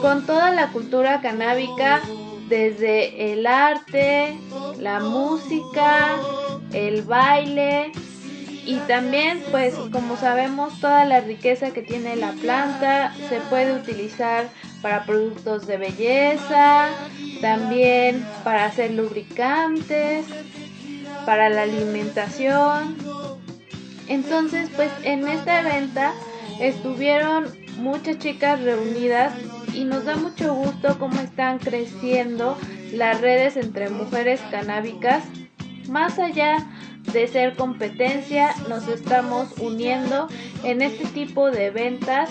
con 0.00 0.26
toda 0.26 0.50
la 0.50 0.68
cultura 0.68 1.20
canábica 1.20 2.00
desde 2.48 3.32
el 3.32 3.46
arte, 3.46 4.36
la 4.78 5.00
música, 5.00 6.16
el 6.72 7.02
baile 7.02 7.92
y 8.64 8.76
también 8.86 9.42
pues 9.50 9.74
como 9.90 10.16
sabemos 10.16 10.80
toda 10.80 11.04
la 11.04 11.20
riqueza 11.20 11.72
que 11.72 11.82
tiene 11.82 12.16
la 12.16 12.32
planta 12.32 13.12
se 13.28 13.40
puede 13.40 13.74
utilizar 13.74 14.48
para 14.80 15.04
productos 15.04 15.66
de 15.66 15.76
belleza, 15.78 16.88
también 17.40 18.24
para 18.44 18.66
hacer 18.66 18.92
lubricantes, 18.92 20.26
para 21.26 21.48
la 21.48 21.62
alimentación. 21.62 22.96
Entonces 24.08 24.70
pues 24.76 24.90
en 25.02 25.26
esta 25.26 25.62
venta 25.62 26.12
estuvieron 26.60 27.46
muchas 27.78 28.18
chicas 28.18 28.60
reunidas 28.60 29.32
y 29.74 29.84
nos 29.84 30.04
da 30.04 30.16
mucho 30.16 30.54
gusto 30.54 30.98
cómo 30.98 31.20
están 31.20 31.58
creciendo 31.58 32.56
las 32.92 33.20
redes 33.20 33.56
entre 33.56 33.88
mujeres 33.90 34.40
canábicas. 34.50 35.24
Más 35.88 36.18
allá 36.18 36.64
de 37.12 37.28
ser 37.28 37.56
competencia, 37.56 38.54
nos 38.68 38.88
estamos 38.88 39.52
uniendo 39.58 40.28
en 40.64 40.82
este 40.82 41.06
tipo 41.06 41.50
de 41.50 41.70
ventas 41.70 42.30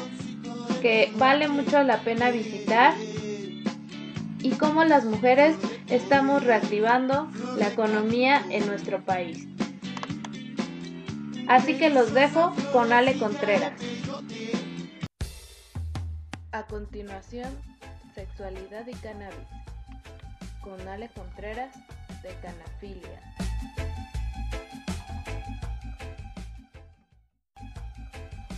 que 0.82 1.11
vale 1.17 1.47
mucho 1.47 1.84
la 1.84 1.97
pena 1.99 2.32
visitar 2.32 2.93
y 4.39 4.51
cómo 4.51 4.84
las 4.84 5.05
mujeres 5.05 5.55
estamos 5.88 6.43
reactivando 6.43 7.30
la 7.57 7.67
economía 7.67 8.43
en 8.49 8.65
nuestro 8.65 9.03
país. 9.03 9.47
Así 11.47 11.78
que 11.78 11.89
los 11.89 12.13
dejo 12.13 12.53
con 12.72 12.93
Ale 12.93 13.19
Contreras. 13.19 13.74
A 16.53 16.65
continuación, 16.65 17.49
Sexualidad 18.15 18.88
y 18.88 18.93
Cannabis, 18.95 19.47
con 20.61 20.88
Ale 20.88 21.09
Contreras 21.09 21.76
de 22.24 22.30
Canafilia. 22.41 23.22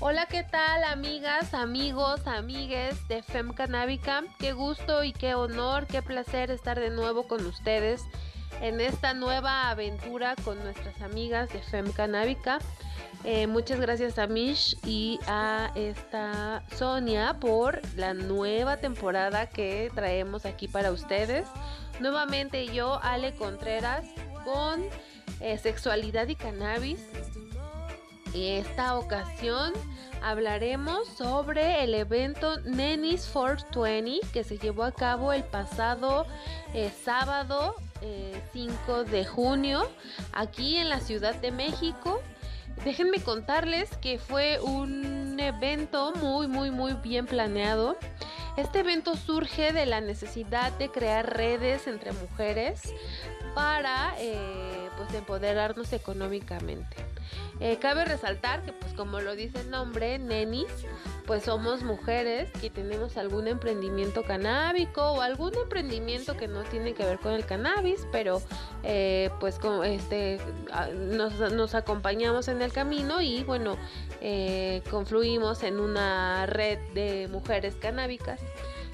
Hola, 0.05 0.25
¿qué 0.25 0.43
tal 0.43 0.83
amigas, 0.83 1.53
amigos, 1.53 2.27
amigues 2.27 3.07
de 3.07 3.23
Fem 3.23 3.53
Canábica? 3.53 4.25
Qué 4.37 4.51
gusto 4.51 5.05
y 5.05 5.13
qué 5.13 5.33
honor, 5.33 5.87
qué 5.87 6.01
placer 6.01 6.51
estar 6.51 6.77
de 6.77 6.89
nuevo 6.89 7.25
con 7.25 7.45
ustedes 7.45 8.01
en 8.59 8.81
esta 8.81 9.13
nueva 9.13 9.69
aventura 9.69 10.35
con 10.43 10.61
nuestras 10.61 11.01
amigas 11.01 11.53
de 11.53 11.59
Fem 11.59 11.89
Canábica. 11.93 12.59
Eh, 13.23 13.47
muchas 13.47 13.79
gracias 13.79 14.19
a 14.19 14.27
Mish 14.27 14.77
y 14.85 15.21
a 15.25 15.71
esta 15.73 16.65
Sonia 16.75 17.37
por 17.39 17.79
la 17.95 18.13
nueva 18.13 18.75
temporada 18.75 19.47
que 19.47 19.89
traemos 19.95 20.45
aquí 20.45 20.67
para 20.67 20.91
ustedes. 20.91 21.47
Nuevamente 22.01 22.67
yo, 22.67 22.99
Ale 23.01 23.33
Contreras, 23.35 24.03
con 24.43 24.83
eh, 25.39 25.57
Sexualidad 25.57 26.27
y 26.27 26.35
Cannabis. 26.35 26.99
Esta 28.33 28.97
ocasión 28.97 29.73
hablaremos 30.21 31.07
sobre 31.09 31.83
el 31.83 31.93
evento 31.93 32.59
Nenis 32.61 33.29
420 33.31 34.27
que 34.31 34.43
se 34.43 34.57
llevó 34.57 34.83
a 34.83 34.91
cabo 34.91 35.33
el 35.33 35.43
pasado 35.43 36.25
eh, 36.73 36.91
sábado 37.03 37.75
5 38.53 39.01
eh, 39.01 39.03
de 39.09 39.25
junio 39.25 39.87
aquí 40.31 40.77
en 40.77 40.89
la 40.89 40.99
Ciudad 40.99 41.35
de 41.35 41.51
México. 41.51 42.21
Déjenme 42.83 43.21
contarles 43.21 43.95
que 43.97 44.17
fue 44.17 44.59
un 44.59 45.39
evento 45.39 46.13
muy 46.15 46.47
muy 46.47 46.71
muy 46.71 46.93
bien 46.93 47.27
planeado. 47.27 47.97
Este 48.57 48.79
evento 48.79 49.15
surge 49.15 49.73
de 49.73 49.85
la 49.85 49.99
necesidad 49.99 50.71
de 50.73 50.89
crear 50.89 51.35
redes 51.35 51.87
entre 51.87 52.11
mujeres 52.13 52.81
para 53.55 54.13
eh, 54.19 54.82
pues 54.97 55.13
empoderarnos 55.13 55.93
económicamente. 55.93 56.95
Eh, 57.59 57.77
cabe 57.79 58.05
resaltar 58.05 58.63
que, 58.63 58.73
pues 58.73 58.93
como 58.93 59.21
lo 59.21 59.35
dice 59.35 59.61
el 59.61 59.69
nombre, 59.69 60.19
nenis, 60.19 60.67
pues 61.25 61.43
somos 61.43 61.83
mujeres 61.83 62.49
que 62.59 62.69
tenemos 62.69 63.17
algún 63.17 63.47
emprendimiento 63.47 64.23
canábico 64.23 65.13
o 65.13 65.21
algún 65.21 65.53
emprendimiento 65.55 66.35
que 66.35 66.47
no 66.47 66.63
tiene 66.63 66.93
que 66.93 67.05
ver 67.05 67.19
con 67.19 67.33
el 67.33 67.45
cannabis, 67.45 68.07
pero 68.11 68.41
eh, 68.83 69.29
pues 69.39 69.59
como 69.59 69.83
este 69.83 70.39
nos, 70.95 71.39
nos, 71.53 71.75
acompañamos 71.75 72.47
en 72.47 72.61
el 72.61 72.71
camino 72.71 73.21
y 73.21 73.43
bueno, 73.43 73.77
eh, 74.21 74.81
confluimos 74.89 75.63
en 75.63 75.79
una 75.79 76.45
red 76.45 76.79
de 76.93 77.27
mujeres 77.31 77.75
canábicas. 77.75 78.41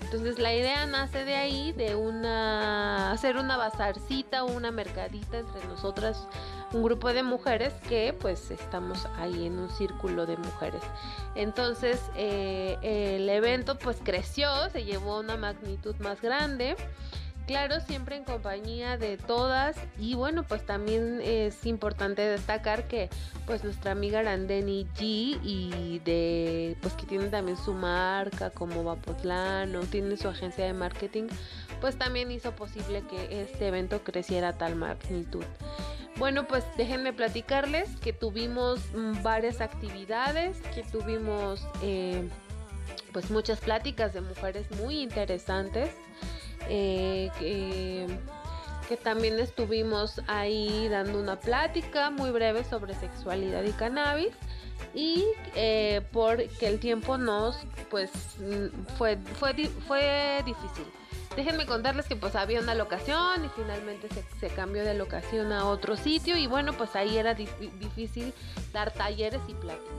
Entonces 0.01 0.39
la 0.39 0.53
idea 0.53 0.85
nace 0.85 1.25
de 1.25 1.35
ahí, 1.35 1.71
de 1.73 1.95
una 1.95 3.11
hacer 3.11 3.37
una 3.37 3.57
bazarcita 3.57 4.43
o 4.43 4.51
una 4.51 4.71
mercadita 4.71 5.39
entre 5.39 5.63
nosotras 5.67 6.27
un 6.73 6.83
grupo 6.83 7.11
de 7.13 7.23
mujeres 7.23 7.73
que 7.87 8.13
pues 8.13 8.51
estamos 8.51 9.07
ahí 9.17 9.47
en 9.47 9.57
un 9.57 9.69
círculo 9.69 10.25
de 10.25 10.37
mujeres. 10.37 10.81
Entonces 11.35 11.99
eh, 12.15 12.77
el 12.81 13.29
evento 13.29 13.77
pues 13.77 13.97
creció, 14.03 14.69
se 14.71 14.83
llevó 14.83 15.19
una 15.19 15.37
magnitud 15.37 15.95
más 15.97 16.21
grande. 16.21 16.75
Claro, 17.49 17.79
siempre 17.79 18.15
en 18.15 18.23
compañía 18.23 18.99
de 18.99 19.17
todas 19.17 19.75
y 19.97 20.13
bueno, 20.13 20.43
pues 20.43 20.63
también 20.67 21.19
es 21.19 21.65
importante 21.65 22.21
destacar 22.21 22.87
que 22.87 23.09
pues 23.47 23.63
nuestra 23.63 23.91
amiga 23.91 24.19
Arandeni 24.19 24.85
G 24.95 25.39
y 25.41 25.97
de 26.05 26.77
pues 26.79 26.93
que 26.93 27.07
tiene 27.07 27.25
también 27.29 27.57
su 27.57 27.73
marca 27.73 28.51
como 28.51 28.83
Vapotlano, 28.83 29.79
tiene 29.79 30.15
su 30.15 30.27
agencia 30.27 30.63
de 30.63 30.73
marketing, 30.73 31.23
pues 31.81 31.97
también 31.97 32.29
hizo 32.29 32.55
posible 32.55 33.01
que 33.09 33.41
este 33.41 33.69
evento 33.69 34.03
creciera 34.03 34.49
a 34.49 34.53
tal 34.59 34.75
magnitud. 34.75 35.43
Bueno, 36.17 36.47
pues 36.47 36.63
déjenme 36.77 37.13
platicarles 37.13 37.95
que 37.95 38.13
tuvimos 38.13 38.79
mm, 38.93 39.23
varias 39.23 39.59
actividades, 39.59 40.61
que 40.75 40.83
tuvimos 40.83 41.67
eh, 41.81 42.29
pues 43.11 43.31
muchas 43.31 43.59
pláticas 43.59 44.13
de 44.13 44.21
mujeres 44.21 44.69
muy 44.79 45.01
interesantes, 45.01 45.89
eh, 46.69 47.29
que, 47.39 48.07
también 49.03 49.39
estuvimos 49.39 50.19
ahí 50.25 50.87
dando 50.89 51.19
una 51.19 51.39
plática 51.39 52.09
muy 52.09 52.31
breve 52.31 52.63
sobre 52.63 52.95
sexualidad 52.95 53.63
y 53.63 53.71
cannabis 53.71 54.33
y 54.95 55.25
eh, 55.55 56.01
porque 56.11 56.67
el 56.67 56.79
tiempo 56.79 57.17
nos 57.19 57.59
pues 57.91 58.09
mm, 58.39 58.95
fue, 58.97 59.17
fue, 59.37 59.53
fue 59.85 60.41
difícil 60.43 60.85
déjenme 61.35 61.65
contarles 61.65 62.05
que 62.07 62.15
pues 62.15 62.35
había 62.35 62.59
una 62.59 62.75
locación 62.75 63.45
y 63.45 63.49
finalmente 63.49 64.07
se, 64.39 64.49
cambió 64.49 64.83
de 64.83 64.93
locación 64.93 65.51
a 65.51 65.65
otro 65.65 65.95
sitio 65.95 66.35
y 66.37 66.47
bueno 66.47 66.73
pues 66.73 66.95
ahí 66.95 67.17
era 67.17 67.33
difícil 67.33 68.33
dar 68.73 68.91
talleres 68.91 69.41
y 69.47 69.53
pláticas. 69.53 69.98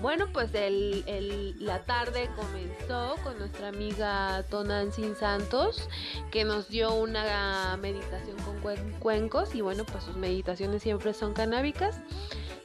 Bueno, 0.00 0.26
pues 0.32 0.50
la 0.52 1.82
tarde 1.84 2.28
comenzó 2.36 3.16
con 3.24 3.38
nuestra 3.38 3.68
amiga 3.68 4.44
Tonantzin 4.50 5.16
Santos, 5.16 5.88
que 6.30 6.44
nos 6.44 6.68
dio 6.68 6.94
una 6.94 7.78
meditación 7.80 8.36
con 8.38 8.90
cuencos 8.98 9.54
y 9.54 9.62
bueno, 9.62 9.84
pues 9.84 10.04
sus 10.04 10.16
meditaciones 10.16 10.82
siempre 10.82 11.14
son 11.14 11.32
canábicas. 11.32 12.00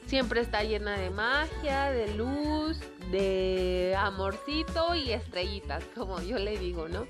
Siempre 0.06 0.42
está 0.42 0.62
llena 0.62 0.98
de 0.98 1.08
magia, 1.08 1.90
de 1.90 2.14
luz, 2.14 2.78
de 3.10 3.94
amorcito 3.96 4.94
y 4.94 5.10
estrellitas, 5.10 5.84
como 5.94 6.20
yo 6.20 6.38
le 6.38 6.58
digo, 6.58 6.86
¿no? 6.86 7.06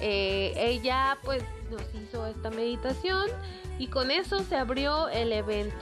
Eh, 0.00 0.52
ella 0.56 1.18
pues 1.24 1.42
nos 1.68 1.82
hizo 2.00 2.26
esta 2.26 2.50
meditación 2.50 3.28
y 3.80 3.88
con 3.88 4.12
eso 4.12 4.44
se 4.44 4.56
abrió 4.56 5.08
el 5.08 5.32
evento. 5.32 5.74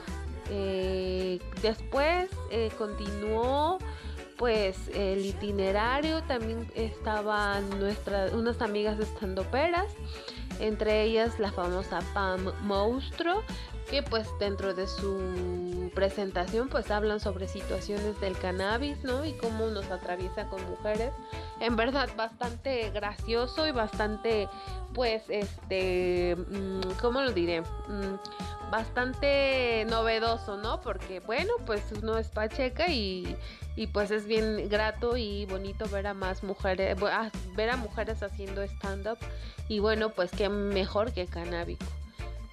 Eh, 0.49 1.39
después 1.61 2.29
eh, 2.51 2.71
continuó 2.77 3.79
pues 4.37 4.77
el 4.93 5.25
itinerario, 5.25 6.21
también 6.23 6.67
estaban 6.75 7.79
nuestras 7.79 8.33
unas 8.33 8.61
amigas 8.61 8.99
estandoperas, 8.99 9.87
entre 10.59 11.03
ellas 11.03 11.39
la 11.39 11.51
famosa 11.51 11.99
Pam 12.13 12.51
Monstruo, 12.61 13.41
que 13.89 14.03
pues 14.03 14.27
dentro 14.39 14.73
de 14.73 14.85
su 14.85 15.89
presentación 15.95 16.69
pues 16.69 16.91
hablan 16.91 17.19
sobre 17.19 17.47
situaciones 17.47 18.19
del 18.19 18.37
cannabis, 18.37 19.03
¿no? 19.03 19.25
Y 19.25 19.33
cómo 19.33 19.67
nos 19.67 19.89
atraviesa 19.89 20.47
con 20.49 20.63
mujeres. 20.69 21.11
En 21.59 21.75
verdad 21.75 22.09
bastante 22.15 22.91
gracioso 22.91 23.67
y 23.67 23.71
bastante 23.71 24.47
pues 24.93 25.23
este, 25.29 26.35
mm, 26.35 26.99
¿cómo 27.01 27.21
lo 27.21 27.31
diré? 27.31 27.63
Bastante 28.69 29.85
novedoso, 29.89 30.57
¿no? 30.57 30.81
Porque 30.81 31.19
bueno, 31.21 31.53
pues 31.65 31.83
uno 32.01 32.17
es 32.17 32.27
pacheca 32.27 32.87
y, 32.89 33.35
y 33.75 33.87
pues 33.87 34.11
es 34.11 34.25
bien 34.25 34.67
grato 34.69 35.15
y 35.15 35.45
bonito 35.45 35.87
ver 35.87 36.07
a 36.07 36.13
más 36.13 36.43
mujeres, 36.43 36.97
ver 37.55 37.69
a 37.69 37.77
mujeres 37.77 38.21
haciendo 38.23 38.61
stand-up 38.63 39.17
y 39.69 39.79
bueno, 39.79 40.09
pues 40.09 40.31
qué 40.31 40.49
mejor 40.49 41.13
que 41.13 41.27
canábico. 41.27 41.85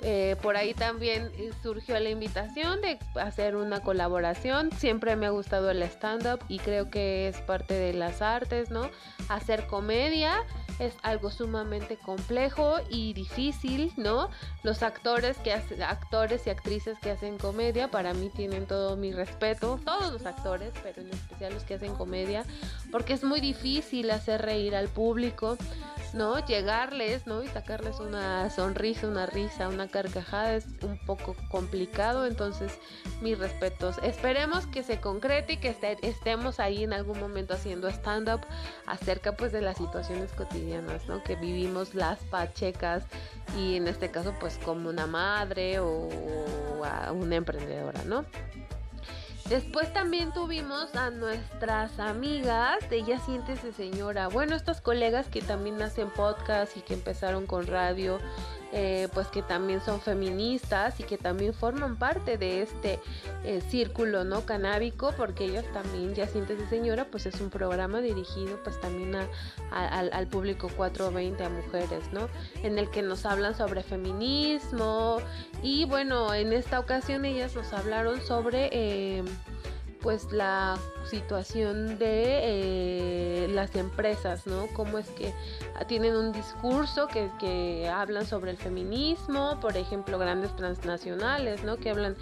Eh, 0.01 0.37
por 0.43 0.57
ahí 0.57 0.75
también 0.75 1.31
surgió 1.63 1.99
la 1.99 2.11
invitación 2.11 2.81
de 2.81 2.99
hacer 3.15 3.57
una 3.57 3.81
colaboración. 3.81 4.71
Siempre 4.73 5.17
me 5.17 5.27
ha 5.27 5.31
gustado 5.31 5.71
el 5.71 5.83
stand-up 5.83 6.41
y 6.49 6.59
creo 6.59 6.91
que 6.91 7.29
es 7.29 7.41
parte 7.41 7.75
de 7.75 7.95
las 7.95 8.21
artes, 8.21 8.71
¿no? 8.71 8.91
Hacer 9.29 9.67
comedia 9.67 10.43
es 10.79 10.95
algo 11.03 11.31
sumamente 11.31 11.97
complejo 11.97 12.79
y 12.91 13.13
difícil, 13.13 13.93
¿no? 13.97 14.29
Los 14.63 14.83
actores 14.83 15.37
que 15.39 15.53
hacen, 15.53 15.83
actores 15.83 16.47
y 16.47 16.51
actrices 16.51 16.99
que 16.99 17.11
hacen 17.11 17.39
comedia 17.39 17.89
para 17.89 18.13
mí 18.15 18.31
tienen 18.35 18.67
todo 18.67 18.97
mi 18.97 19.13
respeto, 19.13 19.81
todos 19.85 20.13
los 20.13 20.27
actores, 20.27 20.73
pero 20.83 21.03
en 21.03 21.11
especial 21.11 21.55
los 21.55 21.65
que 21.65 21.75
hacen 21.75 21.95
comedia, 21.95 22.45
porque 22.91 23.13
es 23.13 23.25
muy 23.25 23.41
difícil 23.41 24.11
hacer 24.11 24.43
reír 24.43 24.75
al 24.75 24.89
público. 24.89 25.57
¿No? 26.15 26.39
Llegarles, 26.47 27.27
¿no? 27.27 27.43
Y 27.43 27.49
sacarles 27.49 27.99
una 28.01 28.49
sonrisa, 28.49 29.09
una 29.09 29.27
risa, 29.27 29.69
una 29.69 29.89
carcajada 29.89 30.55
es 30.55 30.67
un 30.83 30.99
poco 31.05 31.37
complicado, 31.51 32.25
entonces 32.27 32.79
mis 33.21 33.39
respetos. 33.39 33.99
Esperemos 34.03 34.67
que 34.67 34.83
se 34.83 35.01
concrete 35.01 35.55
y 35.55 35.57
que 35.57 35.77
estemos 36.03 36.61
ahí 36.61 36.85
en 36.85 36.93
algún 36.93 37.19
momento 37.19 37.55
haciendo 37.55 37.89
stand-up 37.89 38.41
acerca 38.87 39.37
pues 39.37 39.53
de 39.53 39.61
las 39.61 39.77
situaciones 39.77 40.33
cotidianas, 40.33 41.07
¿no? 41.09 41.23
Que 41.25 41.37
vivimos 41.37 41.95
las 41.95 42.21
pachecas 42.31 43.05
y 43.59 43.77
en 43.77 43.89
este 43.89 44.11
caso 44.11 44.35
pues 44.39 44.59
como 44.59 44.89
una 44.89 45.07
madre 45.07 45.81
o, 45.81 46.09
o 46.09 47.13
una 47.13 47.37
emprendedora, 47.37 48.03
¿no? 48.05 48.25
Después 49.49 49.93
también 49.93 50.33
tuvimos 50.33 50.95
a 50.95 51.11
nuestras 51.11 51.99
amigas 51.99 52.79
de 52.89 53.05
Ya 53.05 53.19
Siéntese 53.19 53.73
Señora. 53.73 54.29
Bueno, 54.29 54.57
estas 54.57 54.81
colegas 54.81 55.27
que 55.27 55.43
también 55.43 55.83
hacen 55.83 56.09
podcast 56.11 56.75
y 56.79 56.81
que 56.81 56.95
empezaron 56.95 57.47
con 57.47 57.67
radio 57.67 58.19
eh, 58.77 59.07
pues 59.15 59.29
que 59.29 59.41
también 59.41 59.81
son 59.81 60.01
feministas 60.01 60.99
y 60.99 61.05
que 61.05 61.17
también 61.17 61.55
forman 61.55 61.97
parte 61.97 62.37
de 62.39 62.63
este 62.63 62.99
eh, 63.45 63.61
círculo 63.69 64.25
no 64.25 64.45
canábico 64.45 65.15
porque 65.17 65.45
ellos 65.45 65.65
también 65.73 66.13
ya 66.13 66.27
sientes 66.27 66.59
señora 66.69 67.07
pues 67.09 67.27
es 67.27 67.41
un 67.41 67.51
programa 67.51 68.01
dirigido 68.01 68.61
pues 68.65 68.81
también 68.81 69.15
al, 69.71 70.27
público 70.27 70.69
420 70.77 71.45
a 71.45 71.49
mujeres 71.51 72.13
no 72.13 72.29
en 72.65 72.77
el 72.81 72.91
que 72.91 73.03
nos 73.03 73.25
hablan 73.27 73.55
sobre 73.55 73.85
feminismo 73.85 75.19
y 75.63 75.85
bueno 75.85 76.35
en 76.35 76.53
esta 76.53 76.81
ocasión 76.81 77.25
ellas 77.25 77.55
nos 77.55 77.73
hablaron 77.73 78.21
sobre 78.23 78.71
eh, 78.73 79.23
pues 80.05 80.31
la 80.33 80.77
situación 81.09 81.99
de 81.99 83.47
eh, 83.47 83.49
las 83.49 83.75
empresas, 83.75 84.47
¿no? 84.47 84.67
Cómo 84.75 84.99
es 84.99 85.09
que 85.09 85.33
tienen 85.89 86.15
un 86.15 86.31
discurso 86.31 87.09
que, 87.09 87.31
que 87.41 87.89
hablan 87.89 88.27
sobre 88.27 88.51
el 88.51 88.59
feminismo, 88.59 89.59
por 89.61 89.79
ejemplo, 89.79 90.19
grandes 90.19 90.55
transnacionales, 90.57 91.65
¿no? 91.65 91.79
Que 91.79 91.89
hablan 91.89 92.17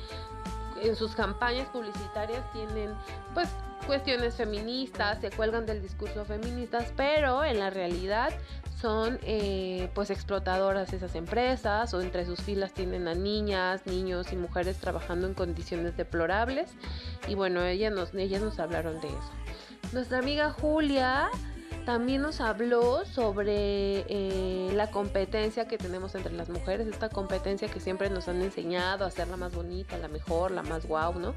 en 0.80 0.94
sus 0.94 1.16
campañas 1.16 1.68
publicitarias 1.70 2.40
tienen 2.52 2.94
pues 3.34 3.48
cuestiones 3.84 4.36
feministas, 4.36 5.20
se 5.20 5.30
cuelgan 5.30 5.66
del 5.66 5.82
discurso 5.82 6.24
feministas, 6.24 6.92
pero 6.96 7.44
en 7.44 7.58
la 7.58 7.70
realidad 7.70 8.30
son 8.82 9.20
eh, 9.22 9.88
pues 9.94 10.10
explotadoras 10.10 10.92
esas 10.92 11.14
empresas 11.14 11.94
o 11.94 12.00
entre 12.00 12.26
sus 12.26 12.42
filas 12.42 12.74
tienen 12.74 13.06
a 13.06 13.14
niñas, 13.14 13.86
niños 13.86 14.32
y 14.32 14.36
mujeres 14.36 14.76
trabajando 14.78 15.28
en 15.28 15.34
condiciones 15.34 15.96
deplorables 15.96 16.68
y 17.28 17.36
bueno, 17.36 17.62
ellas 17.62 17.92
nos, 17.92 18.12
ellas 18.12 18.42
nos 18.42 18.58
hablaron 18.58 19.00
de 19.00 19.06
eso. 19.06 19.30
Nuestra 19.92 20.18
amiga 20.18 20.50
Julia 20.50 21.30
también 21.84 22.22
nos 22.22 22.40
habló 22.40 23.04
sobre 23.04 24.04
eh, 24.08 24.70
la 24.74 24.90
competencia 24.90 25.66
que 25.66 25.78
tenemos 25.78 26.14
entre 26.14 26.32
las 26.32 26.48
mujeres, 26.48 26.86
esta 26.86 27.08
competencia 27.08 27.68
que 27.68 27.80
siempre 27.80 28.10
nos 28.10 28.28
han 28.28 28.40
enseñado 28.42 29.04
a 29.04 29.10
ser 29.10 29.28
la 29.28 29.36
más 29.36 29.54
bonita, 29.54 29.98
la 29.98 30.08
mejor, 30.08 30.50
la 30.50 30.62
más 30.62 30.86
guau, 30.86 31.18
¿no? 31.18 31.34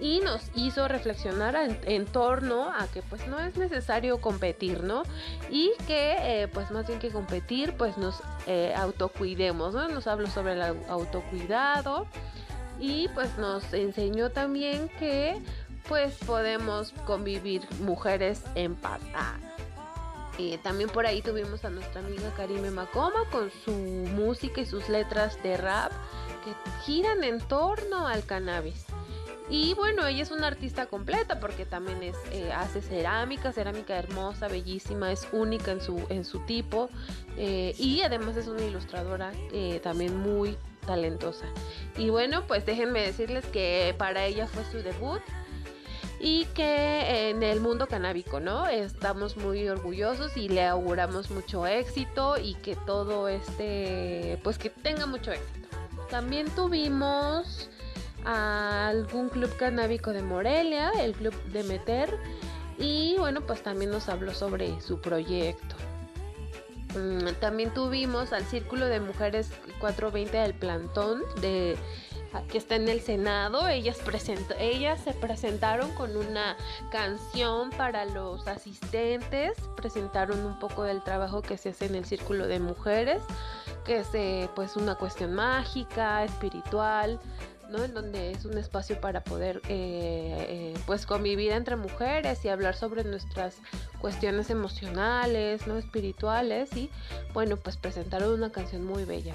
Y 0.00 0.20
nos 0.20 0.50
hizo 0.54 0.86
reflexionar 0.86 1.56
en, 1.56 2.06
torno 2.06 2.70
a 2.70 2.86
que 2.88 3.02
pues 3.02 3.26
no 3.26 3.40
es 3.40 3.56
necesario 3.56 4.20
competir, 4.20 4.84
¿no? 4.84 5.02
Y 5.50 5.72
que 5.86 6.16
eh, 6.20 6.48
pues 6.48 6.70
más 6.70 6.86
bien 6.86 6.98
que 6.98 7.10
competir, 7.10 7.74
pues 7.76 7.98
nos 7.98 8.20
eh, 8.46 8.74
autocuidemos, 8.76 9.74
¿no? 9.74 9.88
Nos 9.88 10.06
habló 10.06 10.28
sobre 10.28 10.52
el 10.52 10.62
autocuidado 10.88 12.06
y 12.78 13.08
pues 13.08 13.36
nos 13.38 13.72
enseñó 13.72 14.30
también 14.30 14.88
que 14.98 15.40
pues 15.88 16.14
podemos 16.26 16.92
convivir 17.06 17.62
mujeres 17.80 18.42
en 18.54 18.76
paz. 18.76 19.00
Ah, 19.14 19.36
también 20.62 20.88
por 20.90 21.06
ahí 21.06 21.20
tuvimos 21.20 21.64
a 21.64 21.70
nuestra 21.70 22.00
amiga 22.00 22.32
Karime 22.36 22.70
Macoma 22.70 23.24
con 23.30 23.50
su 23.64 23.72
música 23.72 24.60
y 24.60 24.66
sus 24.66 24.88
letras 24.88 25.42
de 25.42 25.56
rap 25.56 25.92
que 26.44 26.52
giran 26.84 27.24
en 27.24 27.40
torno 27.40 28.06
al 28.06 28.24
cannabis. 28.24 28.86
Y 29.50 29.72
bueno, 29.74 30.06
ella 30.06 30.22
es 30.22 30.30
una 30.30 30.46
artista 30.46 30.86
completa 30.86 31.40
porque 31.40 31.64
también 31.64 32.02
es, 32.02 32.16
eh, 32.32 32.52
hace 32.52 32.82
cerámica, 32.82 33.50
cerámica 33.50 33.96
hermosa, 33.96 34.46
bellísima, 34.46 35.10
es 35.10 35.26
única 35.32 35.70
en 35.72 35.80
su, 35.80 36.04
en 36.10 36.24
su 36.26 36.40
tipo 36.40 36.90
eh, 37.36 37.74
y 37.78 38.02
además 38.02 38.36
es 38.36 38.46
una 38.46 38.62
ilustradora 38.62 39.32
eh, 39.52 39.80
también 39.82 40.16
muy 40.18 40.58
talentosa. 40.86 41.46
Y 41.96 42.10
bueno, 42.10 42.46
pues 42.46 42.66
déjenme 42.66 43.00
decirles 43.00 43.46
que 43.46 43.94
para 43.96 44.26
ella 44.26 44.46
fue 44.46 44.64
su 44.64 44.82
debut 44.82 45.22
y 46.20 46.46
que 46.46 47.30
en 47.30 47.42
el 47.42 47.60
mundo 47.60 47.86
canábico, 47.86 48.40
¿no? 48.40 48.66
Estamos 48.66 49.36
muy 49.36 49.68
orgullosos 49.68 50.36
y 50.36 50.48
le 50.48 50.66
auguramos 50.66 51.30
mucho 51.30 51.66
éxito 51.66 52.36
y 52.38 52.54
que 52.54 52.74
todo 52.74 53.28
este, 53.28 54.40
pues 54.42 54.58
que 54.58 54.70
tenga 54.70 55.06
mucho 55.06 55.32
éxito. 55.32 55.68
También 56.10 56.48
tuvimos 56.50 57.70
algún 58.24 59.28
club 59.28 59.54
canábico 59.56 60.12
de 60.12 60.22
Morelia, 60.22 60.90
el 60.98 61.12
club 61.12 61.34
de 61.52 61.62
Meter, 61.62 62.18
y 62.78 63.16
bueno, 63.18 63.42
pues 63.42 63.62
también 63.62 63.90
nos 63.90 64.08
habló 64.08 64.34
sobre 64.34 64.80
su 64.80 65.00
proyecto. 65.00 65.76
Mm, 66.96 67.34
también 67.40 67.72
tuvimos 67.74 68.32
al 68.32 68.44
Círculo 68.44 68.86
de 68.86 69.00
Mujeres 69.00 69.50
420 69.80 70.36
del 70.36 70.54
Plantón 70.54 71.22
de 71.40 71.76
que 72.50 72.58
está 72.58 72.76
en 72.76 72.88
el 72.88 73.00
Senado. 73.00 73.68
Ellas, 73.68 73.98
ellas 74.58 75.00
se 75.02 75.12
presentaron 75.12 75.90
con 75.92 76.16
una 76.16 76.56
canción 76.90 77.70
para 77.70 78.04
los 78.04 78.46
asistentes, 78.46 79.52
presentaron 79.76 80.44
un 80.44 80.58
poco 80.58 80.84
del 80.84 81.02
trabajo 81.02 81.42
que 81.42 81.56
se 81.56 81.70
hace 81.70 81.86
en 81.86 81.94
el 81.94 82.04
Círculo 82.04 82.46
de 82.46 82.60
Mujeres, 82.60 83.22
que 83.84 84.00
es 84.00 84.08
eh, 84.14 84.48
pues 84.54 84.76
una 84.76 84.94
cuestión 84.94 85.34
mágica, 85.34 86.24
espiritual. 86.24 87.20
¿no? 87.68 87.84
En 87.84 87.92
donde 87.92 88.30
es 88.32 88.46
un 88.46 88.56
espacio 88.56 88.98
para 88.98 89.22
poder 89.22 89.60
eh, 89.68 90.46
eh, 90.48 90.74
pues 90.86 91.04
convivir 91.04 91.52
entre 91.52 91.76
mujeres 91.76 92.42
y 92.44 92.48
hablar 92.48 92.74
sobre 92.74 93.04
nuestras 93.04 93.56
cuestiones 94.00 94.48
emocionales, 94.48 95.66
¿no? 95.66 95.76
espirituales 95.76 96.74
y 96.74 96.90
bueno 97.34 97.58
pues 97.58 97.76
presentaron 97.76 98.32
una 98.32 98.50
canción 98.50 98.86
muy 98.86 99.04
bella. 99.04 99.34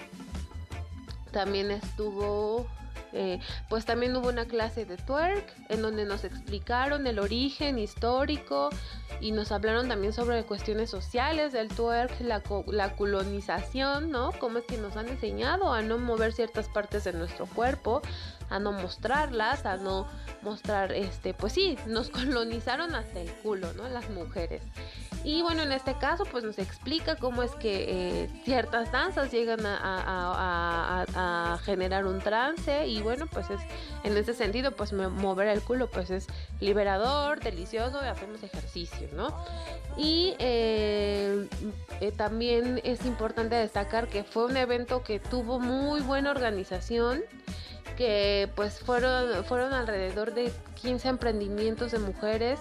También 1.32 1.72
estuvo 1.72 2.68
eh, 3.14 3.40
pues 3.70 3.86
también 3.86 4.16
hubo 4.16 4.30
una 4.30 4.46
clase 4.46 4.86
de 4.86 4.98
twerk 4.98 5.54
en 5.70 5.82
donde 5.82 6.06
nos 6.06 6.24
explicaron 6.24 7.06
el 7.06 7.20
origen 7.20 7.78
histórico 7.78 8.70
y 9.22 9.32
nos 9.32 9.52
hablaron 9.52 9.88
también 9.88 10.14
sobre 10.14 10.44
cuestiones 10.44 10.90
sociales 10.90 11.54
del 11.54 11.70
twerk, 11.70 12.20
la, 12.22 12.42
la 12.68 12.96
colonización, 12.96 14.10
¿no? 14.10 14.32
Cómo 14.40 14.58
es 14.58 14.66
que 14.66 14.78
nos 14.78 14.98
han 14.98 15.08
enseñado 15.08 15.72
a 15.72 15.82
no 15.82 15.98
mover 15.98 16.34
ciertas 16.34 16.68
partes 16.68 17.04
de 17.04 17.14
nuestro 17.14 17.46
cuerpo, 17.46 18.02
a 18.50 18.60
no 18.60 18.72
mostrarlas, 18.72 19.66
a 19.66 19.78
no 19.78 20.08
mostrar, 20.42 20.92
este, 20.92 21.34
pues 21.34 21.54
sí, 21.54 21.78
nos 21.88 22.10
colonizaron 22.12 22.96
hasta 22.96 23.22
el 23.22 23.32
culo, 23.36 23.74
¿no? 23.74 23.88
Las 23.88 24.10
mujeres. 24.10 24.62
Y 25.24 25.42
bueno, 25.42 25.64
en 25.64 25.72
este 25.72 25.94
caso, 25.98 26.26
pues 26.26 26.44
nos 26.44 26.60
explica 26.60 27.16
cómo 27.16 27.44
es 27.44 27.52
que 27.56 28.24
eh, 28.24 28.30
ciertas 28.44 28.92
danzas 28.92 29.32
llegan 29.32 29.62
a, 29.66 31.06
generar 31.64 32.06
un 32.06 32.20
trance. 32.20 32.88
Y 32.88 33.02
bueno, 33.02 33.28
pues 33.28 33.50
es 33.50 33.62
en 34.04 34.18
ese 34.18 34.34
sentido, 34.34 34.72
pues 34.72 34.92
mover 34.92 35.48
el 35.48 35.62
culo, 35.62 35.90
pues 35.90 36.10
es 36.10 36.28
liberador, 36.60 37.40
delicioso, 37.40 38.04
y 38.04 38.08
hacemos 38.08 38.44
ejercicio, 38.44 39.08
¿no? 39.16 39.34
Y 39.96 40.36
eh, 40.40 41.48
eh, 42.02 42.12
también 42.12 42.82
es 42.84 43.06
importante 43.06 43.56
destacar 43.56 44.08
que 44.08 44.24
fue 44.24 44.46
un 44.46 44.58
evento 44.58 45.04
que 45.04 45.20
tuvo 45.20 45.60
muy 45.60 46.02
buena 46.02 46.32
organización 46.32 47.22
que 47.96 48.50
pues 48.56 48.80
fueron, 48.80 49.44
fueron 49.46 49.74
alrededor 49.74 50.34
de 50.34 50.52
15 50.82 51.10
emprendimientos 51.10 51.92
de 51.92 52.00
mujeres 52.00 52.60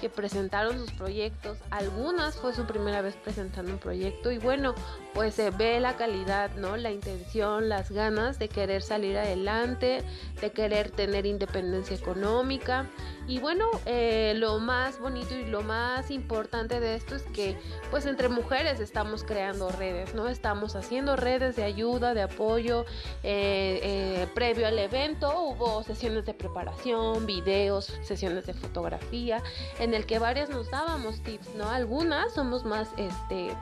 que 0.00 0.08
presentaron 0.08 0.78
sus 0.78 0.90
proyectos. 0.92 1.58
Algunas 1.70 2.36
fue 2.36 2.54
su 2.54 2.64
primera 2.64 3.02
vez 3.02 3.14
presentando 3.16 3.72
un 3.72 3.78
proyecto 3.78 4.30
y 4.30 4.38
bueno, 4.38 4.74
pues 5.14 5.34
se 5.34 5.50
ve 5.50 5.80
la 5.80 5.96
calidad, 5.96 6.54
¿no? 6.56 6.76
La 6.76 6.90
intención, 6.90 7.68
las 7.68 7.90
ganas 7.90 8.38
de 8.38 8.48
querer 8.48 8.82
salir 8.82 9.18
adelante, 9.18 10.02
de 10.40 10.52
querer 10.52 10.90
tener 10.90 11.26
independencia 11.26 11.96
económica. 11.96 12.86
Y 13.26 13.38
bueno, 13.38 13.66
eh, 13.86 14.34
lo 14.36 14.58
más 14.58 14.98
bonito 14.98 15.34
y 15.34 15.44
lo 15.44 15.62
más 15.62 16.10
importante 16.10 16.80
de 16.80 16.96
esto 16.96 17.14
es 17.14 17.22
que 17.22 17.56
pues 17.90 18.06
entre 18.06 18.28
mujeres 18.28 18.80
estamos 18.80 19.24
creando 19.24 19.70
redes, 19.70 20.14
¿no? 20.14 20.28
Estamos 20.28 20.74
haciendo 20.74 21.16
redes 21.16 21.56
de 21.56 21.64
ayuda, 21.64 22.14
de 22.14 22.22
apoyo. 22.22 22.84
Eh, 23.22 23.80
eh, 23.82 24.26
previo 24.34 24.66
al 24.66 24.78
evento 24.78 25.42
hubo 25.42 25.82
sesiones 25.82 26.24
de 26.24 26.34
preparación, 26.34 27.26
videos, 27.26 27.92
sesiones 28.02 28.46
de 28.46 28.54
fotografía 28.54 29.42
en 29.78 29.94
el 29.94 30.06
que 30.06 30.18
varias 30.18 30.50
nos 30.50 30.70
dábamos 30.70 31.20
tips, 31.22 31.54
¿no? 31.56 31.68
Algunas 31.68 32.32
somos 32.34 32.64
más, 32.64 32.88
este, 32.96 33.54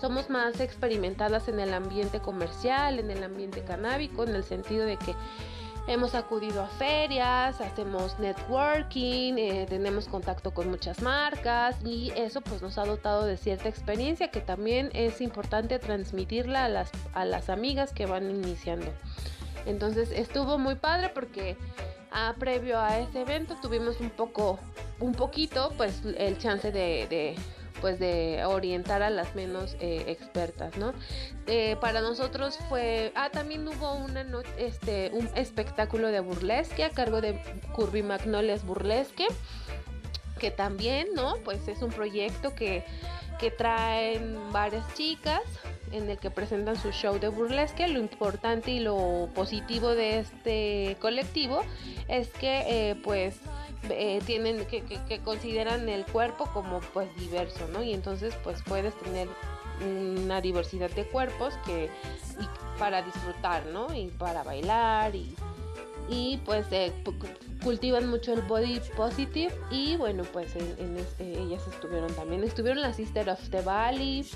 somos 0.00 0.28
más 0.28 0.60
experimentadas 0.60 0.93
en 0.94 1.60
el 1.60 1.74
ambiente 1.74 2.20
comercial, 2.20 2.98
en 2.98 3.10
el 3.10 3.22
ambiente 3.22 3.62
canábico, 3.62 4.24
en 4.24 4.34
el 4.34 4.44
sentido 4.44 4.86
de 4.86 4.96
que 4.96 5.14
hemos 5.86 6.14
acudido 6.14 6.62
a 6.62 6.66
ferias, 6.66 7.60
hacemos 7.60 8.18
networking, 8.18 9.34
eh, 9.36 9.66
tenemos 9.68 10.08
contacto 10.08 10.52
con 10.52 10.70
muchas 10.70 11.02
marcas 11.02 11.76
y 11.84 12.12
eso 12.16 12.40
pues 12.40 12.62
nos 12.62 12.78
ha 12.78 12.84
dotado 12.84 13.24
de 13.24 13.36
cierta 13.36 13.68
experiencia 13.68 14.28
que 14.28 14.40
también 14.40 14.90
es 14.94 15.20
importante 15.20 15.78
transmitirla 15.78 16.64
a 16.64 16.68
las, 16.68 16.90
a 17.12 17.24
las 17.24 17.50
amigas 17.50 17.92
que 17.92 18.06
van 18.06 18.30
iniciando. 18.30 18.90
Entonces 19.66 20.10
estuvo 20.10 20.58
muy 20.58 20.76
padre 20.76 21.10
porque 21.10 21.56
ah, 22.10 22.34
previo 22.38 22.78
a 22.80 22.98
ese 22.98 23.22
evento 23.22 23.56
tuvimos 23.60 24.00
un 24.00 24.10
poco 24.10 24.58
un 25.00 25.12
poquito 25.12 25.72
pues 25.76 26.02
el 26.16 26.38
chance 26.38 26.70
de, 26.70 27.36
pues 27.80 27.98
de 27.98 28.44
orientar 28.44 29.02
a 29.02 29.10
las 29.10 29.34
menos 29.34 29.76
eh, 29.80 30.04
expertas, 30.08 30.76
¿no? 30.76 30.92
Eh, 31.46 31.76
para 31.80 32.00
nosotros 32.00 32.58
fue, 32.68 33.12
ah, 33.14 33.30
también 33.30 33.66
hubo 33.66 33.94
una 33.94 34.24
este, 34.56 35.10
un 35.12 35.28
espectáculo 35.34 36.08
de 36.08 36.20
burlesque 36.20 36.84
a 36.84 36.90
cargo 36.90 37.20
de 37.20 37.40
Curvy 37.74 38.02
Magnolias 38.02 38.64
Burlesque, 38.64 39.26
que 40.38 40.50
también, 40.50 41.08
¿no? 41.14 41.36
Pues 41.44 41.68
es 41.68 41.82
un 41.82 41.90
proyecto 41.90 42.54
que, 42.54 42.84
que 43.38 43.50
traen 43.50 44.36
varias 44.52 44.92
chicas 44.94 45.42
en 45.92 46.10
el 46.10 46.18
que 46.18 46.30
presentan 46.30 46.76
su 46.76 46.90
show 46.90 47.18
de 47.18 47.28
burlesque. 47.28 47.86
Lo 47.88 48.00
importante 48.00 48.70
y 48.70 48.80
lo 48.80 49.28
positivo 49.34 49.94
de 49.94 50.18
este 50.18 50.96
colectivo 51.00 51.62
es 52.08 52.28
que, 52.30 52.90
eh, 52.90 52.94
pues, 52.96 53.36
eh, 53.90 54.20
tienen 54.24 54.64
que, 54.66 54.82
que, 54.82 55.20
consideran 55.20 55.88
el 55.88 56.04
cuerpo 56.06 56.46
como 56.52 56.80
pues 56.92 57.14
diverso, 57.16 57.68
¿no? 57.72 57.82
Y 57.82 57.92
entonces 57.92 58.34
pues 58.42 58.62
puedes 58.62 58.94
tener 59.00 59.28
una 59.84 60.40
diversidad 60.40 60.90
de 60.90 61.04
cuerpos 61.06 61.54
que 61.66 61.90
para 62.78 63.02
disfrutar, 63.02 63.66
¿no? 63.66 63.92
Y 63.94 64.08
para 64.08 64.42
bailar 64.42 65.14
y, 65.14 65.34
y 66.08 66.38
pues 66.44 66.66
eh, 66.70 66.92
cultivan 67.62 68.08
mucho 68.08 68.34
el 68.34 68.42
body 68.42 68.80
positive 68.94 69.54
y 69.70 69.96
bueno 69.96 70.22
pues 70.32 70.54
en, 70.54 70.98
este, 70.98 71.40
ellas 71.40 71.66
estuvieron 71.66 72.12
también 72.14 72.44
estuvieron 72.44 72.82
las 72.82 72.96
Sister 72.96 73.28
of 73.30 73.40
the 73.48 73.62
Valley 73.62 74.26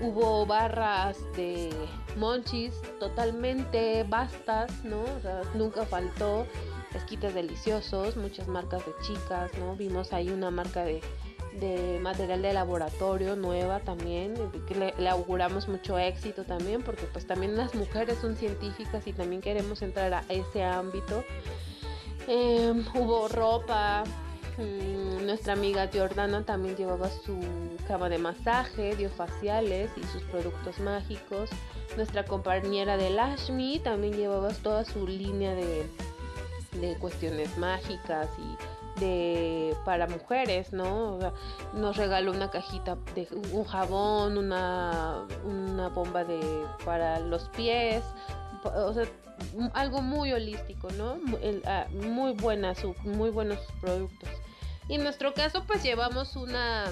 hubo 0.00 0.46
barras 0.46 1.18
de 1.34 1.70
monchis 2.16 2.72
totalmente 3.00 4.04
vastas 4.04 4.70
no 4.84 5.02
nunca 5.54 5.84
faltó 5.86 6.46
esquites 6.94 7.34
deliciosos, 7.34 8.16
muchas 8.16 8.48
marcas 8.48 8.84
de 8.86 8.92
chicas, 9.02 9.50
¿no? 9.58 9.76
Vimos 9.76 10.12
ahí 10.12 10.30
una 10.30 10.50
marca 10.50 10.84
de, 10.84 11.00
de 11.60 11.98
material 12.00 12.42
de 12.42 12.52
laboratorio 12.52 13.36
nueva 13.36 13.80
también, 13.80 14.34
que 14.66 14.92
le, 14.96 15.08
auguramos 15.08 15.68
mucho 15.68 15.98
éxito 15.98 16.44
también, 16.44 16.82
porque 16.82 17.04
pues 17.04 17.26
también 17.26 17.56
las 17.56 17.74
mujeres 17.74 18.18
son 18.20 18.36
científicas 18.36 19.06
y 19.06 19.12
también 19.12 19.40
queremos 19.40 19.82
entrar 19.82 20.12
a 20.14 20.24
ese 20.28 20.62
ámbito. 20.62 21.24
Eh, 22.26 22.72
hubo 22.94 23.28
ropa, 23.28 24.04
mmm, 24.58 25.24
nuestra 25.24 25.54
amiga 25.54 25.88
Jordana 25.92 26.44
también 26.44 26.76
llevaba 26.76 27.10
su 27.10 27.38
cama 27.86 28.08
de 28.08 28.18
masaje, 28.18 28.94
dio 28.96 29.10
faciales 29.10 29.90
y 29.96 30.02
sus 30.04 30.22
productos 30.24 30.78
mágicos. 30.80 31.50
Nuestra 31.96 32.24
compañera 32.24 32.96
de 32.96 33.10
Lashmi 33.10 33.80
también 33.80 34.14
llevaba 34.14 34.50
toda 34.50 34.84
su 34.84 35.06
línea 35.06 35.54
de, 35.54 35.86
de 36.72 36.96
cuestiones 36.98 37.56
mágicas 37.58 38.28
y 38.38 39.00
de 39.00 39.76
para 39.84 40.06
mujeres, 40.06 40.72
¿no? 40.72 41.14
O 41.16 41.20
sea, 41.20 41.32
nos 41.74 41.96
regaló 41.96 42.32
una 42.32 42.50
cajita 42.50 42.96
de 43.14 43.28
un 43.52 43.64
jabón, 43.64 44.38
una, 44.38 45.26
una 45.44 45.88
bomba 45.88 46.24
de 46.24 46.64
para 46.84 47.20
los 47.20 47.48
pies, 47.50 48.02
o 48.64 48.92
sea, 48.92 49.04
algo 49.74 50.02
muy 50.02 50.32
holístico, 50.32 50.88
¿no? 50.92 51.14
Uh, 51.14 52.06
muy 52.06 52.32
buena, 52.32 52.74
su, 52.74 52.94
muy 53.04 53.30
buenos 53.30 53.58
productos. 53.80 54.28
Y 54.88 54.94
en 54.94 55.02
nuestro 55.02 55.34
caso, 55.34 55.64
pues 55.66 55.82
llevamos 55.82 56.34
una, 56.36 56.84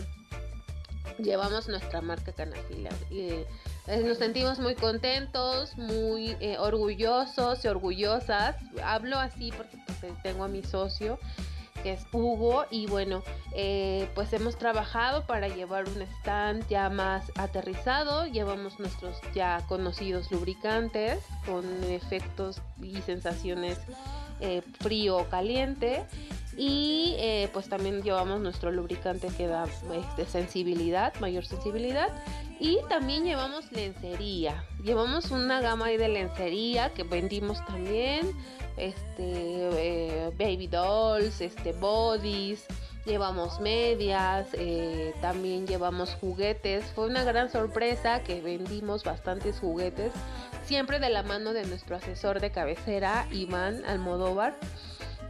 llevamos 1.18 1.68
nuestra 1.68 2.01
marca 2.01 2.33
Canafilia. 2.33 2.91
Y, 3.11 3.45
eh, 3.89 4.03
nos 4.05 4.18
sentimos 4.18 4.59
muy 4.59 4.74
contentos, 4.74 5.76
muy 5.76 6.37
eh, 6.41 6.57
orgullosos 6.59 7.64
y 7.64 7.68
orgullosas. 7.68 8.57
Hablo 8.82 9.18
así 9.18 9.53
porque 9.57 9.78
pues, 10.01 10.12
tengo 10.22 10.45
a 10.45 10.49
mi 10.49 10.62
socio 10.62 11.18
que 11.82 11.93
es 11.93 12.07
Hugo 12.12 12.64
y 12.70 12.87
bueno 12.87 13.22
eh, 13.55 14.09
pues 14.14 14.32
hemos 14.32 14.57
trabajado 14.57 15.26
para 15.26 15.49
llevar 15.49 15.84
un 15.89 16.03
stand 16.03 16.66
ya 16.68 16.89
más 16.91 17.30
aterrizado 17.37 18.26
llevamos 18.26 18.78
nuestros 18.78 19.16
ya 19.34 19.62
conocidos 19.68 20.30
lubricantes 20.32 21.22
con 21.45 21.64
efectos 21.84 22.61
y 22.82 22.97
sensaciones 23.03 23.78
eh, 24.41 24.62
frío 24.80 25.16
o 25.16 25.24
caliente 25.28 26.05
y 26.57 27.14
eh, 27.18 27.50
pues 27.52 27.68
también 27.68 28.02
llevamos 28.02 28.40
nuestro 28.40 28.70
lubricante 28.70 29.28
que 29.36 29.46
da 29.46 29.66
este, 29.94 30.24
sensibilidad, 30.24 31.14
mayor 31.20 31.44
sensibilidad 31.44 32.09
y 32.59 32.78
también 32.88 33.24
llevamos 33.24 33.70
lencería. 33.72 34.64
Llevamos 34.82 35.30
una 35.30 35.61
gama 35.61 35.88
de 35.88 36.09
lencería 36.09 36.94
que 36.94 37.02
vendimos 37.02 37.64
también, 37.66 38.32
este 38.78 39.16
eh, 39.18 40.30
baby 40.38 40.66
dolls, 40.66 41.42
este 41.42 41.72
bodies, 41.72 42.64
llevamos 43.04 43.61
medias, 43.61 44.48
eh, 44.54 45.14
también 45.20 45.66
llevamos 45.66 46.14
juguetes. 46.14 46.84
Fue 46.94 47.07
una 47.07 47.22
gran 47.24 47.50
sorpresa 47.50 48.22
que 48.22 48.40
vendimos 48.40 49.04
bastantes 49.04 49.59
juguetes, 49.59 50.12
siempre 50.64 50.98
de 50.98 51.11
la 51.11 51.22
mano 51.22 51.52
de 51.52 51.66
nuestro 51.66 51.96
asesor 51.96 52.40
de 52.40 52.50
cabecera, 52.50 53.26
Iván 53.30 53.84
Almodóvar. 53.84 54.57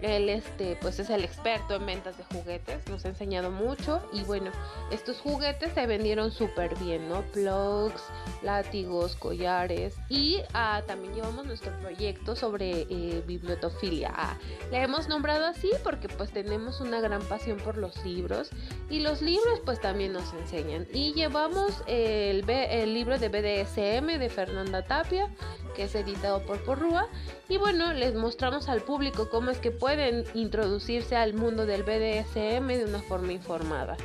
Él 0.03 0.29
este, 0.29 0.77
pues 0.81 0.99
es 0.99 1.11
el 1.11 1.25
experto 1.25 1.75
en 1.75 1.87
ventas 1.87 2.17
de 2.17 2.25
juguetes, 2.25 2.87
nos 2.89 3.05
ha 3.05 3.09
enseñado 3.09 3.51
mucho 3.51 4.03
y 4.13 4.23
bueno, 4.25 4.51
estos 4.91 5.21
juguetes 5.21 5.73
se 5.73 5.87
vendieron 5.87 6.31
súper 6.33 6.77
bien, 6.79 7.09
¿no? 7.09 7.23
Plugs, 7.33 8.03
látigos, 8.43 9.17
collares 9.17 9.95
y 10.09 10.43
ah, 10.53 10.83
también 10.87 11.15
llevamos 11.15 11.47
nuestro 11.47 11.73
proyecto 11.81 12.37
sobre 12.37 12.83
eh, 12.83 13.23
bibliotofilia. 13.27 14.13
Ah, 14.15 14.37
le 14.71 14.83
hemos 14.83 15.09
nombrado 15.09 15.47
así 15.47 15.71
porque 15.83 16.09
pues 16.09 16.31
tenemos 16.31 16.81
una 16.81 17.01
gran 17.01 17.23
pasión 17.23 17.59
por 17.59 17.77
los 17.77 18.05
libros 18.05 18.51
y 18.91 19.01
los 19.01 19.23
libros 19.23 19.61
pues 19.65 19.81
también 19.81 20.13
nos 20.13 20.33
enseñan. 20.35 20.87
Y 20.93 21.13
llevamos 21.15 21.83
el, 21.87 22.49
el 22.49 22.95
libro 22.95 23.19
de 23.19 23.29
BDSM 23.29 24.19
de 24.19 24.29
Fernanda 24.29 24.83
Tapia, 24.83 25.29
que 25.75 25.85
es 25.85 25.95
editado 25.95 26.45
por 26.45 26.63
Porrúa 26.65 27.09
y 27.49 27.59
bueno, 27.59 27.93
les 27.93 28.15
mostramos 28.15 28.69
al 28.69 28.83
público 28.83 29.29
cómo 29.31 29.51
es 29.51 29.59
que 29.59 29.71
pueden 29.71 30.25
introducirse 30.35 31.17
al 31.17 31.35
mundo 31.35 31.65
del 31.67 31.83
BDSM 31.83 32.67
de 32.67 32.85
una 32.87 33.01
forma 33.01 33.33
informada, 33.33 33.97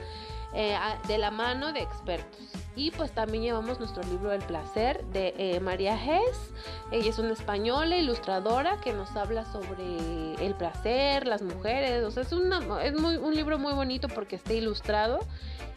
eh, 0.54 0.78
de 1.08 1.18
la 1.18 1.32
mano 1.32 1.74
de 1.74 1.82
expertos. 1.82 2.39
Y 2.76 2.92
pues 2.92 3.12
también 3.12 3.44
llevamos 3.44 3.80
nuestro 3.80 4.04
libro 4.04 4.30
del 4.30 4.44
placer 4.44 5.04
de 5.06 5.34
eh, 5.38 5.60
María 5.60 5.96
Hess. 5.96 6.54
Ella 6.92 7.10
es 7.10 7.20
una 7.20 7.34
española 7.34 7.98
ilustradora 7.98 8.80
que 8.80 8.94
nos 8.94 9.14
habla 9.16 9.44
sobre 9.52 10.36
el 10.46 10.56
placer, 10.56 11.28
las 11.28 11.42
mujeres. 11.42 12.04
O 12.06 12.12
sea, 12.12 12.24
es, 12.24 12.32
una, 12.32 12.84
es 12.84 12.94
muy, 12.94 13.18
un 13.18 13.36
libro 13.36 13.60
muy 13.60 13.74
bonito 13.74 14.08
porque 14.08 14.38
está 14.38 14.54
ilustrado 14.54 15.20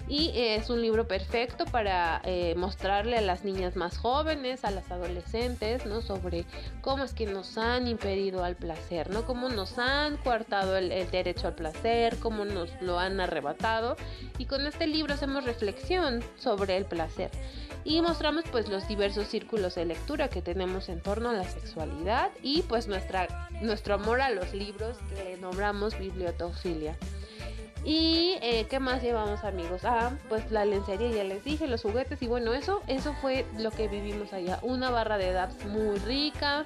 y 0.07 0.33
es 0.35 0.69
un 0.69 0.83
libro 0.83 1.09
perfecto 1.09 1.65
para 1.65 2.21
eh, 2.25 2.55
mostrarle 2.57 3.17
a 3.17 3.21
las 3.23 3.45
niñas 3.45 3.75
más 3.75 3.97
jóvenes, 3.97 4.65
a 4.65 4.71
las 4.71 4.91
adolescentes, 4.91 5.87
¿no? 5.87 6.03
Sobre 6.03 6.45
cómo 6.83 7.05
es 7.05 7.15
que 7.15 7.27
nos 7.27 7.57
han 7.57 7.89
impedido 7.89 8.45
al 8.45 8.57
placer, 8.57 9.11
¿no? 9.11 9.25
Cómo 9.25 9.49
nos 9.49 9.79
han 9.79 10.19
coartado 10.19 10.77
el, 10.77 10.93
el, 10.93 11.11
derecho 11.11 11.49
al 11.49 11.55
placer, 11.55 12.17
cómo 12.19 12.45
nos 12.45 12.71
lo 12.83 12.99
han 12.99 13.19
arrebatado. 13.19 13.97
Y 14.37 14.45
con 14.45 14.67
este 14.67 14.87
libro 14.87 15.15
hacemos 15.15 15.45
reflexión 15.45 16.23
sobre 16.37 16.77
el 16.77 16.85
placer. 16.85 17.31
Y 17.85 18.01
mostramos 18.03 18.45
pues 18.51 18.69
los 18.69 18.87
diversos 18.89 19.29
círculos 19.29 19.75
de 19.75 19.87
lectura 19.87 20.29
que 20.29 20.43
tenemos 20.43 20.89
en 20.89 21.01
torno 21.01 21.31
a 21.31 21.35
la 21.35 21.45
sexualidad 21.45 22.31
y 22.43 22.63
pues 22.63 22.89
nuestra, 22.89 23.49
nuestro 23.61 23.95
amor 23.95 24.21
a 24.21 24.31
los 24.31 24.53
libros 24.55 24.99
que 25.15 25.37
nombramos 25.39 25.99
bibliotofilia. 25.99 26.97
Y 27.85 28.39
eh, 28.41 28.67
qué 28.71 28.81
más 28.81 29.03
llevamos 29.03 29.45
amigos, 29.45 29.83
ah, 29.85 30.13
pues 30.31 30.51
la 30.51 30.65
lencería 30.65 31.11
ya 31.11 31.25
les 31.25 31.45
dije, 31.45 31.67
los 31.67 31.83
juguetes 31.83 32.23
y 32.23 32.27
bueno, 32.27 32.55
eso, 32.55 32.83
eso 32.87 33.15
fue 33.21 33.45
lo 33.59 33.71
que 33.71 33.89
vivimos 33.89 34.33
allá. 34.33 34.59
Una 34.63 34.91
barra 34.91 35.19
de 35.19 35.33
DAPS 35.33 35.67
muy 35.67 35.99
rica, 35.99 36.65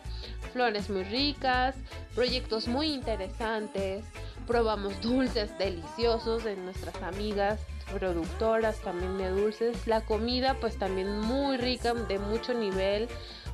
flores 0.53 0.91
muy 0.91 1.03
ricas, 1.03 1.75
proyectos 2.15 2.69
muy 2.69 2.93
interesantes, 2.93 4.05
probamos 4.47 5.01
dulces 5.01 5.57
deliciosos 5.59 6.45
de 6.45 6.57
nuestras 6.57 7.03
amigas 7.03 7.59
productoras 7.99 8.79
también 8.81 9.19
de 9.19 9.31
dulces, 9.31 9.87
la 9.87 10.03
comida 10.03 10.57
pues 10.61 10.79
también 10.79 11.21
muy 11.21 11.57
rica, 11.57 11.95
de 11.95 12.19
mucho 12.19 12.55
nivel, 12.55 13.09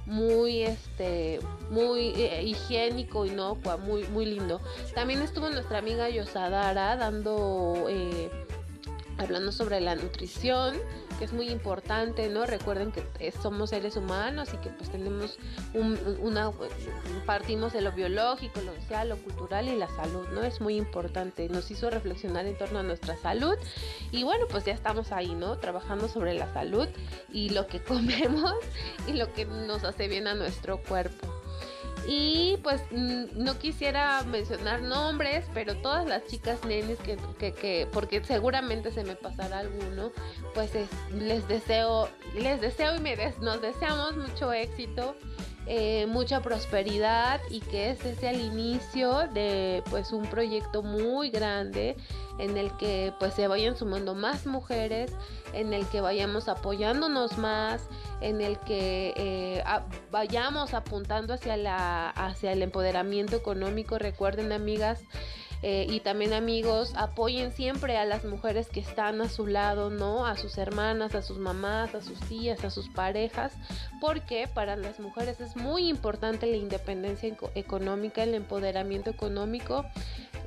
muy 0.07 0.63
este 0.63 1.41
muy 1.71 2.09
eh, 2.17 2.43
higiénico 2.45 3.27
inocua 3.27 3.77
muy 3.77 4.05
muy 4.09 4.27
lindo. 4.27 4.61
También 4.95 5.23
estuvo 5.23 5.49
nuestra 5.51 5.79
amiga 5.79 6.09
Yosadara 6.09 6.97
dando 6.97 7.87
eh, 7.89 8.31
hablando 9.19 9.53
sobre 9.53 9.81
la 9.81 9.95
nutrición 9.95 10.75
que 11.19 11.25
es 11.25 11.33
muy 11.33 11.49
importante, 11.49 12.29
¿no? 12.29 12.47
Recuerden 12.47 12.93
que 12.93 13.33
somos 13.33 13.71
seres 13.71 13.97
humanos 13.97 14.51
y 14.53 14.57
que 14.59 14.71
pues 14.71 14.91
tenemos 14.91 15.39
un, 15.73 15.99
una, 16.21 16.51
partimos 17.27 17.73
de 17.73 17.81
lo 17.81 17.93
biológico, 17.93 18.61
lo 18.61 18.75
social, 18.75 19.09
lo 19.09 19.17
cultural 19.17 19.69
y 19.69 19.77
la 19.77 19.89
salud, 19.89 20.27
¿no? 20.35 20.43
Es 20.43 20.61
muy 20.61 20.77
importante, 20.77 21.49
nos 21.49 21.71
hizo 21.71 21.91
reflexionar 21.91 22.47
en 22.47 22.57
torno 22.57 22.81
a 22.81 22.83
nuestra 22.83 23.17
salud 23.17 23.55
y 24.11 24.23
bueno, 24.23 24.47
pues 24.51 24.65
ya 24.65 24.73
estamos 24.73 25.13
ahí, 25.13 25.35
¿no? 25.35 25.59
Trabajando 25.59 26.09
sobre 26.09 26.35
la 26.35 26.53
salud 26.53 26.89
y 27.33 27.51
lo 27.51 27.67
que 27.67 27.83
comemos 27.83 28.55
y 29.07 29.13
lo 29.13 29.33
que 29.33 29.45
nos 29.45 29.85
hace 29.85 30.09
bien 30.09 30.27
a 30.27 30.35
nuestro 30.35 30.83
cuerpo. 30.83 31.44
Y 32.07 32.59
pues 32.63 32.83
no 32.93 33.59
quisiera 33.59 34.23
mencionar 34.25 34.83
nombres, 34.83 35.47
pero 35.55 35.77
todas 35.77 36.07
las 36.07 36.27
chicas 36.27 36.63
nenes 36.65 36.99
que, 36.99 37.17
que, 37.39 37.53
que 37.53 37.89
porque 37.93 38.23
seguramente 38.25 38.91
se 38.91 39.05
me 39.05 39.17
pasará 39.17 39.61
alguno, 39.61 40.13
pues 40.55 40.75
es, 40.75 40.89
les 41.13 41.47
deseo, 41.49 42.09
les 42.35 42.61
deseo 42.61 42.97
y 42.97 43.01
me 43.01 43.17
des, 43.17 43.39
nos 43.39 43.63
deseamos 43.63 44.17
mucho 44.17 44.53
éxito. 44.53 45.17
Eh, 45.67 46.05
mucha 46.07 46.43
prosperidad 46.43 47.41
y 47.49 47.61
que 47.61 47.89
este 47.89 48.15
sea 48.15 48.33
el 48.33 48.43
inicio 48.43 49.29
de 49.33 49.83
pues 49.89 50.13
un 50.13 50.27
proyecto 50.27 50.83
muy 50.83 51.31
grande 51.31 51.97
en 52.39 52.59
el 52.59 52.71
que 52.77 53.15
pues 53.19 53.33
se 53.33 53.49
vayan 53.49 53.75
sumando 53.75 54.15
más 54.15 54.45
mujeres, 54.45 55.13
en 55.55 55.73
el 55.73 55.87
que 55.87 56.03
vayamos 56.03 56.49
apoyándonos 56.49 57.39
más, 57.39 57.89
en 58.21 58.43
el 58.43 58.59
que 58.59 59.15
eh, 59.17 59.65
vayamos 60.11 60.75
apuntando 60.75 61.33
hacia 61.33 61.57
la 61.57 62.11
hacia 62.11 62.53
el 62.53 62.61
empoderamiento 62.61 63.35
económico. 63.35 63.99
Recuerden 63.99 64.53
amigas, 64.53 65.01
eh, 65.67 65.87
y 65.89 66.01
también 66.01 66.35
amigos, 66.35 66.93
apoyen 66.95 67.51
siempre 67.51 67.97
a 67.97 68.05
las 68.05 68.27
mujeres 68.27 68.69
que 68.69 68.81
están 68.81 69.23
a 69.23 69.31
su 69.31 69.47
lado, 69.47 69.89
¿no? 69.89 70.27
A 70.27 70.37
sus 70.37 70.59
hermanas, 70.59 71.15
a 71.15 71.23
sus 71.23 71.39
mamás, 71.39 71.95
a 71.95 72.03
sus 72.03 72.21
tías, 72.21 72.63
a 72.65 72.71
sus 72.71 72.91
parejas, 72.91 73.55
porque 73.99 74.47
para 74.47 74.77
las 74.77 75.01
mujeres 75.01 75.41
es 75.41 75.57
muy 75.57 75.89
importante 75.89 76.47
la 76.49 76.59
independencia 76.59 77.35
económica, 77.55 78.25
el 78.25 78.35
empoderamiento 78.35 79.09
económico. 79.09 79.87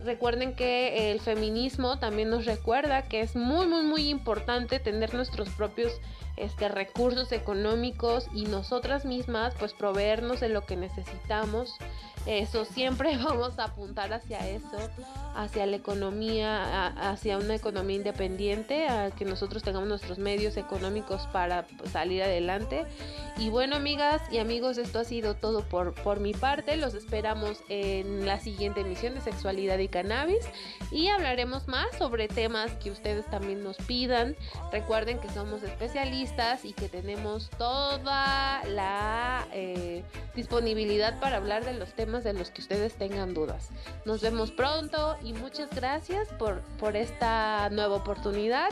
Recuerden 0.06 0.54
que 0.54 1.12
el 1.12 1.20
feminismo 1.20 1.98
también 1.98 2.30
nos 2.30 2.46
recuerda 2.46 3.02
que 3.02 3.22
es 3.22 3.36
muy, 3.36 3.66
muy, 3.66 3.82
muy 3.82 4.10
importante 4.10 4.80
tener 4.80 5.16
nuestros 5.16 5.50
propios 5.50 6.00
este 6.36 6.70
recursos 6.70 7.32
económicos 7.32 8.28
y 8.36 8.44
nosotras 8.44 9.04
mismas 9.04 9.56
pues 9.58 9.74
proveernos 9.74 10.40
de 10.40 10.50
lo 10.50 10.68
que 10.68 10.76
necesitamos 10.76 11.74
eso 12.28 12.66
siempre 12.66 13.18
vamos 13.24 13.58
a 13.58 13.66
apuntar 13.66 14.14
hacia 14.14 14.48
eso 14.48 14.78
hacia 15.36 15.68
la 15.68 15.76
economía 15.76 16.88
hacia 17.12 17.38
una 17.38 17.54
economía 17.54 17.98
independiente 17.98 18.88
a 18.88 19.12
que 19.12 19.24
nosotros 19.24 19.62
tengamos 19.62 19.88
nuestros 19.88 20.18
medios 20.18 20.58
económicos 20.58 21.28
para 21.32 21.64
pues, 21.78 21.92
salir 21.92 22.24
adelante. 22.24 22.86
Y 23.38 23.50
bueno 23.50 23.76
amigas 23.76 24.22
y 24.32 24.40
amigos 24.40 24.80
esto 24.80 24.98
ha 24.98 25.04
sido 25.04 25.36
todo 25.36 25.62
por, 25.64 25.94
por 25.94 26.20
mi 26.20 26.34
parte. 26.34 26.76
Los 26.76 26.96
esperamos 26.96 27.64
en 27.70 28.26
la 28.26 28.40
siguiente 28.40 28.82
emisión 28.82 29.14
de 29.14 29.22
sexualidad 29.22 29.78
y 29.78 29.88
cannabis. 29.88 30.44
Y 30.92 31.08
hablaremos 31.10 31.68
más 31.68 31.88
sobre 31.98 32.28
temas 32.28 32.72
que 32.84 32.90
ustedes 32.90 33.26
también 33.28 33.64
nos 33.64 33.78
pidan. 33.78 34.36
Recuerden 34.72 35.20
que 35.20 35.30
somos 35.30 35.62
especialistas 35.62 36.66
y 36.66 36.74
que 36.74 36.90
tenemos 36.90 37.52
toda 37.60 38.64
la 38.66 39.48
eh, 39.54 40.04
disponibilidad 40.36 41.20
para 41.20 41.38
hablar 41.38 41.64
de 41.64 41.74
los 41.74 41.94
temas 41.94 42.17
de 42.24 42.34
los 42.34 42.52
que 42.52 42.62
ustedes 42.62 42.94
tengan 42.96 43.34
dudas. 43.34 43.70
Nos 44.06 44.22
vemos 44.22 44.52
pronto 44.52 45.18
y 45.24 45.34
muchas 45.34 45.70
gracias 45.70 46.28
por, 46.40 46.62
por 46.80 46.96
esta 46.96 47.70
nueva 47.70 47.96
oportunidad 47.96 48.70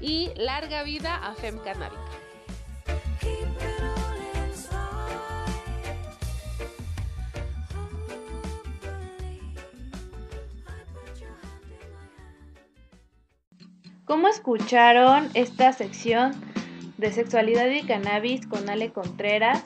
y 0.00 0.32
larga 0.36 0.82
vida 0.82 1.16
a 1.16 1.34
Fem 1.34 1.58
Canábica. 1.58 2.00
¿Cómo 14.08 14.26
escucharon 14.26 15.28
esta 15.34 15.74
sección 15.74 16.32
de 16.96 17.12
sexualidad 17.12 17.68
y 17.68 17.82
cannabis 17.82 18.46
con 18.46 18.70
Ale 18.70 18.90
Contreras? 18.90 19.64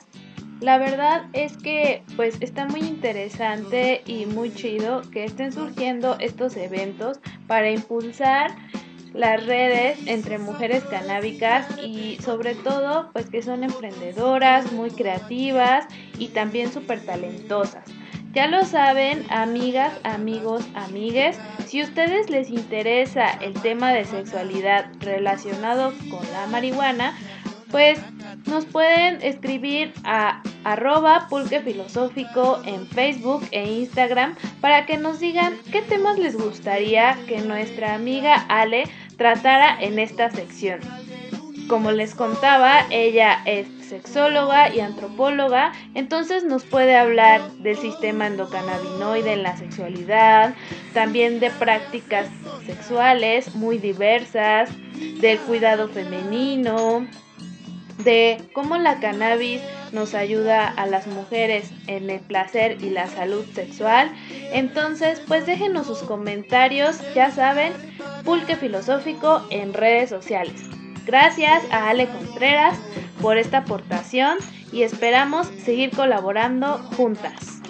La 0.63 0.77
verdad 0.77 1.25
es 1.33 1.57
que 1.57 2.03
pues 2.15 2.37
está 2.39 2.65
muy 2.65 2.79
interesante 2.79 4.01
y 4.05 4.25
muy 4.25 4.53
chido 4.53 5.01
que 5.11 5.25
estén 5.25 5.51
surgiendo 5.51 6.15
estos 6.21 6.55
eventos 6.55 7.19
para 7.47 7.69
impulsar 7.69 8.55
las 9.13 9.45
redes 9.45 9.99
entre 10.07 10.37
mujeres 10.37 10.85
canábicas 10.85 11.67
y 11.83 12.17
sobre 12.23 12.55
todo 12.55 13.09
pues 13.11 13.29
que 13.29 13.41
son 13.41 13.65
emprendedoras, 13.65 14.71
muy 14.71 14.89
creativas 14.89 15.85
y 16.17 16.29
también 16.29 16.71
súper 16.71 17.05
talentosas. 17.05 17.83
Ya 18.31 18.47
lo 18.47 18.63
saben, 18.63 19.25
amigas, 19.29 19.99
amigos, 20.05 20.63
amigues, 20.75 21.37
si 21.65 21.83
ustedes 21.83 22.29
les 22.29 22.49
interesa 22.49 23.27
el 23.41 23.53
tema 23.53 23.91
de 23.91 24.05
sexualidad 24.05 24.89
relacionado 25.01 25.91
con 26.09 26.25
la 26.31 26.47
marihuana, 26.47 27.17
pues 27.69 27.99
nos 28.45 28.65
pueden 28.65 29.21
escribir 29.23 29.93
a 30.05 30.41
arroba 30.63 31.27
pulque 31.29 31.61
filosófico 31.61 32.61
en 32.65 32.87
Facebook 32.87 33.45
e 33.51 33.69
Instagram 33.79 34.35
para 34.61 34.85
que 34.85 34.97
nos 34.97 35.19
digan 35.19 35.57
qué 35.71 35.81
temas 35.81 36.17
les 36.17 36.35
gustaría 36.35 37.17
que 37.27 37.41
nuestra 37.41 37.95
amiga 37.95 38.35
Ale 38.49 38.85
tratara 39.17 39.77
en 39.79 39.99
esta 39.99 40.29
sección. 40.31 40.79
Como 41.67 41.91
les 41.91 42.13
contaba, 42.13 42.85
ella 42.89 43.41
es 43.45 43.67
sexóloga 43.87 44.73
y 44.73 44.79
antropóloga, 44.79 45.71
entonces 45.93 46.43
nos 46.43 46.65
puede 46.65 46.95
hablar 46.95 47.41
del 47.53 47.77
sistema 47.77 48.27
endocannabinoide 48.27 49.33
en 49.33 49.43
la 49.43 49.55
sexualidad, 49.55 50.55
también 50.93 51.39
de 51.39 51.51
prácticas 51.51 52.27
sexuales 52.65 53.55
muy 53.55 53.77
diversas, 53.77 54.69
del 55.21 55.37
cuidado 55.39 55.87
femenino, 55.87 57.07
de 57.99 58.41
cómo 58.53 58.77
la 58.77 58.99
cannabis 58.99 59.61
nos 59.93 60.13
ayuda 60.15 60.67
a 60.67 60.85
las 60.85 61.07
mujeres 61.07 61.71
en 61.87 62.09
el 62.09 62.19
placer 62.19 62.81
y 62.81 62.89
la 62.89 63.07
salud 63.07 63.45
sexual. 63.53 64.11
Entonces, 64.51 65.21
pues 65.27 65.45
déjenos 65.45 65.87
sus 65.87 65.99
comentarios, 65.99 66.99
ya 67.13 67.31
saben, 67.31 67.73
pulque 68.25 68.55
filosófico 68.55 69.45
en 69.49 69.73
redes 69.73 70.09
sociales. 70.09 70.55
Gracias 71.05 71.63
a 71.71 71.89
Ale 71.89 72.07
Contreras 72.07 72.77
por 73.21 73.37
esta 73.37 73.59
aportación 73.59 74.37
y 74.71 74.83
esperamos 74.83 75.47
seguir 75.63 75.91
colaborando 75.91 76.79
juntas. 76.97 77.61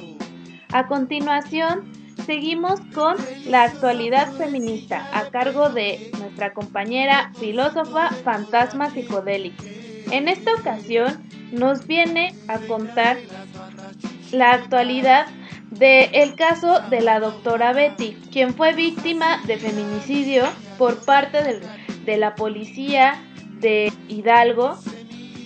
A 0.71 0.87
continuación, 0.87 1.91
seguimos 2.25 2.79
con 2.93 3.17
la 3.47 3.63
actualidad 3.63 4.31
feminista 4.33 5.07
a 5.13 5.29
cargo 5.29 5.69
de 5.69 6.11
nuestra 6.17 6.53
compañera 6.53 7.31
filósofa 7.35 8.09
fantasma 8.23 8.89
psicodélica. 8.89 9.63
En 10.11 10.27
esta 10.27 10.53
ocasión 10.55 11.23
nos 11.51 11.87
viene 11.87 12.35
a 12.47 12.59
contar 12.59 13.17
la 14.31 14.51
actualidad 14.51 15.27
del 15.69 16.35
caso 16.35 16.81
de 16.89 17.01
la 17.01 17.19
doctora 17.19 17.73
Betty, 17.73 18.15
quien 18.31 18.53
fue 18.53 18.73
víctima 18.73 19.41
de 19.47 19.57
feminicidio 19.57 20.45
por 20.77 21.03
parte 21.03 21.61
de 22.05 22.17
la 22.17 22.35
policía 22.35 23.15
de 23.59 23.91
Hidalgo, 24.07 24.77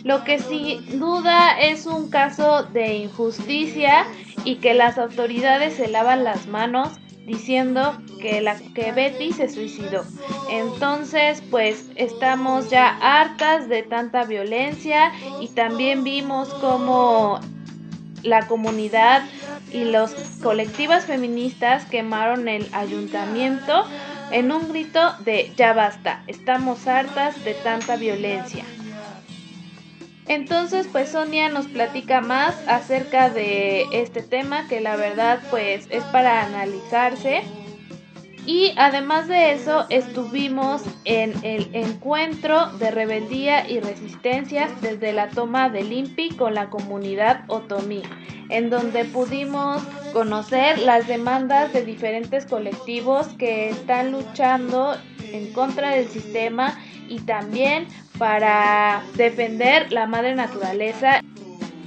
lo 0.03 0.23
que 0.23 0.39
sin 0.39 0.99
duda 0.99 1.59
es 1.59 1.85
un 1.85 2.09
caso 2.09 2.63
de 2.63 2.95
injusticia 2.95 4.05
y 4.43 4.55
que 4.55 4.73
las 4.73 4.97
autoridades 4.97 5.75
se 5.75 5.87
lavan 5.87 6.23
las 6.23 6.47
manos 6.47 6.89
diciendo 7.27 8.01
que 8.21 8.41
la 8.41 8.55
que 8.73 8.93
Betty 8.93 9.33
se 9.33 9.49
suicidó. 9.49 10.05
Entonces, 10.49 11.43
pues 11.51 11.89
estamos 11.95 12.69
ya 12.69 12.97
hartas 13.01 13.67
de 13.67 13.83
tanta 13.83 14.23
violencia 14.23 15.11
y 15.41 15.49
también 15.49 16.05
vimos 16.05 16.47
cómo 16.55 17.39
la 18.23 18.47
comunidad 18.47 19.23
y 19.73 19.83
los 19.83 20.13
colectivas 20.41 21.05
feministas 21.05 21.85
quemaron 21.85 22.47
el 22.47 22.65
ayuntamiento 22.71 23.83
en 24.31 24.51
un 24.53 24.69
grito 24.69 25.13
de 25.19 25.51
ya 25.57 25.73
basta, 25.73 26.23
estamos 26.27 26.87
hartas 26.87 27.43
de 27.43 27.53
tanta 27.55 27.97
violencia. 27.97 28.63
Entonces, 30.27 30.87
pues 30.91 31.11
Sonia 31.11 31.49
nos 31.49 31.67
platica 31.67 32.21
más 32.21 32.55
acerca 32.67 33.29
de 33.29 33.85
este 33.93 34.21
tema 34.21 34.67
que 34.67 34.81
la 34.81 34.95
verdad 34.97 35.39
pues 35.49 35.87
es 35.89 36.03
para 36.05 36.45
analizarse. 36.45 37.43
Y 38.47 38.73
además 38.77 39.27
de 39.27 39.51
eso, 39.51 39.85
estuvimos 39.89 40.81
en 41.03 41.33
el 41.43 41.69
encuentro 41.73 42.67
de 42.77 42.91
rebeldía 42.91 43.69
y 43.69 43.81
resistencias 43.81 44.71
desde 44.81 45.11
la 45.11 45.27
toma 45.27 45.67
del 45.67 45.91
INPI 45.91 46.29
con 46.37 46.53
la 46.53 46.69
comunidad 46.69 47.43
otomí, 47.49 48.03
en 48.47 48.69
donde 48.69 49.03
pudimos 49.03 49.83
conocer 50.13 50.79
las 50.79 51.07
demandas 51.07 51.73
de 51.73 51.83
diferentes 51.83 52.45
colectivos 52.45 53.27
que 53.37 53.67
están 53.67 54.13
luchando 54.13 54.95
en 55.33 55.51
contra 55.51 55.89
del 55.89 56.07
sistema 56.07 56.79
y 57.09 57.19
también 57.19 57.85
para 58.17 59.03
defender 59.15 59.91
la 59.91 60.07
madre 60.07 60.35
naturaleza. 60.35 61.19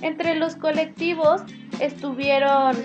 Entre 0.02 0.34
los 0.34 0.56
colectivos 0.56 1.40
estuvieron 1.80 2.76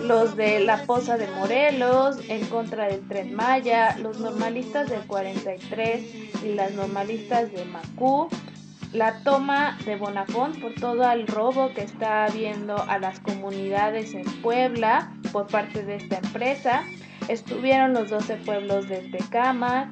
los 0.00 0.36
de 0.36 0.60
la 0.60 0.84
Poza 0.84 1.16
de 1.16 1.28
Morelos, 1.28 2.18
en 2.28 2.44
contra 2.46 2.86
del 2.86 3.06
Tren 3.06 3.34
Maya, 3.34 3.96
los 3.98 4.18
normalistas 4.18 4.88
del 4.90 5.02
43 5.06 6.44
y 6.44 6.54
las 6.54 6.72
normalistas 6.72 7.52
de 7.52 7.64
Macú, 7.64 8.28
la 8.92 9.22
toma 9.24 9.76
de 9.84 9.96
Bonafont 9.96 10.60
por 10.60 10.74
todo 10.74 11.10
el 11.10 11.26
robo 11.26 11.72
que 11.74 11.82
está 11.82 12.26
habiendo 12.26 12.76
a 12.76 12.98
las 12.98 13.20
comunidades 13.20 14.14
en 14.14 14.24
Puebla 14.40 15.12
por 15.32 15.46
parte 15.48 15.82
de 15.84 15.96
esta 15.96 16.18
empresa. 16.18 16.84
Estuvieron 17.28 17.92
los 17.92 18.10
12 18.10 18.36
pueblos 18.36 18.88
de 18.88 18.98
Tecama, 18.98 19.90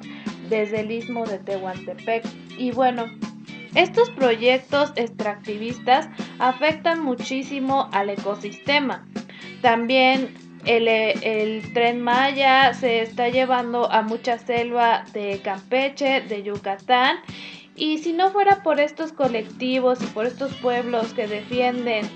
desde 0.49 0.81
el 0.81 0.91
istmo 0.91 1.25
de 1.25 1.39
Tehuantepec. 1.39 2.25
Y 2.57 2.71
bueno, 2.71 3.05
estos 3.75 4.09
proyectos 4.11 4.93
extractivistas 4.95 6.07
afectan 6.39 7.03
muchísimo 7.03 7.89
al 7.91 8.09
ecosistema. 8.09 9.05
También 9.63 10.35
el, 10.65 10.87
el, 10.87 11.73
tren 11.73 11.99
Maya 12.01 12.75
se 12.75 13.01
está 13.01 13.29
llevando 13.29 13.91
a 13.91 14.03
mucha 14.03 14.37
selva 14.37 15.05
de 15.13 15.41
Campeche, 15.43 16.21
de 16.21 16.43
Yucatán. 16.43 17.17
Y 17.75 17.97
si 17.97 18.13
no 18.13 18.29
fuera 18.29 18.61
por 18.61 18.79
estos 18.79 19.11
colectivos 19.11 19.99
y 20.03 20.05
por 20.05 20.27
estos 20.27 20.53
pueblos 20.57 21.15
que 21.15 21.25
defienden 21.25 22.07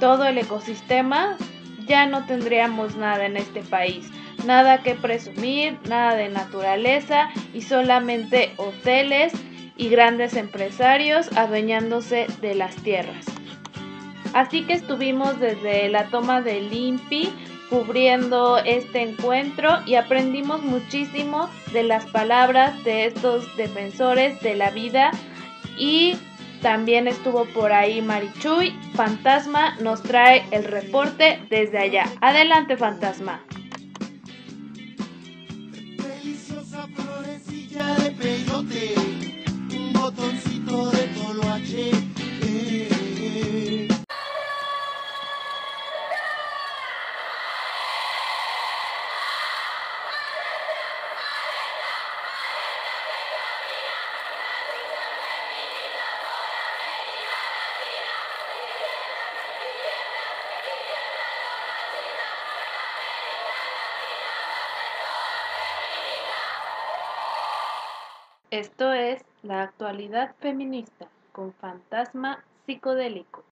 todo 0.00 0.24
el 0.24 0.38
ecosistema, 0.38 1.36
ya 1.86 2.06
no 2.06 2.26
tendríamos 2.26 2.96
nada 2.96 3.26
en 3.26 3.36
este 3.36 3.60
país 3.60 4.10
nada 4.44 4.82
que 4.82 4.94
presumir, 4.94 5.78
nada 5.88 6.16
de 6.16 6.28
naturaleza 6.28 7.30
y 7.52 7.62
solamente 7.62 8.52
hoteles 8.56 9.32
y 9.76 9.88
grandes 9.88 10.34
empresarios 10.36 11.30
adueñándose 11.36 12.26
de 12.40 12.54
las 12.54 12.76
tierras. 12.76 13.24
Así 14.34 14.64
que 14.64 14.72
estuvimos 14.72 15.38
desde 15.38 15.88
la 15.88 16.08
toma 16.08 16.42
del 16.42 16.72
INPI 16.72 17.32
cubriendo 17.70 18.58
este 18.58 19.02
encuentro 19.02 19.78
y 19.86 19.94
aprendimos 19.94 20.62
muchísimo 20.62 21.48
de 21.72 21.84
las 21.84 22.04
palabras 22.06 22.82
de 22.84 23.06
estos 23.06 23.56
defensores 23.56 24.40
de 24.40 24.56
la 24.56 24.70
vida 24.70 25.12
y 25.78 26.16
también 26.62 27.06
estuvo 27.08 27.44
por 27.46 27.72
ahí 27.72 28.02
Marichuy. 28.02 28.74
Fantasma 28.94 29.76
nos 29.80 30.02
trae 30.02 30.44
el 30.50 30.64
reporte 30.64 31.40
desde 31.50 31.78
allá. 31.78 32.04
Adelante, 32.20 32.76
Fantasma. 32.76 33.40
Florecilla 36.94 37.94
de 37.94 38.94
un 39.76 39.92
botoncito 39.92 40.90
de 40.90 41.04
eh. 41.76 42.93
Esto 68.54 68.92
es 68.92 69.24
la 69.42 69.62
actualidad 69.62 70.36
feminista 70.38 71.08
con 71.32 71.52
fantasma 71.54 72.44
psicodélico. 72.66 73.42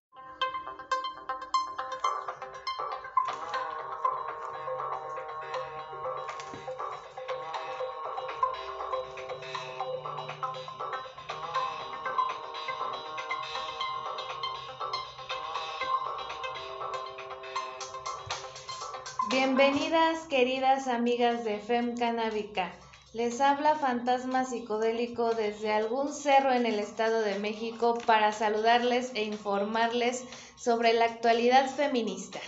Bienvenidas 19.28 20.28
queridas 20.28 20.86
amigas 20.86 21.44
de 21.44 21.58
FEM 21.58 21.96
Canábica. 21.96 22.70
Les 23.14 23.42
habla 23.42 23.74
Fantasma 23.74 24.46
Psicodélico 24.46 25.34
desde 25.34 25.70
algún 25.70 26.14
cerro 26.14 26.50
en 26.50 26.64
el 26.64 26.78
Estado 26.78 27.20
de 27.20 27.38
México 27.38 27.98
para 28.06 28.32
saludarles 28.32 29.10
e 29.14 29.24
informarles 29.24 30.24
sobre 30.56 30.94
la 30.94 31.04
actualidad 31.04 31.68
feminista. 31.68 32.40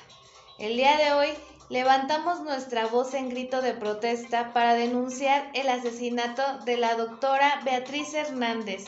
El 0.58 0.78
día 0.78 0.96
de 0.96 1.12
hoy 1.12 1.28
levantamos 1.68 2.40
nuestra 2.40 2.86
voz 2.86 3.12
en 3.12 3.28
grito 3.28 3.60
de 3.60 3.74
protesta 3.74 4.54
para 4.54 4.72
denunciar 4.72 5.50
el 5.52 5.68
asesinato 5.68 6.42
de 6.64 6.78
la 6.78 6.94
doctora 6.94 7.60
Beatriz 7.66 8.14
Hernández, 8.14 8.86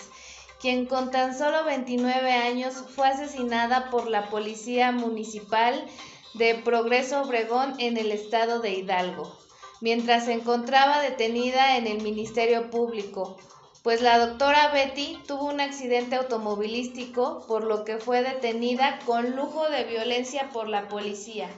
quien 0.59 0.87
con 0.87 1.11
tan 1.11 1.37
solo 1.37 1.63
29 1.65 2.33
años 2.33 2.85
fue 2.95 3.07
asesinada 3.07 3.91
por 3.91 4.09
la 4.09 4.31
Policía 4.31 4.93
Municipal 4.93 5.85
de 6.33 6.55
Progreso 6.55 7.21
Obregón 7.21 7.75
en 7.79 7.99
el 7.99 8.13
estado 8.13 8.61
de 8.61 8.71
Hidalgo 8.71 9.46
mientras 9.81 10.25
se 10.27 10.33
encontraba 10.33 11.01
detenida 11.01 11.77
en 11.77 11.87
el 11.87 12.03
Ministerio 12.03 12.71
Público, 12.71 13.37
pues 13.83 14.03
la 14.03 14.19
doctora 14.19 14.69
Betty 14.73 15.19
tuvo 15.27 15.47
un 15.47 15.61
accidente 15.61 16.17
automovilístico 16.17 17.45
por 17.47 17.65
lo 17.65 17.85
que 17.85 17.99
fue 17.99 18.23
detenida 18.23 18.99
con 19.07 19.37
lujo 19.37 19.69
de 19.69 19.85
violencia 19.85 20.51
por 20.53 20.69
la 20.69 20.89
policía. 20.89 21.49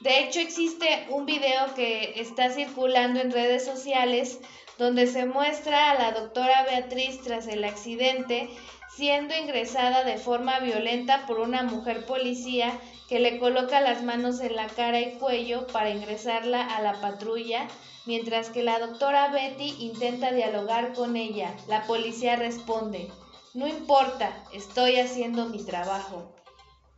De 0.00 0.20
hecho, 0.20 0.40
existe 0.40 1.06
un 1.10 1.26
video 1.26 1.74
que 1.76 2.20
está 2.20 2.50
circulando 2.50 3.20
en 3.20 3.30
redes 3.30 3.64
sociales 3.64 4.38
donde 4.78 5.06
se 5.06 5.26
muestra 5.26 5.90
a 5.90 5.94
la 5.94 6.12
doctora 6.12 6.64
Beatriz 6.64 7.20
tras 7.22 7.46
el 7.46 7.64
accidente 7.64 8.48
siendo 8.96 9.34
ingresada 9.36 10.04
de 10.04 10.18
forma 10.18 10.58
violenta 10.60 11.26
por 11.26 11.40
una 11.40 11.62
mujer 11.62 12.04
policía 12.04 12.72
que 13.12 13.20
le 13.20 13.38
coloca 13.38 13.82
las 13.82 14.02
manos 14.02 14.40
en 14.40 14.56
la 14.56 14.68
cara 14.68 14.98
y 14.98 15.18
cuello 15.18 15.66
para 15.66 15.90
ingresarla 15.90 16.64
a 16.64 16.80
la 16.80 16.94
patrulla, 17.02 17.68
mientras 18.06 18.48
que 18.48 18.62
la 18.62 18.78
doctora 18.78 19.28
Betty 19.28 19.76
intenta 19.80 20.32
dialogar 20.32 20.94
con 20.94 21.14
ella. 21.14 21.54
La 21.68 21.82
policía 21.82 22.36
responde, 22.36 23.10
no 23.52 23.68
importa, 23.68 24.32
estoy 24.54 24.96
haciendo 24.96 25.44
mi 25.44 25.62
trabajo. 25.62 26.34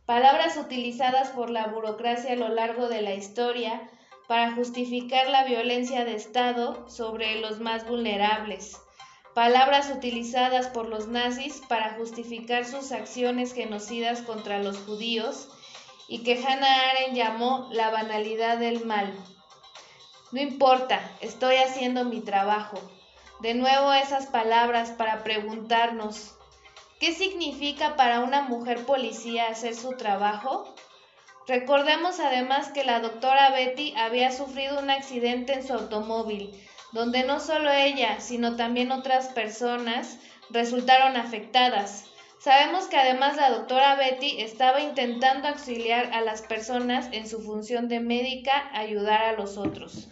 Palabras 0.05 0.55
utilizadas 0.55 1.31
por 1.31 1.49
la 1.49 1.67
burocracia 1.67 2.31
a 2.31 2.37
lo 2.37 2.47
largo 2.47 2.87
de 2.87 3.01
la 3.01 3.13
historia 3.13 3.81
para 4.29 4.53
justificar 4.53 5.27
la 5.27 5.43
violencia 5.43 6.05
de 6.05 6.15
Estado 6.15 6.87
sobre 6.87 7.41
los 7.41 7.59
más 7.59 7.85
vulnerables. 7.89 8.79
Palabras 9.33 9.91
utilizadas 9.93 10.67
por 10.67 10.87
los 10.87 11.09
nazis 11.09 11.61
para 11.67 11.95
justificar 11.95 12.63
sus 12.63 12.93
acciones 12.93 13.53
genocidas 13.53 14.21
contra 14.21 14.59
los 14.59 14.77
judíos 14.77 15.49
y 16.07 16.23
que 16.23 16.43
Hannah 16.43 16.89
Arendt 16.89 17.15
llamó 17.15 17.67
la 17.71 17.89
banalidad 17.89 18.57
del 18.57 18.85
mal. 18.85 19.13
No 20.31 20.41
importa, 20.41 20.99
estoy 21.21 21.55
haciendo 21.57 22.05
mi 22.05 22.21
trabajo. 22.21 22.77
De 23.39 23.53
nuevo 23.53 23.93
esas 23.93 24.27
palabras 24.27 24.91
para 24.91 25.23
preguntarnos, 25.23 26.35
¿qué 26.99 27.13
significa 27.13 27.95
para 27.95 28.21
una 28.21 28.41
mujer 28.41 28.85
policía 28.85 29.47
hacer 29.47 29.75
su 29.75 29.97
trabajo? 29.97 30.73
Recordemos 31.47 32.19
además 32.19 32.69
que 32.69 32.83
la 32.83 32.99
doctora 32.99 33.51
Betty 33.51 33.93
había 33.97 34.31
sufrido 34.31 34.79
un 34.79 34.89
accidente 34.89 35.53
en 35.53 35.65
su 35.65 35.73
automóvil, 35.73 36.51
donde 36.91 37.23
no 37.23 37.39
solo 37.39 37.71
ella, 37.71 38.19
sino 38.19 38.55
también 38.55 38.91
otras 38.91 39.27
personas 39.27 40.17
resultaron 40.49 41.17
afectadas. 41.17 42.05
Sabemos 42.45 42.85
que 42.85 42.97
además 42.97 43.37
la 43.37 43.49
doctora 43.49 43.95
Betty 43.95 44.39
estaba 44.39 44.79
intentando 44.79 45.47
auxiliar 45.47 46.13
a 46.13 46.21
las 46.21 46.43
personas 46.43 47.09
en 47.11 47.27
su 47.27 47.41
función 47.41 47.87
de 47.87 47.99
médica, 47.99 48.69
ayudar 48.71 49.23
a 49.23 49.31
los 49.31 49.57
otros, 49.57 50.09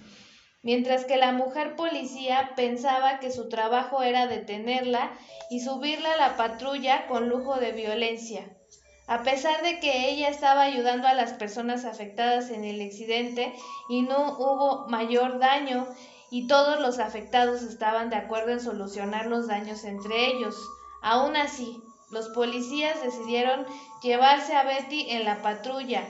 mientras 0.64 1.06
que 1.06 1.18
la 1.18 1.32
mujer 1.32 1.76
policía 1.76 2.54
pensaba 2.56 3.20
que 3.20 3.30
su 3.30 3.50
trabajo 3.50 4.02
era 4.02 4.26
detenerla 4.26 5.12
y 5.52 5.60
subirla 5.60 6.14
a 6.14 6.18
la 6.18 6.36
patrulla 6.36 7.06
con 7.06 7.30
lujo 7.30 7.58
de 7.58 7.72
violencia. 7.72 8.58
A 9.06 9.22
pesar 9.22 9.62
de 9.62 9.80
que 9.80 10.10
ella 10.10 10.30
estaba 10.30 10.64
ayudando 10.64 11.08
a 11.08 11.14
las 11.14 11.34
personas 11.34 11.86
afectadas 11.86 12.50
en 12.50 12.64
el 12.64 12.82
accidente 12.82 13.54
y 13.90 14.02
no 14.02 14.40
hubo 14.40 14.88
mayor 14.88 15.38
daño 15.38 15.86
y 16.32 16.48
todos 16.48 16.80
los 16.80 16.98
afectados 16.98 17.62
estaban 17.62 18.10
de 18.10 18.16
acuerdo 18.16 18.54
en 18.54 18.60
solucionar 18.60 19.28
los 19.28 19.48
daños 19.48 19.84
entre 19.84 20.26
ellos. 20.26 20.56
Aún 21.04 21.36
así, 21.36 21.84
los 22.14 22.30
policías 22.30 23.02
decidieron 23.02 23.66
llevarse 24.04 24.54
a 24.54 24.64
Betty 24.64 25.10
en 25.10 25.26
la 25.26 25.42
patrulla. 25.42 26.08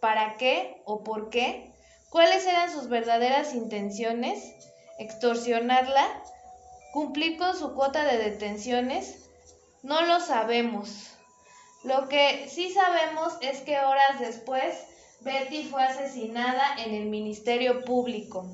¿Para 0.00 0.38
qué 0.38 0.82
o 0.86 1.04
por 1.04 1.28
qué? 1.28 1.70
¿Cuáles 2.08 2.46
eran 2.46 2.72
sus 2.72 2.88
verdaderas 2.88 3.54
intenciones? 3.54 4.54
¿Extorsionarla? 4.98 6.06
¿Cumplir 6.94 7.36
con 7.36 7.54
su 7.54 7.74
cuota 7.74 8.02
de 8.04 8.16
detenciones? 8.16 9.28
No 9.82 10.00
lo 10.00 10.20
sabemos. 10.20 11.10
Lo 11.84 12.08
que 12.08 12.48
sí 12.48 12.72
sabemos 12.72 13.34
es 13.42 13.60
que 13.60 13.78
horas 13.78 14.20
después 14.20 14.74
Betty 15.20 15.64
fue 15.64 15.82
asesinada 15.82 16.76
en 16.78 16.94
el 16.94 17.06
Ministerio 17.06 17.84
Público. 17.84 18.46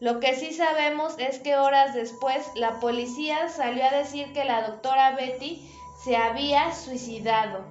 Lo 0.00 0.18
que 0.18 0.34
sí 0.34 0.54
sabemos 0.54 1.14
es 1.18 1.40
que 1.40 1.58
horas 1.58 1.92
después 1.94 2.46
la 2.54 2.80
policía 2.80 3.50
salió 3.50 3.84
a 3.84 3.90
decir 3.90 4.32
que 4.32 4.44
la 4.44 4.66
doctora 4.66 5.14
Betty 5.14 5.68
se 6.02 6.16
había 6.16 6.74
suicidado 6.74 7.64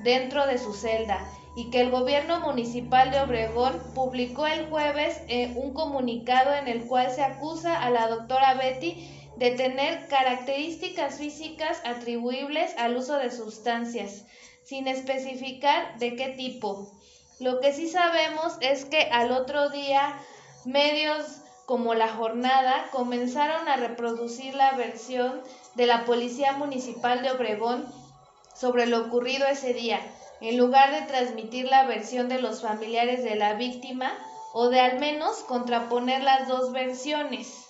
dentro 0.00 0.46
de 0.46 0.58
su 0.58 0.72
celda 0.72 1.26
y 1.56 1.70
que 1.70 1.80
el 1.80 1.90
gobierno 1.90 2.40
municipal 2.40 3.10
de 3.10 3.20
Obregón 3.20 3.80
publicó 3.94 4.46
el 4.46 4.68
jueves 4.68 5.20
eh, 5.28 5.52
un 5.54 5.72
comunicado 5.72 6.52
en 6.54 6.66
el 6.66 6.86
cual 6.86 7.10
se 7.10 7.22
acusa 7.22 7.80
a 7.80 7.90
la 7.90 8.08
doctora 8.08 8.54
Betty 8.54 9.08
de 9.36 9.52
tener 9.52 10.08
características 10.08 11.18
físicas 11.18 11.80
atribuibles 11.84 12.74
al 12.78 12.96
uso 12.96 13.18
de 13.18 13.30
sustancias, 13.30 14.24
sin 14.64 14.88
especificar 14.88 15.98
de 15.98 16.16
qué 16.16 16.28
tipo. 16.30 16.90
Lo 17.40 17.60
que 17.60 17.72
sí 17.72 17.88
sabemos 17.88 18.56
es 18.60 18.84
que 18.84 19.02
al 19.12 19.32
otro 19.32 19.70
día 19.70 20.18
medios 20.64 21.43
como 21.66 21.94
La 21.94 22.08
Jornada 22.08 22.88
comenzaron 22.92 23.68
a 23.68 23.76
reproducir 23.76 24.54
la 24.54 24.72
versión 24.72 25.40
de 25.74 25.86
la 25.86 26.04
Policía 26.04 26.52
Municipal 26.52 27.22
de 27.22 27.30
Obregón 27.30 27.86
sobre 28.54 28.86
lo 28.86 29.06
ocurrido 29.06 29.46
ese 29.46 29.72
día, 29.74 30.00
en 30.40 30.58
lugar 30.58 30.92
de 30.92 31.06
transmitir 31.06 31.66
la 31.66 31.84
versión 31.84 32.28
de 32.28 32.40
los 32.40 32.62
familiares 32.62 33.24
de 33.24 33.34
la 33.36 33.54
víctima 33.54 34.12
o 34.52 34.68
de 34.68 34.80
al 34.80 35.00
menos 35.00 35.38
contraponer 35.38 36.22
las 36.22 36.46
dos 36.48 36.70
versiones. 36.72 37.64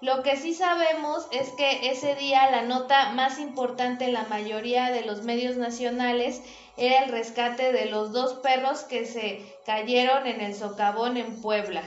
Lo 0.00 0.22
que 0.22 0.38
sí 0.38 0.54
sabemos 0.54 1.26
es 1.30 1.50
que 1.50 1.90
ese 1.90 2.14
día 2.14 2.50
la 2.50 2.62
nota 2.62 3.10
más 3.10 3.38
importante 3.38 4.06
en 4.06 4.14
la 4.14 4.24
mayoría 4.24 4.90
de 4.90 5.04
los 5.04 5.22
medios 5.22 5.56
nacionales 5.56 6.40
era 6.78 7.04
el 7.04 7.10
rescate 7.10 7.72
de 7.72 7.84
los 7.86 8.12
dos 8.12 8.34
perros 8.34 8.84
que 8.84 9.04
se 9.04 9.44
cayeron 9.66 10.26
en 10.26 10.40
el 10.40 10.54
socavón 10.54 11.18
en 11.18 11.42
Puebla. 11.42 11.82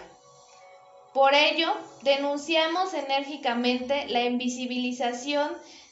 Por 1.14 1.35
ello, 1.35 1.72
denunciamos 2.02 2.95
enérgicamente 2.95 4.07
la 4.10 4.23
invisibilización 4.23 5.52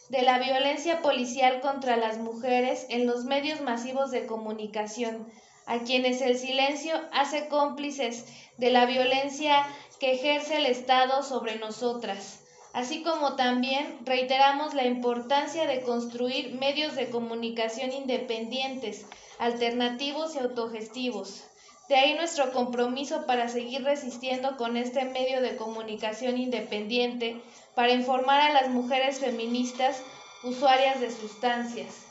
de 0.10 0.24
la 0.24 0.40
violencia 0.40 1.02
policial 1.04 1.62
contra 1.62 1.96
las 1.96 2.18
mujeres 2.18 2.88
en 2.90 3.06
los 3.06 3.24
medios 3.24 3.62
masivos 3.62 4.10
de 4.10 4.26
comunicación, 4.26 5.32
a 5.68 5.84
quienes 5.84 6.22
el 6.22 6.40
silencio 6.40 6.96
hace 7.14 7.48
cómplices 7.48 8.26
de 8.58 8.72
la 8.72 8.88
violencia 8.88 9.64
que 10.00 10.14
ejerce 10.14 10.58
el 10.58 10.66
Estado 10.66 11.22
sobre 11.22 11.56
nosotras, 11.60 12.40
así 12.74 13.04
como 13.04 13.36
también 13.36 14.00
reiteramos 14.04 14.74
la 14.74 14.86
importancia 14.86 15.68
de 15.68 15.82
construir 15.82 16.52
medios 16.56 16.96
de 16.96 17.12
comunicación 17.12 17.92
independientes, 17.94 19.06
alternativos 19.38 20.36
y 20.36 20.40
autogestivos. 20.40 21.44
De 21.92 21.98
ahí 21.98 22.14
nuestro 22.14 22.54
compromiso 22.54 23.26
para 23.26 23.50
seguir 23.50 23.84
resistiendo 23.84 24.56
con 24.56 24.78
este 24.78 25.04
medio 25.04 25.42
de 25.42 25.58
comunicación 25.58 26.38
independiente 26.38 27.42
para 27.76 27.92
informar 27.92 28.40
a 28.40 28.54
las 28.54 28.70
mujeres 28.70 29.20
feministas 29.20 30.02
usuarias 30.42 31.02
de 31.02 31.12
sustancias. 31.12 32.06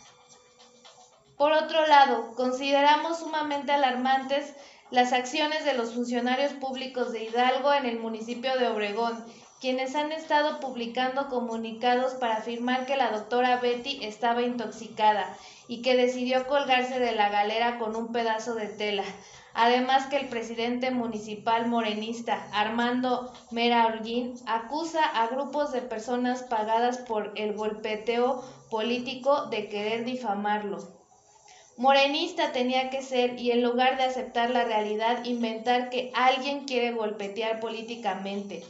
Por 1.39 1.53
otro 1.53 1.87
lado, 1.87 2.35
consideramos 2.35 3.21
sumamente 3.21 3.73
alarmantes 3.73 4.53
las 4.91 5.15
acciones 5.15 5.65
de 5.65 5.73
los 5.73 5.95
funcionarios 5.95 6.53
públicos 6.53 7.11
de 7.13 7.25
Hidalgo 7.25 7.73
en 7.73 7.87
el 7.87 7.99
municipio 8.01 8.59
de 8.59 8.69
Obregón, 8.69 9.25
quienes 9.63 9.95
han 9.95 10.13
estado 10.13 10.61
publicando 10.61 11.31
comunicados 11.31 12.13
para 12.17 12.37
afirmar 12.37 12.85
que 12.85 12.99
la 12.99 13.13
doctora 13.13 13.57
Betty 13.57 14.05
estaba 14.05 14.43
intoxicada 14.43 15.35
y 15.69 15.81
que 15.81 15.97
decidió 15.97 16.47
colgarse 16.47 16.99
de 16.99 17.13
la 17.13 17.31
galera 17.31 17.79
con 17.79 17.97
un 17.97 18.13
pedazo 18.13 18.55
de 18.55 18.67
tela. 18.67 19.05
Además 19.55 20.07
que 20.07 20.17
el 20.17 20.29
presidente 20.29 20.91
municipal 20.91 21.67
morenista 21.67 22.47
Armando 22.53 23.33
Mera 23.51 23.87
Holguín 23.87 24.37
acusa 24.47 25.05
a 25.05 25.27
grupos 25.27 25.73
de 25.73 25.83
personas 25.83 26.43
pagadas 26.45 26.99
por 26.99 27.33
el 27.37 27.53
golpeteo 27.53 28.43
político 28.71 29.47
de 29.47 29.69
querer 29.69 30.05
difamarlo. 30.05 30.79
Morenista 31.77 32.53
tenía 32.53 32.91
que 32.91 33.03
ser 33.03 33.41
y 33.41 33.51
en 33.51 33.63
lugar 33.63 33.97
de 33.97 34.05
aceptar 34.05 34.51
la 34.51 34.65
realidad 34.65 35.25
inventar 35.25 35.89
que 35.91 36.11
alguien 36.15 36.65
quiere 36.65 36.93
golpetear 36.93 37.59
políticamente. 37.59 38.61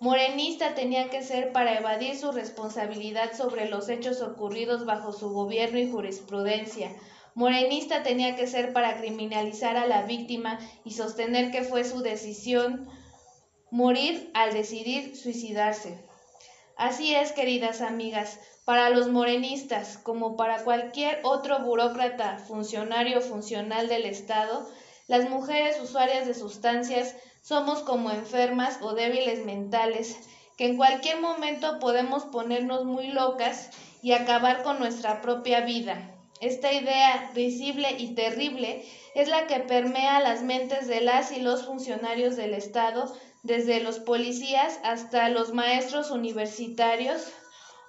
Morenista 0.00 0.74
tenía 0.74 1.08
que 1.08 1.22
ser 1.22 1.52
para 1.52 1.74
evadir 1.78 2.16
su 2.18 2.30
responsabilidad 2.30 3.32
sobre 3.34 3.64
los 3.64 3.88
hechos 3.88 4.20
ocurridos 4.20 4.84
bajo 4.84 5.12
su 5.12 5.30
gobierno 5.30 5.78
y 5.78 5.86
jurisprudencia 5.86 6.92
Morenista 7.36 8.02
tenía 8.02 8.34
que 8.34 8.46
ser 8.46 8.72
para 8.72 8.96
criminalizar 8.96 9.76
a 9.76 9.84
la 9.84 10.04
víctima 10.04 10.58
y 10.84 10.92
sostener 10.92 11.50
que 11.50 11.64
fue 11.64 11.84
su 11.84 12.00
decisión 12.00 12.88
morir 13.70 14.30
al 14.32 14.54
decidir 14.54 15.14
suicidarse. 15.14 16.02
Así 16.78 17.14
es, 17.14 17.32
queridas 17.32 17.82
amigas, 17.82 18.40
para 18.64 18.88
los 18.88 19.08
morenistas, 19.08 19.98
como 19.98 20.34
para 20.34 20.64
cualquier 20.64 21.20
otro 21.24 21.58
burócrata, 21.58 22.38
funcionario 22.38 23.20
funcional 23.20 23.88
del 23.88 24.06
Estado, 24.06 24.66
las 25.06 25.28
mujeres 25.28 25.78
usuarias 25.78 26.26
de 26.26 26.32
sustancias 26.32 27.16
somos 27.42 27.82
como 27.82 28.12
enfermas 28.12 28.78
o 28.80 28.94
débiles 28.94 29.44
mentales, 29.44 30.16
que 30.56 30.64
en 30.64 30.78
cualquier 30.78 31.20
momento 31.20 31.80
podemos 31.80 32.24
ponernos 32.24 32.86
muy 32.86 33.08
locas 33.08 33.68
y 34.00 34.12
acabar 34.12 34.62
con 34.62 34.78
nuestra 34.78 35.20
propia 35.20 35.60
vida. 35.60 36.15
Esta 36.40 36.70
idea 36.70 37.30
visible 37.34 37.96
y 37.98 38.14
terrible 38.14 38.84
es 39.14 39.28
la 39.28 39.46
que 39.46 39.60
permea 39.60 40.20
las 40.20 40.42
mentes 40.42 40.86
de 40.86 41.00
las 41.00 41.32
y 41.32 41.40
los 41.40 41.64
funcionarios 41.64 42.36
del 42.36 42.52
Estado, 42.52 43.14
desde 43.42 43.80
los 43.80 44.00
policías 44.00 44.78
hasta 44.82 45.30
los 45.30 45.52
maestros 45.52 46.10
universitarios 46.10 47.22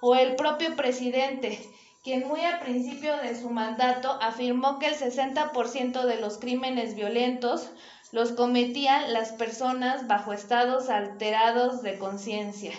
o 0.00 0.14
el 0.14 0.34
propio 0.34 0.76
presidente, 0.76 1.60
quien 2.02 2.26
muy 2.26 2.40
al 2.40 2.58
principio 2.60 3.16
de 3.18 3.38
su 3.38 3.50
mandato 3.50 4.16
afirmó 4.22 4.78
que 4.78 4.86
el 4.86 4.96
60% 4.96 6.06
de 6.06 6.16
los 6.16 6.38
crímenes 6.38 6.94
violentos 6.94 7.68
los 8.12 8.32
cometían 8.32 9.12
las 9.12 9.32
personas 9.32 10.06
bajo 10.06 10.32
estados 10.32 10.88
alterados 10.88 11.82
de 11.82 11.98
conciencia, 11.98 12.72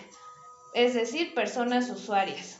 es 0.73 0.95
decir, 0.95 1.35
personas 1.35 1.91
usuarias 1.91 2.58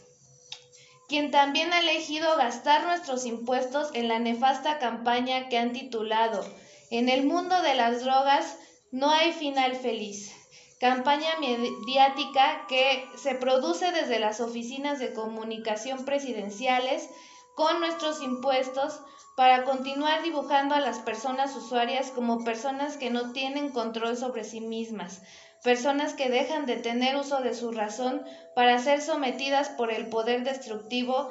quien 1.10 1.32
también 1.32 1.74
ha 1.74 1.80
elegido 1.80 2.38
gastar 2.38 2.86
nuestros 2.86 3.26
impuestos 3.26 3.90
en 3.94 4.08
la 4.08 4.20
nefasta 4.20 4.78
campaña 4.78 5.50
que 5.50 5.58
han 5.58 5.74
titulado 5.74 6.46
En 6.92 7.10
el 7.10 7.26
mundo 7.26 7.62
de 7.64 7.74
las 7.74 8.04
drogas 8.04 8.56
no 8.92 9.10
hay 9.10 9.34
final 9.34 9.76
feliz. 9.76 10.32
Campaña 10.80 11.32
mediática 11.40 12.66
que 12.68 13.06
se 13.18 13.36
produce 13.36 13.92
desde 13.92 14.20
las 14.20 14.40
oficinas 14.40 15.00
de 15.00 15.12
comunicación 15.12 16.06
presidenciales 16.06 17.10
con 17.56 17.80
nuestros 17.80 18.22
impuestos 18.22 19.02
para 19.36 19.64
continuar 19.64 20.22
dibujando 20.22 20.76
a 20.76 20.80
las 20.80 21.00
personas 21.00 21.56
usuarias 21.56 22.12
como 22.12 22.44
personas 22.44 22.98
que 22.98 23.10
no 23.10 23.32
tienen 23.32 23.72
control 23.72 24.16
sobre 24.16 24.44
sí 24.44 24.62
mismas, 24.62 25.22
personas 25.64 26.14
que 26.14 26.30
dejan 26.30 26.66
de 26.66 26.78
tener 26.78 27.16
uso 27.16 27.42
de 27.42 27.54
su 27.54 27.72
razón 27.72 28.24
para 28.56 28.80
ser 28.80 29.02
sometidas 29.02 29.70
por 29.70 29.92
el 29.92 30.08
poder 30.08 30.44
destructivo 30.44 31.30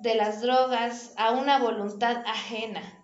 de 0.00 0.14
las 0.14 0.40
drogas 0.40 1.12
a 1.16 1.32
una 1.32 1.58
voluntad 1.58 2.22
ajena. 2.26 2.98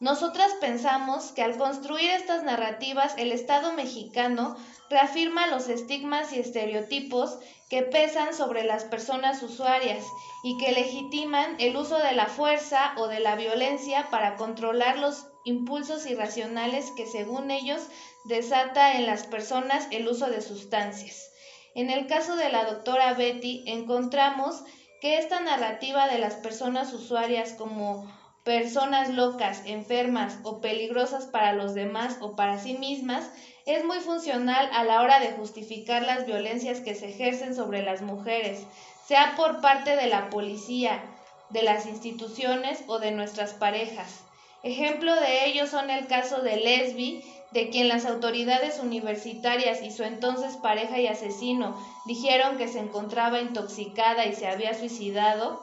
Nosotras 0.00 0.54
pensamos 0.60 1.32
que 1.32 1.42
al 1.42 1.58
construir 1.58 2.10
estas 2.10 2.42
narrativas 2.42 3.14
el 3.18 3.32
Estado 3.32 3.72
mexicano 3.72 4.56
reafirma 4.88 5.46
los 5.48 5.68
estigmas 5.68 6.32
y 6.32 6.38
estereotipos 6.38 7.38
que 7.68 7.82
pesan 7.82 8.32
sobre 8.32 8.64
las 8.64 8.84
personas 8.84 9.42
usuarias 9.42 10.02
y 10.42 10.56
que 10.56 10.72
legitiman 10.72 11.56
el 11.58 11.76
uso 11.76 11.98
de 11.98 12.12
la 12.12 12.28
fuerza 12.28 12.94
o 12.96 13.08
de 13.08 13.20
la 13.20 13.36
violencia 13.36 14.08
para 14.10 14.36
controlar 14.36 14.98
los 14.98 15.26
impulsos 15.44 16.06
irracionales 16.06 16.90
que 16.92 17.06
según 17.06 17.50
ellos 17.50 17.82
desata 18.24 18.94
en 18.94 19.06
las 19.06 19.24
personas 19.24 19.88
el 19.90 20.08
uso 20.08 20.28
de 20.28 20.40
sustancias. 20.40 21.30
En 21.74 21.90
el 21.90 22.06
caso 22.06 22.36
de 22.36 22.50
la 22.50 22.64
doctora 22.64 23.14
Betty 23.14 23.64
encontramos 23.66 24.62
que 25.00 25.18
esta 25.18 25.40
narrativa 25.40 26.08
de 26.08 26.18
las 26.18 26.34
personas 26.34 26.92
usuarias 26.92 27.54
como 27.54 28.10
personas 28.44 29.10
locas, 29.10 29.62
enfermas 29.66 30.38
o 30.42 30.60
peligrosas 30.60 31.26
para 31.26 31.52
los 31.52 31.74
demás 31.74 32.16
o 32.20 32.36
para 32.36 32.58
sí 32.58 32.74
mismas 32.74 33.30
es 33.66 33.84
muy 33.84 33.98
funcional 34.00 34.68
a 34.72 34.84
la 34.84 35.02
hora 35.02 35.20
de 35.20 35.32
justificar 35.32 36.02
las 36.02 36.26
violencias 36.26 36.80
que 36.80 36.94
se 36.94 37.10
ejercen 37.10 37.54
sobre 37.54 37.82
las 37.82 38.02
mujeres, 38.02 38.66
sea 39.06 39.34
por 39.36 39.60
parte 39.60 39.96
de 39.96 40.06
la 40.06 40.30
policía, 40.30 41.02
de 41.50 41.62
las 41.62 41.86
instituciones 41.86 42.82
o 42.86 42.98
de 42.98 43.10
nuestras 43.10 43.52
parejas. 43.54 44.20
Ejemplo 44.62 45.14
de 45.14 45.46
ello 45.46 45.66
son 45.66 45.90
el 45.90 46.06
caso 46.06 46.42
de 46.42 46.56
Lesbi, 46.56 47.24
de 47.52 47.70
quien 47.70 47.88
las 47.88 48.06
autoridades 48.06 48.78
universitarias 48.78 49.82
y 49.82 49.90
su 49.90 50.04
entonces 50.04 50.56
pareja 50.56 51.00
y 51.00 51.06
asesino 51.06 51.76
dijeron 52.06 52.56
que 52.58 52.68
se 52.68 52.78
encontraba 52.78 53.40
intoxicada 53.40 54.26
y 54.26 54.34
se 54.34 54.46
había 54.46 54.74
suicidado, 54.74 55.62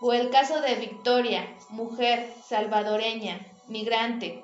o 0.00 0.12
el 0.12 0.30
caso 0.30 0.60
de 0.60 0.74
Victoria, 0.76 1.46
mujer 1.70 2.32
salvadoreña, 2.46 3.40
migrante, 3.68 4.42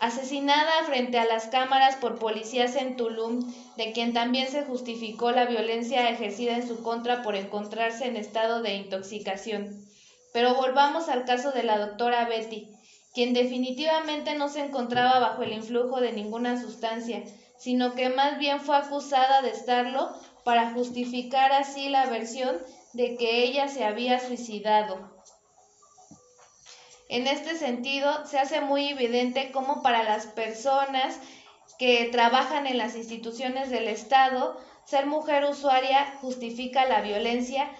asesinada 0.00 0.82
frente 0.84 1.18
a 1.18 1.24
las 1.24 1.46
cámaras 1.46 1.96
por 1.96 2.18
policías 2.18 2.74
en 2.76 2.96
Tulum, 2.96 3.54
de 3.76 3.92
quien 3.92 4.12
también 4.12 4.48
se 4.48 4.64
justificó 4.64 5.30
la 5.30 5.46
violencia 5.46 6.10
ejercida 6.10 6.56
en 6.56 6.66
su 6.66 6.82
contra 6.82 7.22
por 7.22 7.36
encontrarse 7.36 8.06
en 8.06 8.16
estado 8.16 8.62
de 8.62 8.74
intoxicación. 8.74 9.86
Pero 10.32 10.56
volvamos 10.56 11.08
al 11.08 11.24
caso 11.24 11.52
de 11.52 11.62
la 11.62 11.78
doctora 11.78 12.24
Betty, 12.24 12.68
quien 13.12 13.34
definitivamente 13.34 14.34
no 14.34 14.48
se 14.48 14.60
encontraba 14.60 15.18
bajo 15.18 15.42
el 15.42 15.52
influjo 15.52 16.00
de 16.00 16.12
ninguna 16.12 16.60
sustancia, 16.60 17.22
sino 17.58 17.94
que 17.94 18.08
más 18.08 18.38
bien 18.38 18.60
fue 18.60 18.76
acusada 18.76 19.42
de 19.42 19.50
estarlo 19.50 20.10
para 20.44 20.72
justificar 20.72 21.52
así 21.52 21.88
la 21.88 22.06
versión 22.06 22.58
de 22.92 23.16
que 23.16 23.44
ella 23.44 23.68
se 23.68 23.84
había 23.84 24.18
suicidado. 24.18 25.12
En 27.08 27.26
este 27.26 27.56
sentido, 27.56 28.24
se 28.26 28.38
hace 28.38 28.62
muy 28.62 28.88
evidente 28.88 29.52
cómo 29.52 29.82
para 29.82 30.02
las 30.02 30.26
personas 30.26 31.18
que 31.78 32.08
trabajan 32.10 32.66
en 32.66 32.78
las 32.78 32.96
instituciones 32.96 33.68
del 33.70 33.88
Estado, 33.88 34.58
ser 34.86 35.06
mujer 35.06 35.44
usuaria 35.44 36.18
justifica 36.20 36.86
la 36.86 37.02
violencia 37.02 37.70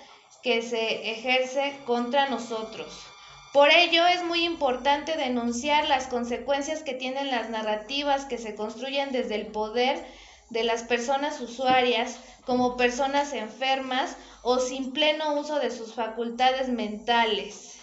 que 0.43 0.61
se 0.61 1.11
ejerce 1.13 1.75
contra 1.87 2.29
nosotros. 2.29 3.12
Por 3.53 3.71
ello 3.71 4.07
es 4.07 4.25
muy 4.25 4.45
importante 4.45 5.17
denunciar 5.17 5.87
las 5.87 6.07
consecuencias 6.07 6.83
que 6.83 6.95
tienen 6.95 7.31
las 7.31 7.51
narrativas 7.51 8.25
que 8.25 8.39
se 8.39 8.55
construyen 8.55 9.13
desde 9.13 9.35
el 9.35 9.49
poder 9.49 10.03
de 10.49 10.65
las 10.65 10.83
personas 10.85 11.39
usuarias 11.41 12.19
como 12.47 12.79
personas 12.79 13.35
enfermas 13.35 14.17
o 14.43 14.59
sin 14.59 14.93
pleno 14.93 15.35
uso 15.35 15.59
de 15.59 15.71
sus 15.71 15.95
facultades 15.95 16.69
mentales, 16.69 17.79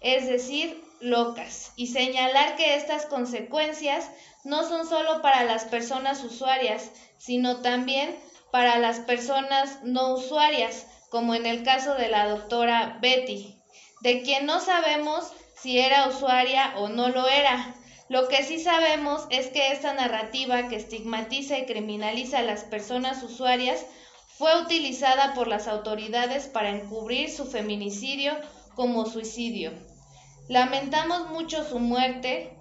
es 0.00 0.26
decir, 0.26 0.84
locas, 1.00 1.72
y 1.76 1.86
señalar 1.86 2.56
que 2.56 2.76
estas 2.76 3.06
consecuencias 3.06 4.10
no 4.44 4.68
son 4.68 4.86
solo 4.86 5.22
para 5.22 5.44
las 5.44 5.64
personas 5.64 6.22
usuarias, 6.22 6.90
sino 7.16 7.62
también 7.62 8.14
para 8.50 8.78
las 8.78 9.00
personas 9.00 9.82
no 9.82 10.14
usuarias, 10.14 10.86
como 11.08 11.34
en 11.34 11.46
el 11.46 11.62
caso 11.62 11.94
de 11.94 12.08
la 12.08 12.28
doctora 12.28 12.98
Betty, 13.00 13.58
de 14.04 14.20
quien 14.20 14.44
no 14.44 14.60
sabemos 14.60 15.32
si 15.56 15.78
era 15.78 16.06
usuaria 16.06 16.74
o 16.76 16.88
no 16.88 17.08
lo 17.08 17.26
era. 17.26 17.74
Lo 18.10 18.28
que 18.28 18.44
sí 18.44 18.60
sabemos 18.60 19.26
es 19.30 19.46
que 19.46 19.72
esta 19.72 19.94
narrativa 19.94 20.68
que 20.68 20.76
estigmatiza 20.76 21.56
y 21.56 21.64
criminaliza 21.64 22.40
a 22.40 22.42
las 22.42 22.64
personas 22.64 23.22
usuarias 23.22 23.86
fue 24.36 24.60
utilizada 24.60 25.32
por 25.32 25.48
las 25.48 25.68
autoridades 25.68 26.48
para 26.48 26.68
encubrir 26.68 27.30
su 27.30 27.46
feminicidio 27.46 28.34
como 28.74 29.06
suicidio. 29.06 29.72
Lamentamos 30.48 31.30
mucho 31.30 31.66
su 31.66 31.78
muerte 31.78 32.54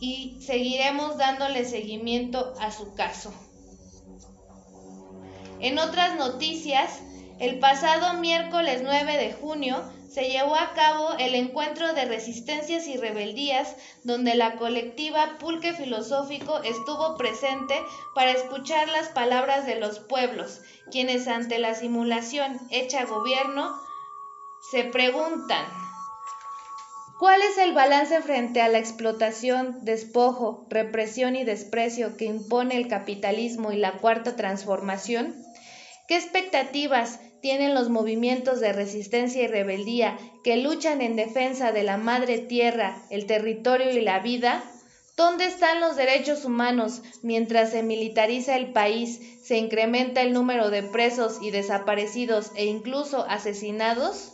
y 0.00 0.38
seguiremos 0.40 1.18
dándole 1.18 1.66
seguimiento 1.66 2.54
a 2.58 2.72
su 2.72 2.94
caso. 2.94 3.30
En 5.60 5.78
otras 5.78 6.16
noticias, 6.16 7.00
el 7.38 7.58
pasado 7.58 8.14
miércoles 8.14 8.80
9 8.82 9.18
de 9.18 9.32
junio 9.34 9.84
se 10.12 10.28
llevó 10.28 10.56
a 10.56 10.74
cabo 10.74 11.14
el 11.18 11.34
encuentro 11.34 11.94
de 11.94 12.04
resistencias 12.04 12.86
y 12.86 12.96
rebeldías 12.96 13.76
donde 14.04 14.34
la 14.34 14.56
colectiva 14.56 15.38
Pulque 15.38 15.72
Filosófico 15.72 16.62
estuvo 16.62 17.16
presente 17.16 17.74
para 18.14 18.32
escuchar 18.32 18.88
las 18.88 19.08
palabras 19.08 19.64
de 19.64 19.76
los 19.76 20.00
pueblos, 20.00 20.60
quienes 20.90 21.28
ante 21.28 21.58
la 21.58 21.74
simulación 21.74 22.60
hecha 22.70 23.04
gobierno 23.04 23.74
se 24.70 24.84
preguntan 24.84 25.64
¿Cuál 27.22 27.40
es 27.42 27.56
el 27.56 27.72
balance 27.72 28.20
frente 28.20 28.60
a 28.62 28.68
la 28.68 28.78
explotación, 28.78 29.84
despojo, 29.84 30.66
represión 30.68 31.36
y 31.36 31.44
desprecio 31.44 32.16
que 32.16 32.24
impone 32.24 32.76
el 32.76 32.88
capitalismo 32.88 33.70
y 33.70 33.76
la 33.76 33.98
cuarta 33.98 34.34
transformación? 34.34 35.36
¿Qué 36.12 36.18
expectativas 36.18 37.20
tienen 37.40 37.72
los 37.72 37.88
movimientos 37.88 38.60
de 38.60 38.72
resistencia 38.72 39.44
y 39.44 39.46
rebeldía 39.46 40.18
que 40.42 40.58
luchan 40.58 41.00
en 41.00 41.16
defensa 41.16 41.72
de 41.72 41.84
la 41.84 41.96
madre 41.96 42.36
tierra, 42.36 43.06
el 43.08 43.24
territorio 43.24 43.88
y 43.88 44.02
la 44.02 44.20
vida? 44.20 44.62
¿Dónde 45.16 45.46
están 45.46 45.80
los 45.80 45.96
derechos 45.96 46.44
humanos 46.44 47.00
mientras 47.22 47.70
se 47.70 47.82
militariza 47.82 48.56
el 48.56 48.72
país, 48.72 49.20
se 49.40 49.56
incrementa 49.56 50.22
el 50.22 50.34
número 50.34 50.68
de 50.68 50.82
presos 50.82 51.40
y 51.40 51.50
desaparecidos 51.50 52.50
e 52.52 52.66
incluso 52.66 53.24
asesinados? 53.26 54.31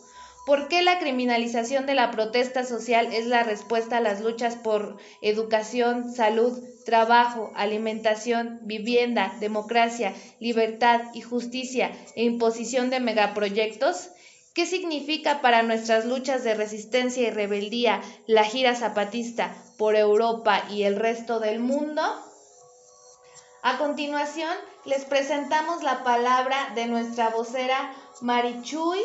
¿Por 0.49 0.69
qué 0.69 0.81
la 0.81 0.99
criminalización 0.99 1.85
de 1.85 1.95
la 1.95 2.11
protesta 2.11 2.65
social 2.65 3.13
es 3.13 3.27
la 3.27 3.43
respuesta 3.43 3.99
a 3.99 4.01
las 4.01 4.23
luchas 4.23 4.57
por 4.57 4.97
educación, 5.21 6.11
salud, 6.15 6.59
trabajo, 6.87 7.53
alimentación, 7.55 8.59
vivienda, 8.63 9.37
democracia, 9.41 10.15
libertad 10.41 11.03
y 11.13 11.21
justicia 11.21 11.93
e 12.17 12.25
imposición 12.25 12.89
de 12.89 12.99
megaproyectos? 12.99 14.09
¿Qué 14.55 14.65
significa 14.65 15.43
para 15.43 15.63
nuestras 15.63 16.07
luchas 16.07 16.45
de 16.45 16.55
resistencia 16.55 17.29
y 17.29 17.31
rebeldía 17.31 18.01
la 18.27 18.45
gira 18.45 18.75
zapatista 18.75 19.55
por 19.77 19.97
Europa 19.97 20.65
y 20.71 20.85
el 20.85 20.97
resto 20.97 21.41
del 21.41 21.61
mundo? 21.61 22.01
A 23.63 23.77
continuación, 23.77 24.57
les 24.87 25.05
presentamos 25.05 25.83
la 25.83 26.03
palabra 26.05 26.73
de 26.75 26.87
nuestra 26.87 27.29
vocera 27.29 27.93
Marichuy 28.23 28.99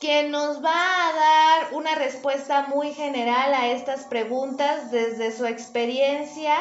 que 0.00 0.26
nos 0.30 0.64
va 0.64 0.70
a 0.70 1.12
dar 1.12 1.74
una 1.74 1.94
respuesta 1.94 2.66
muy 2.68 2.94
general 2.94 3.52
a 3.52 3.70
estas 3.70 4.06
preguntas 4.06 4.90
desde 4.90 5.30
su 5.30 5.44
experiencia 5.44 6.54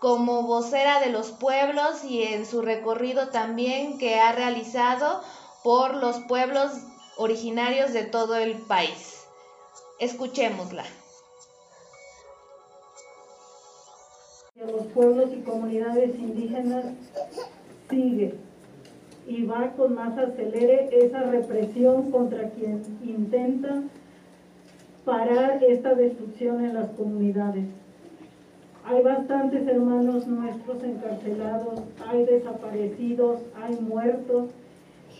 como 0.00 0.42
vocera 0.42 0.98
de 0.98 1.10
los 1.10 1.30
pueblos 1.30 2.02
y 2.02 2.24
en 2.24 2.44
su 2.44 2.62
recorrido 2.62 3.28
también 3.28 3.96
que 3.96 4.18
ha 4.18 4.32
realizado 4.32 5.22
por 5.62 5.94
los 5.94 6.18
pueblos 6.24 6.72
originarios 7.16 7.92
de 7.92 8.02
todo 8.02 8.34
el 8.34 8.56
país. 8.56 9.24
Escuchémosla. 10.00 10.84
Los 14.56 14.86
pueblos 14.86 15.30
y 15.32 15.42
comunidades 15.42 16.16
indígenas 16.16 16.86
sigue 17.88 18.49
y 19.30 19.44
va 19.44 19.70
con 19.76 19.94
más 19.94 20.18
acelere 20.18 20.88
esa 20.90 21.22
represión 21.22 22.10
contra 22.10 22.50
quien 22.50 22.82
intenta 23.00 23.82
parar 25.04 25.62
esta 25.62 25.94
destrucción 25.94 26.64
en 26.64 26.74
las 26.74 26.90
comunidades. 26.90 27.64
Hay 28.84 29.02
bastantes 29.04 29.68
hermanos 29.68 30.26
nuestros 30.26 30.82
encarcelados, 30.82 31.80
hay 32.08 32.24
desaparecidos, 32.24 33.40
hay 33.62 33.76
muertos 33.76 34.48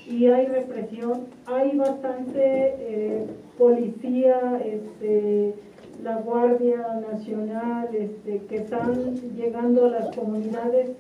y 0.09 0.27
hay 0.27 0.47
represión. 0.47 1.27
Hay 1.47 1.77
bastante 1.77 2.41
eh, 2.43 3.27
policía, 3.57 4.61
este, 4.65 5.55
la 6.03 6.17
Guardia 6.17 7.01
Nacional, 7.13 7.89
este, 7.95 8.39
que 8.49 8.57
están 8.57 9.15
llegando 9.37 9.87
a 9.87 9.91
las 9.91 10.17
comunidades 10.17 10.91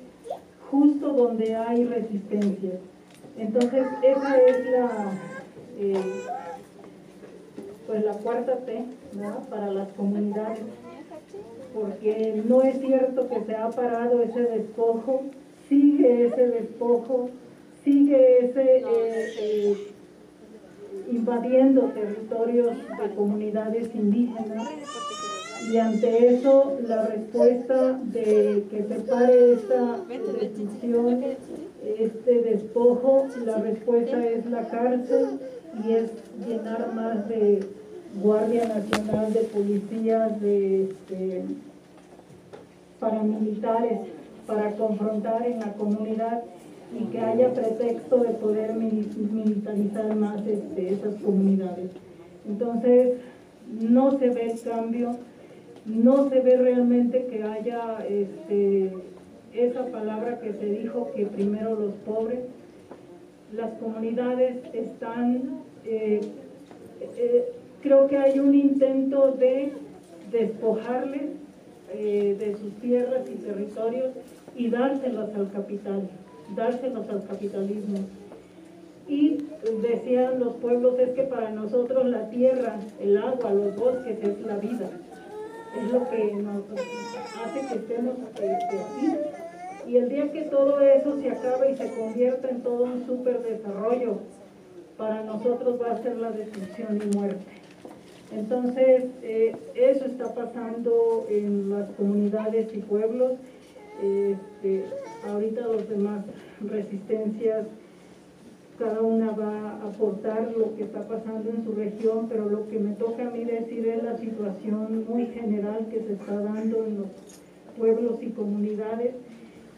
justo 0.71 1.09
donde 1.09 1.57
hay 1.57 1.85
resistencia. 1.87 2.79
Entonces, 3.41 3.87
esa 4.03 4.37
es 4.39 4.71
la, 4.71 5.13
eh, 5.79 5.95
pues 7.87 8.05
la 8.05 8.13
cuarta 8.13 8.59
T 8.67 8.85
para 9.49 9.71
las 9.71 9.89
comunidades, 9.93 10.59
porque 11.73 12.43
no 12.47 12.61
es 12.61 12.79
cierto 12.81 13.31
que 13.31 13.41
se 13.47 13.57
ha 13.57 13.71
parado 13.71 14.23
ese 14.23 14.43
despojo, 14.43 15.23
sigue 15.71 16.27
ese 16.27 16.49
despojo, 16.49 17.31
sigue 17.83 18.45
ese 18.45 18.77
eh, 18.77 18.85
eh, 19.39 19.93
invadiendo 21.11 21.85
territorios 21.95 22.77
de 22.77 23.15
comunidades 23.15 23.95
indígenas. 23.95 24.69
Y 25.73 25.79
ante 25.79 26.35
eso 26.35 26.79
la 26.87 27.07
respuesta 27.07 27.99
de 28.03 28.65
que 28.71 28.85
se 28.87 29.01
pare 29.01 29.53
esta 29.55 29.99
destrucción 30.09 31.25
este 31.83 32.43
despojo, 32.43 33.27
la 33.45 33.59
respuesta 33.59 34.27
es 34.27 34.47
la 34.47 34.69
cárcel 34.69 35.41
y 35.85 35.93
es 35.93 36.11
llenar 36.47 36.93
más 36.95 37.29
de 37.29 37.61
Guardia 38.23 38.67
Nacional, 38.67 39.33
de 39.33 39.41
policías, 39.41 40.41
de 40.41 40.85
este, 40.85 41.45
paramilitares 42.99 44.01
para 44.47 44.73
confrontar 44.73 45.47
en 45.47 45.61
la 45.61 45.73
comunidad 45.75 46.43
y 46.93 47.05
que 47.05 47.21
haya 47.21 47.53
pretexto 47.55 48.19
de 48.19 48.31
poder 48.31 48.75
militarizar 48.75 50.15
más 50.17 50.45
este, 50.47 50.93
esas 50.93 51.15
comunidades. 51.23 51.91
Entonces, 52.49 53.19
no 53.81 54.19
se 54.19 54.29
ve 54.31 54.51
el 54.51 54.61
cambio, 54.61 55.17
no 55.87 56.29
se 56.29 56.41
ve 56.41 56.57
realmente 56.57 57.27
que 57.27 57.45
haya 57.45 58.05
este, 58.09 58.93
esa 59.55 59.87
palabra 59.87 60.39
que 60.41 60.53
se 60.53 60.67
dijo 60.67 61.11
que 61.15 61.27
primero 61.27 61.75
los 61.75 61.95
pobres, 62.07 62.41
las 63.53 63.73
comunidades 63.79 64.59
están, 64.73 65.61
eh, 65.85 66.21
eh, 67.17 67.53
creo 67.83 68.07
que 68.07 68.17
hay 68.17 68.39
un 68.39 68.55
intento 68.55 69.33
de 69.33 69.73
despojarles 70.31 71.23
eh, 71.93 72.37
de 72.39 72.57
sus 72.57 72.73
tierras 72.81 73.29
y 73.29 73.35
territorios 73.35 74.11
y 74.55 74.71
dárselos 74.71 75.35
al 75.35 75.51
capital, 75.51 76.09
dárselos 76.55 77.09
al 77.09 77.27
capitalismo. 77.27 77.99
Y 79.09 79.39
decían 79.83 80.39
los 80.39 80.55
pueblos, 80.57 80.97
es 81.01 81.11
que 81.11 81.23
para 81.23 81.51
nosotros 81.51 82.07
la 82.07 82.31
tierra, 82.31 82.79
el 83.01 83.17
agua, 83.17 83.51
los 83.51 83.75
bosques 83.75 84.17
es 84.23 84.41
la 84.47 84.57
vida 84.59 84.89
es 85.77 85.93
lo 85.93 86.09
que 86.11 86.35
nos 86.35 86.65
hace 86.71 87.67
que 87.69 87.75
estemos 87.75 88.15
aquí. 88.33 89.17
Y 89.87 89.97
el 89.97 90.09
día 90.09 90.31
que 90.33 90.43
todo 90.43 90.81
eso 90.81 91.21
se 91.21 91.31
acabe 91.31 91.73
y 91.73 91.77
se 91.77 91.91
convierta 91.91 92.49
en 92.49 92.63
todo 92.63 92.85
un 92.85 93.07
super 93.07 93.43
desarrollo, 93.43 94.19
para 94.97 95.23
nosotros 95.25 95.81
va 95.81 95.93
a 95.93 96.03
ser 96.03 96.17
la 96.17 96.31
destrucción 96.31 97.01
y 97.03 97.17
muerte. 97.17 97.61
Entonces, 98.33 99.05
eh, 99.23 99.57
eso 99.75 100.05
está 100.05 100.35
pasando 100.35 101.27
en 101.29 101.71
las 101.71 101.91
comunidades 101.93 102.73
y 102.75 102.79
pueblos. 102.79 103.33
Este, 104.03 104.85
ahorita 105.27 105.63
los 105.63 105.89
demás 105.89 106.25
resistencias 106.61 107.67
cada 108.79 109.01
a 109.01 109.05
aportar 109.91 110.53
lo 110.57 110.75
que 110.75 110.85
está 110.85 111.07
pasando 111.07 111.51
en 111.51 111.65
su 111.65 111.73
región, 111.73 112.27
pero 112.29 112.49
lo 112.49 112.69
que 112.69 112.79
me 112.79 112.95
toca 112.95 113.27
a 113.27 113.31
mí 113.31 113.45
decir 113.45 113.87
es 113.87 114.03
la 114.03 114.17
situación 114.17 115.05
muy 115.09 115.27
general 115.27 115.87
que 115.91 116.01
se 116.01 116.15
está 116.15 116.41
dando 116.41 116.85
en 116.85 116.99
los 116.99 117.09
pueblos 117.77 118.23
y 118.23 118.31
comunidades. 118.31 119.15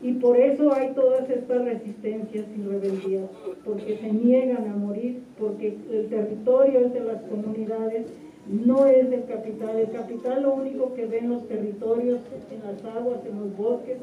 Y 0.01 0.15
por 0.15 0.37
eso 0.37 0.73
hay 0.73 0.93
todas 0.95 1.31
estas 1.31 1.65
resistencias 1.65 2.47
y 2.57 2.63
rebeldías, 2.63 3.31
porque 3.65 3.99
se 3.99 4.13
niegan 4.13 4.69
a 4.69 4.77
morir, 4.77 5.23
porque 5.39 5.77
el 5.91 6.09
territorio 6.09 6.81
es 6.87 6.93
de 6.93 7.01
las 7.01 7.23
comunidades, 7.23 8.07
no 8.49 8.87
es 8.87 9.11
del 9.11 9.25
capital. 9.27 9.79
El 9.79 9.91
capital 9.91 10.43
lo 10.43 10.55
único 10.55 10.93
que 10.95 11.07
ve 11.07 11.19
en 11.19 11.31
los 11.31 11.47
territorios, 11.47 12.21
en 12.51 12.61
las 12.69 12.85
aguas, 12.97 13.21
en 13.25 13.39
los 13.39 13.57
bosques, 13.57 13.99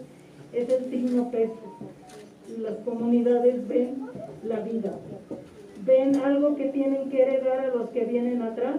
es 0.53 0.69
el 0.69 0.89
signo 0.89 1.29
peso 1.31 1.79
las 2.57 2.77
comunidades 2.77 3.67
ven 3.67 4.07
la 4.43 4.59
vida. 4.61 4.93
Ven 5.89 6.15
algo 6.17 6.55
que 6.55 6.65
tienen 6.65 7.09
que 7.09 7.23
heredar 7.23 7.59
a 7.61 7.75
los 7.75 7.89
que 7.89 8.05
vienen 8.05 8.43
atrás 8.43 8.75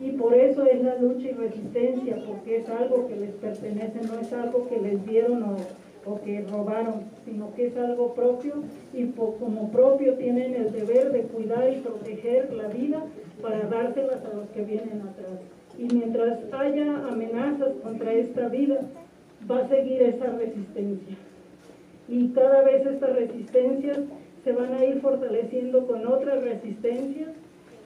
y 0.00 0.10
por 0.12 0.34
eso 0.34 0.64
es 0.64 0.82
la 0.82 0.96
lucha 0.96 1.28
y 1.28 1.32
resistencia, 1.32 2.22
porque 2.26 2.58
es 2.58 2.68
algo 2.68 3.08
que 3.08 3.16
les 3.16 3.30
pertenece, 3.32 4.00
no 4.06 4.20
es 4.20 4.32
algo 4.32 4.68
que 4.68 4.80
les 4.80 5.04
dieron 5.04 5.42
o, 5.42 6.20
que 6.22 6.42
robaron, 6.42 7.04
sino 7.24 7.54
que 7.54 7.66
es 7.66 7.76
algo 7.76 8.14
propio 8.14 8.52
y 8.92 9.06
como 9.06 9.70
propio 9.70 10.14
tienen 10.14 10.54
el 10.54 10.70
deber 10.70 11.10
de 11.12 11.22
cuidar 11.22 11.72
y 11.72 11.80
proteger 11.80 12.52
la 12.52 12.68
vida 12.68 13.02
para 13.40 13.60
dárselas 13.62 14.22
a 14.24 14.36
los 14.36 14.46
que 14.50 14.62
vienen 14.62 15.00
atrás. 15.00 15.40
Y 15.78 15.92
mientras 15.92 16.40
haya 16.52 17.08
amenazas 17.08 17.72
contra 17.82 18.12
esta 18.12 18.48
vida, 18.48 18.80
va 19.50 19.60
a 19.60 19.68
seguir 19.68 20.02
esa 20.02 20.26
resistencia. 20.26 21.16
Y 22.06 22.28
cada 22.28 22.62
vez 22.62 22.86
estas 22.86 23.16
resistencias 23.16 23.98
se 24.44 24.52
van 24.52 24.74
a 24.74 24.84
ir 24.84 25.00
fortaleciendo 25.00 25.86
con 25.86 26.06
otras 26.06 26.42
resistencias 26.42 27.30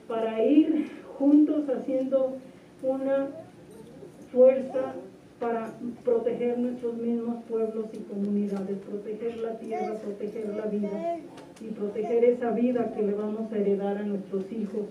para 0.08 0.44
ir 0.44 0.90
juntos 1.16 1.68
haciendo 1.68 2.36
una 2.82 3.28
fuerza 4.32 4.94
para 5.38 5.72
proteger 6.04 6.58
nuestros 6.58 6.96
mismos 6.96 7.44
pueblos 7.44 7.86
y 7.92 7.98
comunidades, 7.98 8.78
proteger 8.78 9.36
la 9.38 9.56
tierra, 9.58 9.94
proteger 9.94 10.48
la 10.48 10.66
vida 10.66 11.18
y 11.60 11.66
proteger 11.66 12.24
esa 12.24 12.50
vida 12.50 12.92
que 12.92 13.02
le 13.02 13.12
vamos 13.12 13.52
a 13.52 13.56
heredar 13.56 13.98
a 13.98 14.02
nuestros 14.02 14.50
hijos, 14.50 14.86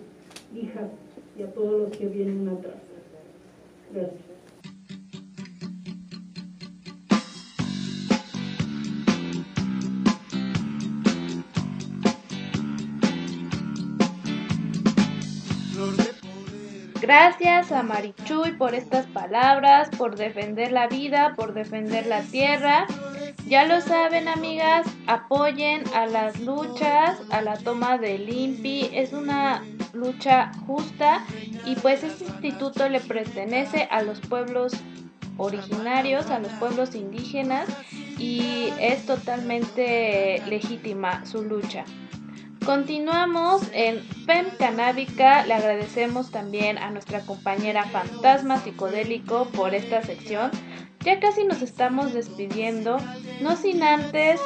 hijas 0.56 0.90
y 1.38 1.44
a 1.44 1.48
todos 1.48 1.82
los 1.82 1.98
que 1.98 2.08
vienen 2.08 2.48
atrás. 2.48 2.76
Gracias. 3.94 4.27
Gracias 17.08 17.72
a 17.72 17.84
Marichuy 17.84 18.52
por 18.58 18.76
estas 18.76 19.06
palabras, 19.06 19.90
por 19.98 20.18
defender 20.18 20.74
la 20.74 20.88
vida, 20.88 21.36
por 21.38 21.54
defender 21.54 22.06
la 22.06 22.22
tierra. 22.22 22.86
Ya 23.48 23.64
lo 23.64 23.80
saben, 23.80 24.28
amigas, 24.28 24.86
apoyen 25.08 25.84
a 25.96 26.06
las 26.06 26.38
luchas, 26.42 27.18
a 27.30 27.42
la 27.42 27.56
toma 27.56 27.98
del 27.98 28.28
INPI. 28.28 28.90
Es 28.92 29.14
una 29.14 29.64
lucha 29.94 30.52
justa 30.66 31.24
y 31.66 31.76
pues 31.76 32.04
este 32.04 32.26
instituto 32.26 32.90
le 32.90 33.00
pertenece 33.00 33.88
a 33.90 34.02
los 34.02 34.20
pueblos 34.20 34.74
originarios, 35.38 36.30
a 36.30 36.40
los 36.40 36.52
pueblos 36.56 36.94
indígenas 36.94 37.70
y 38.18 38.74
es 38.82 39.06
totalmente 39.06 40.44
legítima 40.46 41.26
su 41.26 41.42
lucha. 41.42 41.86
Continuamos 42.68 43.62
en 43.72 44.04
FEM 44.26 44.50
Canábica. 44.60 45.46
Le 45.46 45.54
agradecemos 45.54 46.32
también 46.32 46.78
a 46.78 46.92
nuestra 46.92 47.22
compañera 47.22 47.86
Fantasma 47.86 48.60
Psicodélico 48.60 49.46
por 49.54 49.74
esta 49.74 50.02
sección. 50.02 50.52
Ya 51.00 51.22
casi 51.22 51.46
nos 51.46 51.62
estamos 51.62 52.12
despidiendo, 52.12 52.98
no 53.40 53.56
sin 53.56 53.84
antes, 53.84 54.42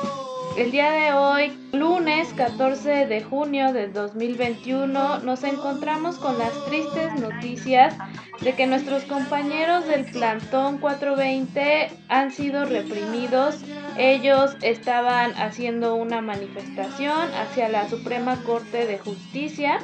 el 0.57 0.71
día 0.71 0.91
de 0.91 1.13
hoy, 1.13 1.53
lunes 1.71 2.33
14 2.35 3.05
de 3.05 3.21
junio 3.23 3.71
del 3.73 3.93
2021, 3.93 5.19
nos 5.19 5.43
encontramos 5.43 6.17
con 6.17 6.37
las 6.37 6.51
tristes 6.65 7.13
noticias 7.19 7.95
de 8.41 8.53
que 8.53 8.67
nuestros 8.67 9.03
compañeros 9.03 9.87
del 9.87 10.05
plantón 10.05 10.79
420 10.79 11.91
han 12.09 12.31
sido 12.31 12.65
reprimidos. 12.65 13.59
Ellos 13.97 14.55
estaban 14.61 15.33
haciendo 15.35 15.95
una 15.95 16.21
manifestación 16.21 17.33
hacia 17.33 17.69
la 17.69 17.87
Suprema 17.89 18.35
Corte 18.43 18.85
de 18.85 18.97
Justicia. 18.97 19.79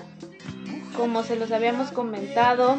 Como 0.95 1.23
se 1.23 1.35
los 1.35 1.51
habíamos 1.51 1.91
comentado, 1.91 2.77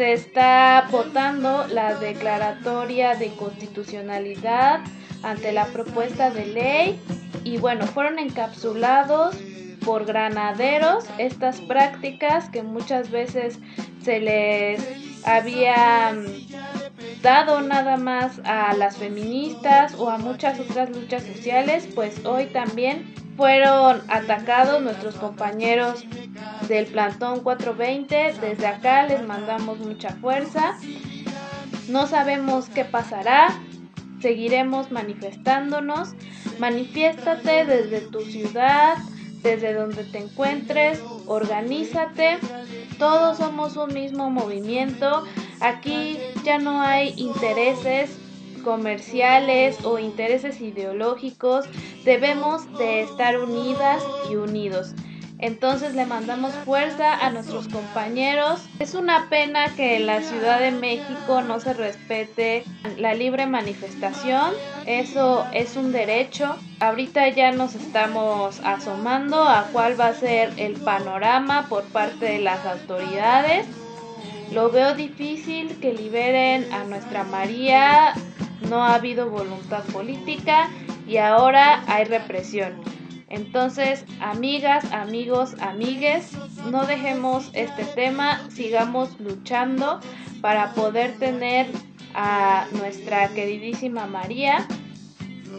se 0.00 0.14
está 0.14 0.86
votando 0.90 1.66
la 1.66 1.94
declaratoria 1.94 3.16
de 3.16 3.28
constitucionalidad 3.34 4.80
ante 5.22 5.52
la 5.52 5.66
propuesta 5.66 6.30
de 6.30 6.46
ley 6.46 7.00
y 7.44 7.58
bueno, 7.58 7.86
fueron 7.86 8.18
encapsulados 8.18 9.36
por 9.84 10.06
granaderos 10.06 11.04
estas 11.18 11.60
prácticas 11.60 12.48
que 12.48 12.62
muchas 12.62 13.10
veces 13.10 13.58
se 14.02 14.20
les 14.20 14.80
había 15.26 16.14
dado 17.20 17.60
nada 17.60 17.98
más 17.98 18.40
a 18.44 18.72
las 18.72 18.96
feministas 18.96 19.94
o 19.98 20.08
a 20.08 20.16
muchas 20.16 20.58
otras 20.60 20.88
luchas 20.88 21.24
sociales, 21.24 21.86
pues 21.94 22.24
hoy 22.24 22.46
también 22.46 23.14
fueron 23.40 24.02
atacados 24.08 24.82
nuestros 24.82 25.14
compañeros 25.14 26.04
del 26.68 26.84
plantón 26.84 27.40
420. 27.40 28.34
Desde 28.38 28.66
acá 28.66 29.06
les 29.06 29.26
mandamos 29.26 29.78
mucha 29.78 30.10
fuerza. 30.10 30.76
No 31.88 32.06
sabemos 32.06 32.66
qué 32.68 32.84
pasará. 32.84 33.48
Seguiremos 34.20 34.90
manifestándonos. 34.90 36.10
Manifiéstate 36.58 37.64
desde 37.64 38.02
tu 38.02 38.20
ciudad, 38.20 38.98
desde 39.42 39.72
donde 39.72 40.04
te 40.04 40.18
encuentres, 40.18 41.02
organízate. 41.26 42.40
Todos 42.98 43.38
somos 43.38 43.74
un 43.78 43.94
mismo 43.94 44.28
movimiento. 44.28 45.24
Aquí 45.62 46.18
ya 46.44 46.58
no 46.58 46.82
hay 46.82 47.14
intereses 47.16 48.19
comerciales 48.60 49.84
o 49.84 49.98
intereses 49.98 50.60
ideológicos. 50.60 51.66
Debemos 52.04 52.70
de 52.78 53.02
estar 53.02 53.38
unidas 53.38 54.02
y 54.30 54.36
unidos. 54.36 54.94
Entonces 55.40 55.94
le 55.94 56.04
mandamos 56.04 56.52
fuerza 56.66 57.14
a 57.14 57.30
nuestros 57.30 57.66
compañeros. 57.68 58.60
Es 58.78 58.94
una 58.94 59.30
pena 59.30 59.74
que 59.74 59.96
en 59.96 60.06
la 60.06 60.20
Ciudad 60.20 60.60
de 60.60 60.70
México 60.70 61.40
no 61.40 61.60
se 61.60 61.72
respete 61.72 62.64
la 62.98 63.14
libre 63.14 63.46
manifestación. 63.46 64.52
Eso 64.84 65.46
es 65.54 65.76
un 65.76 65.92
derecho. 65.92 66.56
Ahorita 66.78 67.28
ya 67.30 67.52
nos 67.52 67.74
estamos 67.74 68.60
asomando 68.64 69.42
a 69.42 69.68
cuál 69.72 69.98
va 69.98 70.08
a 70.08 70.14
ser 70.14 70.52
el 70.58 70.74
panorama 70.74 71.66
por 71.70 71.84
parte 71.84 72.26
de 72.26 72.40
las 72.40 72.66
autoridades. 72.66 73.66
Lo 74.52 74.68
veo 74.68 74.94
difícil 74.94 75.78
que 75.80 75.92
liberen 75.92 76.72
a 76.72 76.84
nuestra 76.84 77.22
María. 77.22 78.14
No 78.68 78.82
ha 78.84 78.94
habido 78.94 79.30
voluntad 79.30 79.84
política 79.84 80.68
y 81.06 81.18
ahora 81.18 81.84
hay 81.86 82.04
represión. 82.04 82.80
Entonces, 83.28 84.04
amigas, 84.20 84.92
amigos, 84.92 85.54
amigues, 85.60 86.32
no 86.68 86.84
dejemos 86.84 87.50
este 87.52 87.84
tema, 87.84 88.40
sigamos 88.50 89.20
luchando 89.20 90.00
para 90.40 90.72
poder 90.72 91.16
tener 91.18 91.68
a 92.14 92.66
nuestra 92.72 93.28
queridísima 93.28 94.06
María. 94.06 94.66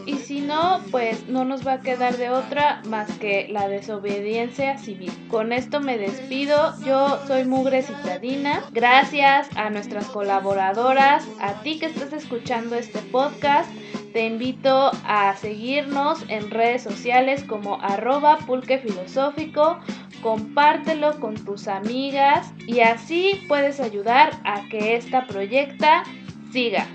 Y 0.06 0.14
si 0.16 0.40
no, 0.40 0.80
pues 0.90 1.28
no 1.28 1.44
nos 1.44 1.66
va 1.66 1.74
a 1.74 1.80
quedar 1.80 2.16
de 2.16 2.30
otra 2.30 2.82
más 2.88 3.10
que 3.18 3.48
la 3.48 3.68
desobediencia 3.68 4.78
civil. 4.78 5.12
Con 5.28 5.52
esto 5.52 5.80
me 5.80 5.96
despido. 5.96 6.74
Yo 6.84 7.20
soy 7.26 7.44
Mugre 7.44 7.82
Citadina. 7.82 8.64
Gracias 8.72 9.48
a 9.56 9.70
nuestras 9.70 10.06
colaboradoras, 10.06 11.26
a 11.40 11.62
ti 11.62 11.78
que 11.78 11.86
estás 11.86 12.12
escuchando 12.12 12.74
este 12.74 12.98
podcast. 12.98 13.70
Te 14.12 14.26
invito 14.26 14.90
a 15.04 15.34
seguirnos 15.36 16.24
en 16.28 16.50
redes 16.50 16.82
sociales 16.82 17.44
como 17.44 17.80
arroba 17.80 18.38
pulque 18.38 18.78
filosófico. 18.78 19.78
Compártelo 20.20 21.18
con 21.18 21.34
tus 21.34 21.66
amigas 21.66 22.52
y 22.66 22.80
así 22.80 23.44
puedes 23.48 23.80
ayudar 23.80 24.38
a 24.44 24.68
que 24.68 24.96
esta 24.96 25.26
proyecta 25.26 26.04
siga. 26.52 26.86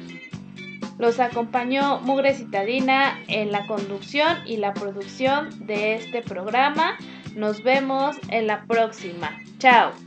Los 0.97 1.19
acompañó 1.19 1.99
Mugre 1.99 2.33
Citadina 2.33 3.19
en 3.27 3.51
la 3.51 3.67
conducción 3.67 4.37
y 4.45 4.57
la 4.57 4.73
producción 4.73 5.67
de 5.67 5.95
este 5.95 6.21
programa. 6.21 6.97
Nos 7.35 7.61
vemos 7.63 8.17
en 8.29 8.47
la 8.47 8.63
próxima. 8.65 9.31
Chao. 9.59 10.06